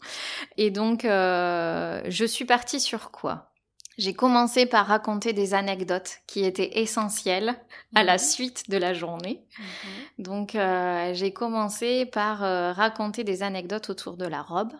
Et 0.56 0.70
donc, 0.70 1.04
euh, 1.04 2.02
je 2.08 2.24
suis 2.24 2.44
partie 2.44 2.80
sur 2.80 3.10
quoi? 3.10 3.50
J'ai 3.96 4.12
commencé 4.12 4.66
par 4.66 4.88
raconter 4.88 5.32
des 5.32 5.54
anecdotes 5.54 6.18
qui 6.26 6.44
étaient 6.44 6.80
essentielles 6.80 7.54
à 7.94 8.02
la 8.02 8.14
mhm. 8.14 8.18
suite 8.18 8.68
de 8.68 8.76
la 8.76 8.92
journée. 8.92 9.46
Mhm. 9.56 10.24
Donc, 10.24 10.54
euh, 10.56 11.14
j'ai 11.14 11.32
commencé 11.32 12.04
par 12.04 12.42
euh, 12.42 12.72
raconter 12.72 13.22
des 13.22 13.44
anecdotes 13.44 13.90
autour 13.90 14.16
de 14.16 14.26
la 14.26 14.42
robe. 14.42 14.72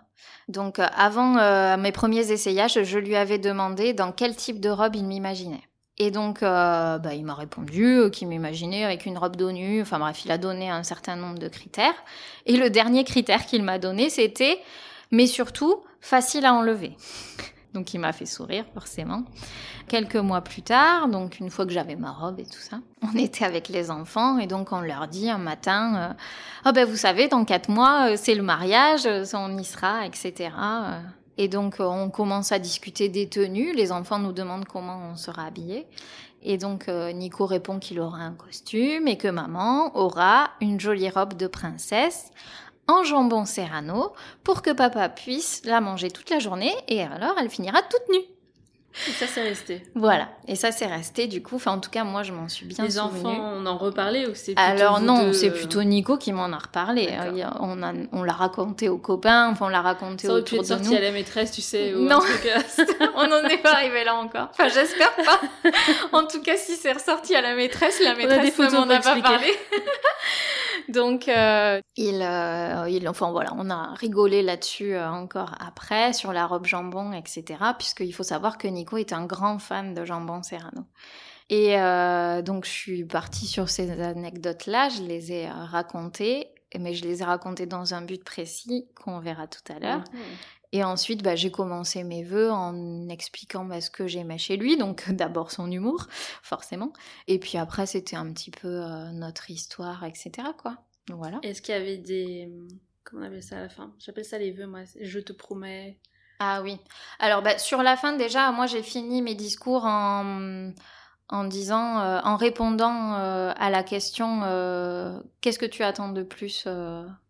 Donc, 0.49 0.79
avant 0.79 1.77
mes 1.77 1.93
premiers 1.93 2.33
essayages, 2.33 2.83
je 2.83 2.99
lui 2.99 3.15
avais 3.15 3.39
demandé 3.39 3.93
dans 3.93 4.11
quel 4.11 4.35
type 4.35 4.59
de 4.59 4.71
robe 4.71 4.97
il 4.97 5.05
m'imaginait. 5.05 5.63
Et 5.99 6.11
donc, 6.11 6.43
euh, 6.43 6.99
bah, 6.99 7.15
il 7.15 7.25
m'a 7.25 7.35
répondu 7.35 7.85
euh, 7.85 8.11
qu'il 8.11 8.27
m'imaginait 8.27 8.85
avec 8.85 9.07
une 9.07 9.17
robe 9.17 9.41
nue. 9.41 9.81
Enfin 9.81 10.01
bref, 10.01 10.25
il 10.25 10.31
a 10.33 10.39
donné 10.39 10.69
un 10.69 10.83
certain 10.83 11.15
nombre 11.15 11.39
de 11.39 11.49
critères. 11.49 11.95
Et 12.47 12.57
le 12.57 12.69
dernier 12.69 13.05
critère 13.05 13.47
qu'il 13.47 13.63
m'a 13.63 13.79
donné, 13.79 14.11
c'était, 14.11 14.59
mais 15.13 15.27
surtout, 15.27 15.83
facile 16.01 16.47
à 16.47 16.55
enlever. 16.55 16.97
Donc 17.75 17.93
il 17.95 17.99
m'a 17.99 18.13
fait 18.13 18.27
sourire, 18.27 18.65
forcément. 18.73 19.25
Quelques 19.89 20.17
mois 20.17 20.41
plus 20.41 20.63
tard, 20.63 21.09
donc 21.09 21.41
une 21.41 21.51
fois 21.51 21.67
que 21.67 21.73
j'avais 21.73 21.97
ma 21.97 22.13
robe 22.13 22.39
et 22.39 22.47
tout 22.47 22.61
ça, 22.61 22.79
on 23.03 23.19
était 23.19 23.45
avec 23.45 23.69
les 23.69 23.91
enfants 23.91 24.39
et 24.39 24.47
donc 24.47 24.73
on 24.73 24.81
leur 24.81 25.09
dit 25.09 25.29
un 25.29 25.39
matin, 25.39 25.97
euh, 25.97 26.15
oh 26.67 26.73
ben 26.73 26.89
vous 26.89 26.97
savez, 26.97 27.27
dans 27.27 27.45
quatre 27.45 27.69
mois, 27.69 28.13
euh, 28.13 28.17
c'est 28.17 28.37
le 28.37 28.45
mariage, 28.45 29.09
on 29.35 29.59
y 29.59 29.65
sera, 29.65 30.07
etc. 30.07 30.51
Et 31.37 31.49
donc, 31.49 31.81
euh, 31.81 31.85
on 31.85 32.11
commence 32.11 32.53
à 32.53 32.59
discuter 32.59 33.09
des 33.09 33.29
tenues. 33.29 33.75
Les 33.75 33.93
enfants 33.93 34.19
nous 34.19 34.33
demandent 34.33 34.67
comment 34.67 35.11
on 35.13 35.17
sera 35.17 35.45
habillé. 35.45 35.87
Et 36.43 36.59
donc, 36.59 36.89
euh, 36.89 37.13
Nico 37.13 37.47
répond 37.47 37.79
qu'il 37.79 38.01
aura 38.01 38.19
un 38.19 38.35
costume 38.35 39.09
et 39.09 39.17
que 39.17 39.29
maman 39.29 39.97
aura 39.97 40.51
une 40.61 40.79
jolie 40.79 41.11
robe 41.11 41.35
de 41.35 41.47
princesse 41.47 42.31
en 42.87 43.03
jambon 43.03 43.47
serrano 43.47 44.13
pour 44.43 44.61
que 44.61 44.71
papa 44.71 45.09
puisse 45.09 45.63
la 45.65 45.81
manger 45.81 46.11
toute 46.11 46.29
la 46.29 46.39
journée 46.39 46.75
et 46.87 47.03
alors 47.03 47.35
elle 47.39 47.49
finira 47.49 47.81
toute 47.83 48.09
nue. 48.11 48.34
Et 49.09 49.11
ça, 49.13 49.27
c'est 49.27 49.43
resté. 49.43 49.83
Voilà. 49.95 50.29
Et 50.47 50.55
ça, 50.55 50.71
c'est 50.71 50.87
resté, 50.87 51.27
du 51.27 51.43
coup. 51.43 51.57
Enfin, 51.57 51.73
en 51.73 51.81
tout 51.81 51.91
cas, 51.91 52.05
moi, 52.05 52.23
je 52.23 52.33
m'en 52.33 52.49
suis 52.49 52.65
bien 52.67 52.85
Les 52.85 52.99
enfants, 52.99 53.55
on 53.57 53.67
en 53.67 53.77
reparlait 53.77 54.27
ou 54.27 54.35
c'est 54.35 54.57
Alors, 54.57 55.01
non, 55.01 55.33
c'est 55.33 55.51
plutôt 55.51 55.83
Nico 55.83 56.17
qui 56.17 56.33
m'en 56.33 56.53
a 56.53 56.59
reparlé. 56.59 57.11
On, 57.61 57.83
a, 57.83 57.93
on 58.13 58.23
l'a 58.23 58.33
raconté 58.33 58.89
aux 58.89 58.99
copains, 58.99 59.51
enfin, 59.51 59.67
on 59.67 59.69
l'a 59.69 59.83
raconté 59.83 60.29
ça 60.29 60.35
autour 60.35 60.61
être 60.61 60.67
sorti 60.67 60.97
à 60.97 61.01
la 61.01 61.11
maîtresse, 61.11 61.51
tu 61.53 61.61
sais. 61.61 61.93
non, 61.93 62.21
on 63.17 63.27
n'en 63.27 63.43
est 63.49 63.59
pas 63.59 63.73
arrivé 63.73 64.05
là 64.05 64.15
encore. 64.15 64.49
Enfin, 64.53 64.69
j'espère 64.69 65.15
pas. 65.17 65.41
en 66.13 66.27
tout 66.27 66.41
cas, 66.43 66.57
si 66.57 66.77
c'est 66.77 66.93
ressorti 66.93 67.35
à 67.35 67.41
la 67.41 67.55
maîtresse, 67.55 68.01
la 68.03 68.15
maîtresse 68.15 68.59
ne 68.59 68.71
m'en 68.71 68.91
a 68.91 69.01
pas 69.01 69.21
parlé. 69.21 69.49
Donc, 70.89 71.29
euh, 71.29 71.81
il, 71.97 72.21
euh, 72.23 72.89
il, 72.89 73.09
enfin 73.09 73.31
voilà, 73.31 73.53
on 73.57 73.71
a 73.71 73.95
rigolé 73.95 74.43
là-dessus 74.43 74.95
euh, 74.95 75.09
encore 75.09 75.55
après, 75.59 76.13
sur 76.13 76.33
la 76.33 76.47
robe 76.47 76.67
jambon, 76.67 77.13
etc. 77.13 77.45
Puisqu'il 77.79 78.13
faut 78.13 78.23
savoir 78.23 78.59
que 78.59 78.69
Nico 78.69 78.84
est 78.99 79.13
un 79.13 79.27
grand 79.27 79.59
fan 79.59 79.95
de 79.95 80.05
jambon 80.05 80.43
serrano. 80.43 80.85
Et 81.51 81.77
donc, 82.43 82.65
je 82.65 82.71
suis 82.71 83.05
partie 83.05 83.47
sur 83.47 83.69
ces 83.69 83.91
anecdotes-là, 83.91 84.89
je 84.89 85.03
les 85.03 85.33
ai 85.33 85.49
racontées, 85.49 86.49
mais 86.79 86.95
je 86.95 87.05
les 87.05 87.23
ai 87.23 87.25
racontées 87.25 87.67
dans 87.67 87.95
un 87.95 88.03
but 88.03 88.25
précis 88.25 88.89
qu'on 88.95 89.21
verra 89.21 89.47
tout 89.47 89.73
à 89.73 89.79
l'heure. 89.79 90.05
Mhm. 90.13 90.21
Et 90.75 90.83
ensuite, 90.83 91.23
bah, 91.23 91.37
j'ai 91.37 91.53
commencé 91.53 92.03
mes 92.03 92.25
vœux 92.25 92.51
en 92.51 93.09
expliquant 93.09 93.65
bah, 93.65 93.81
ce 93.81 93.91
que 93.91 94.09
j'aimais 94.09 94.39
chez 94.39 94.57
lui. 94.57 94.77
Donc 94.77 95.09
d'abord 95.13 95.53
son 95.53 95.71
humour, 95.71 96.09
forcément. 96.43 96.93
Et 97.29 97.39
puis 97.39 97.59
après, 97.59 97.87
c'était 97.87 98.17
un 98.17 98.33
petit 98.33 98.51
peu 98.51 98.83
euh, 98.83 99.13
notre 99.13 99.51
histoire, 99.53 100.03
etc. 100.05 100.49
Quoi. 100.61 100.77
voilà. 101.11 101.39
Est-ce 101.43 101.63
qu'il 101.63 101.77
y 101.77 101.79
avait 101.79 101.99
des... 101.99 102.53
Comment 103.05 103.23
on 103.23 103.27
appelle 103.27 103.43
ça 103.43 103.59
à 103.59 103.61
la 103.61 103.69
fin? 103.69 103.95
J'appelle 104.01 104.25
ça 104.25 104.37
les 104.39 104.51
vœux, 104.51 104.67
moi. 104.67 104.81
Je 105.01 105.21
te 105.21 105.33
promets. 105.33 106.01
Ah 106.47 106.61
oui. 106.63 106.79
Alors 107.19 107.43
bah, 107.43 107.59
sur 107.59 107.83
la 107.83 107.97
fin, 107.97 108.13
déjà, 108.15 108.51
moi 108.53 108.67
j'ai 108.67 108.83
fini 108.83 109.23
mes 109.23 109.35
discours 109.35 109.85
en 109.85 110.73
en 111.31 111.45
disant, 111.45 112.01
euh, 112.01 112.21
en 112.23 112.37
répondant 112.37 113.15
euh, 113.15 113.51
à 113.57 113.71
la 113.71 113.83
question 113.83 114.41
qu'est-ce 115.41 115.59
que 115.59 115.67
tu 115.67 115.83
attends 115.83 116.11
de 116.11 116.23
plus 116.23 116.67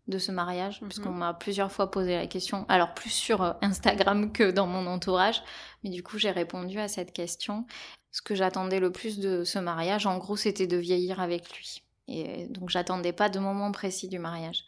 de 0.06 0.18
ce 0.18 0.32
mariage, 0.32 0.80
parce 0.80 0.98
qu'on 0.98 1.10
mhm. 1.10 1.18
m'a 1.18 1.34
plusieurs 1.34 1.72
fois 1.72 1.90
posé 1.90 2.14
la 2.14 2.26
question, 2.26 2.66
alors 2.68 2.94
plus 2.94 3.10
sur 3.10 3.42
euh, 3.42 3.52
Instagram 3.62 4.32
que 4.32 4.50
dans 4.50 4.66
mon 4.66 4.86
entourage, 4.86 5.42
mais 5.82 5.90
du 5.90 6.02
coup 6.02 6.18
j'ai 6.18 6.30
répondu 6.30 6.78
à 6.78 6.88
cette 6.88 7.12
question. 7.12 7.66
Ce 8.12 8.22
que 8.22 8.34
j'attendais 8.34 8.80
le 8.80 8.92
plus 8.92 9.18
de 9.18 9.44
ce 9.44 9.58
mariage, 9.58 10.06
en 10.06 10.18
gros, 10.18 10.36
c'était 10.36 10.68
de 10.68 10.76
vieillir 10.76 11.20
avec 11.20 11.50
lui. 11.50 11.82
Et 12.06 12.46
donc 12.48 12.68
j'attendais 12.68 13.12
pas 13.12 13.28
de 13.28 13.40
moment 13.40 13.72
précis 13.72 14.08
du 14.08 14.20
mariage. 14.20 14.64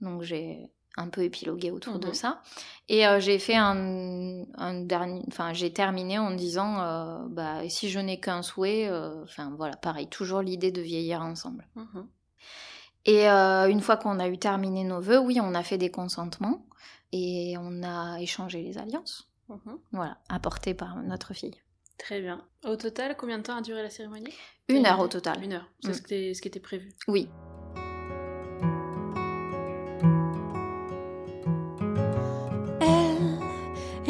Donc 0.00 0.22
j'ai 0.22 0.68
un 0.98 1.08
peu 1.08 1.22
épilogué 1.22 1.70
autour 1.70 1.98
de 1.98 2.08
mhm. 2.08 2.14
ça. 2.14 2.42
Et 2.88 3.06
euh, 3.06 3.20
j'ai 3.20 3.38
fait 3.38 3.56
un, 3.56 4.44
dernier, 4.84 5.22
enfin 5.28 5.52
j'ai 5.52 5.72
terminé 5.72 6.18
en 6.18 6.30
disant, 6.30 6.80
euh, 6.80 7.18
bah 7.28 7.68
si 7.68 7.88
je 7.88 7.98
n'ai 7.98 8.18
qu'un 8.20 8.42
souhait, 8.42 8.90
enfin 9.22 9.52
voilà, 9.56 9.76
pareil, 9.76 10.08
toujours 10.08 10.42
l'idée 10.42 10.72
de 10.72 10.80
vieillir 10.80 11.22
ensemble. 11.22 11.66
Mhm. 11.76 12.06
Et 13.08 13.28
euh, 13.28 13.68
une 13.68 13.80
fois 13.80 13.96
qu'on 13.96 14.18
a 14.20 14.28
eu 14.28 14.38
terminé 14.38 14.84
nos 14.84 15.00
vœux, 15.00 15.18
oui, 15.18 15.38
on 15.40 15.54
a 15.54 15.62
fait 15.62 15.78
des 15.78 15.90
consentements 15.90 16.66
et 17.12 17.56
on 17.58 17.82
a 17.82 18.20
échangé 18.20 18.62
les 18.62 18.76
alliances. 18.76 19.30
Mhm. 19.48 19.78
Voilà, 19.92 20.18
apportées 20.28 20.74
par 20.74 20.96
notre 20.96 21.32
fille. 21.32 21.56
Très 21.96 22.20
bien. 22.20 22.44
Au 22.64 22.76
total, 22.76 23.16
combien 23.16 23.38
de 23.38 23.44
temps 23.44 23.56
a 23.56 23.62
duré 23.62 23.82
la 23.82 23.90
cérémonie? 23.90 24.32
Une 24.68 24.86
heure 24.86 25.00
au 25.00 25.08
total. 25.08 25.42
Une 25.42 25.54
heure, 25.54 25.68
c'est 25.82 25.90
mm. 25.90 26.34
ce, 26.34 26.40
qui 26.42 26.48
était 26.48 26.60
prévu. 26.60 26.92
Oui. 27.08 27.28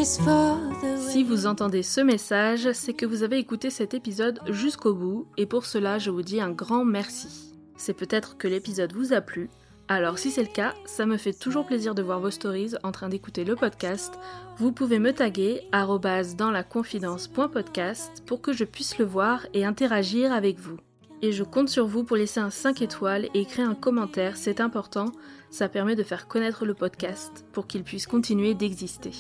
Si 0.04 1.24
vous 1.24 1.46
entendez 1.46 1.82
ce 1.82 2.00
message, 2.00 2.70
c'est 2.72 2.92
que 2.92 3.04
vous 3.04 3.24
avez 3.24 3.38
écouté 3.38 3.68
cet 3.68 3.94
épisode 3.94 4.38
jusqu'au 4.46 4.94
bout 4.94 5.26
et 5.36 5.44
pour 5.44 5.66
cela 5.66 5.98
je 5.98 6.10
vous 6.10 6.22
dis 6.22 6.40
un 6.40 6.52
grand 6.52 6.84
merci. 6.84 7.52
C'est 7.76 7.94
peut-être 7.94 8.36
que 8.36 8.46
l'épisode 8.46 8.92
vous 8.92 9.12
a 9.12 9.20
plu. 9.20 9.50
Alors 9.88 10.20
si 10.20 10.30
c'est 10.30 10.42
le 10.42 10.52
cas, 10.52 10.74
ça 10.84 11.04
me 11.04 11.16
fait 11.16 11.32
toujours 11.32 11.66
plaisir 11.66 11.96
de 11.96 12.02
voir 12.02 12.20
vos 12.20 12.30
stories 12.30 12.74
en 12.84 12.92
train 12.92 13.08
d'écouter 13.08 13.42
le 13.44 13.56
podcast. 13.56 14.14
Vous 14.58 14.70
pouvez 14.70 15.00
me 15.00 15.12
taguer 15.12 15.62
dans 15.72 16.50
la 16.52 16.62
confidence.podcast 16.62 18.22
pour 18.24 18.40
que 18.40 18.52
je 18.52 18.64
puisse 18.64 18.98
le 18.98 19.04
voir 19.04 19.46
et 19.52 19.64
interagir 19.64 20.32
avec 20.32 20.60
vous. 20.60 20.76
Et 21.22 21.32
je 21.32 21.42
compte 21.42 21.68
sur 21.68 21.88
vous 21.88 22.04
pour 22.04 22.16
laisser 22.16 22.38
un 22.38 22.50
5 22.50 22.82
étoiles 22.82 23.28
et 23.34 23.40
écrire 23.40 23.68
un 23.68 23.74
commentaire, 23.74 24.36
c'est 24.36 24.60
important, 24.60 25.06
ça 25.50 25.68
permet 25.68 25.96
de 25.96 26.04
faire 26.04 26.28
connaître 26.28 26.64
le 26.64 26.74
podcast 26.74 27.44
pour 27.52 27.66
qu'il 27.66 27.82
puisse 27.82 28.06
continuer 28.06 28.54
d'exister. 28.54 29.10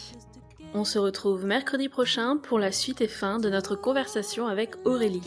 On 0.74 0.84
se 0.84 0.98
retrouve 0.98 1.44
mercredi 1.44 1.88
prochain 1.88 2.36
pour 2.36 2.58
la 2.58 2.72
suite 2.72 3.00
et 3.00 3.08
fin 3.08 3.38
de 3.38 3.48
notre 3.48 3.74
conversation 3.74 4.46
avec 4.46 4.74
Aurélie. 4.84 5.22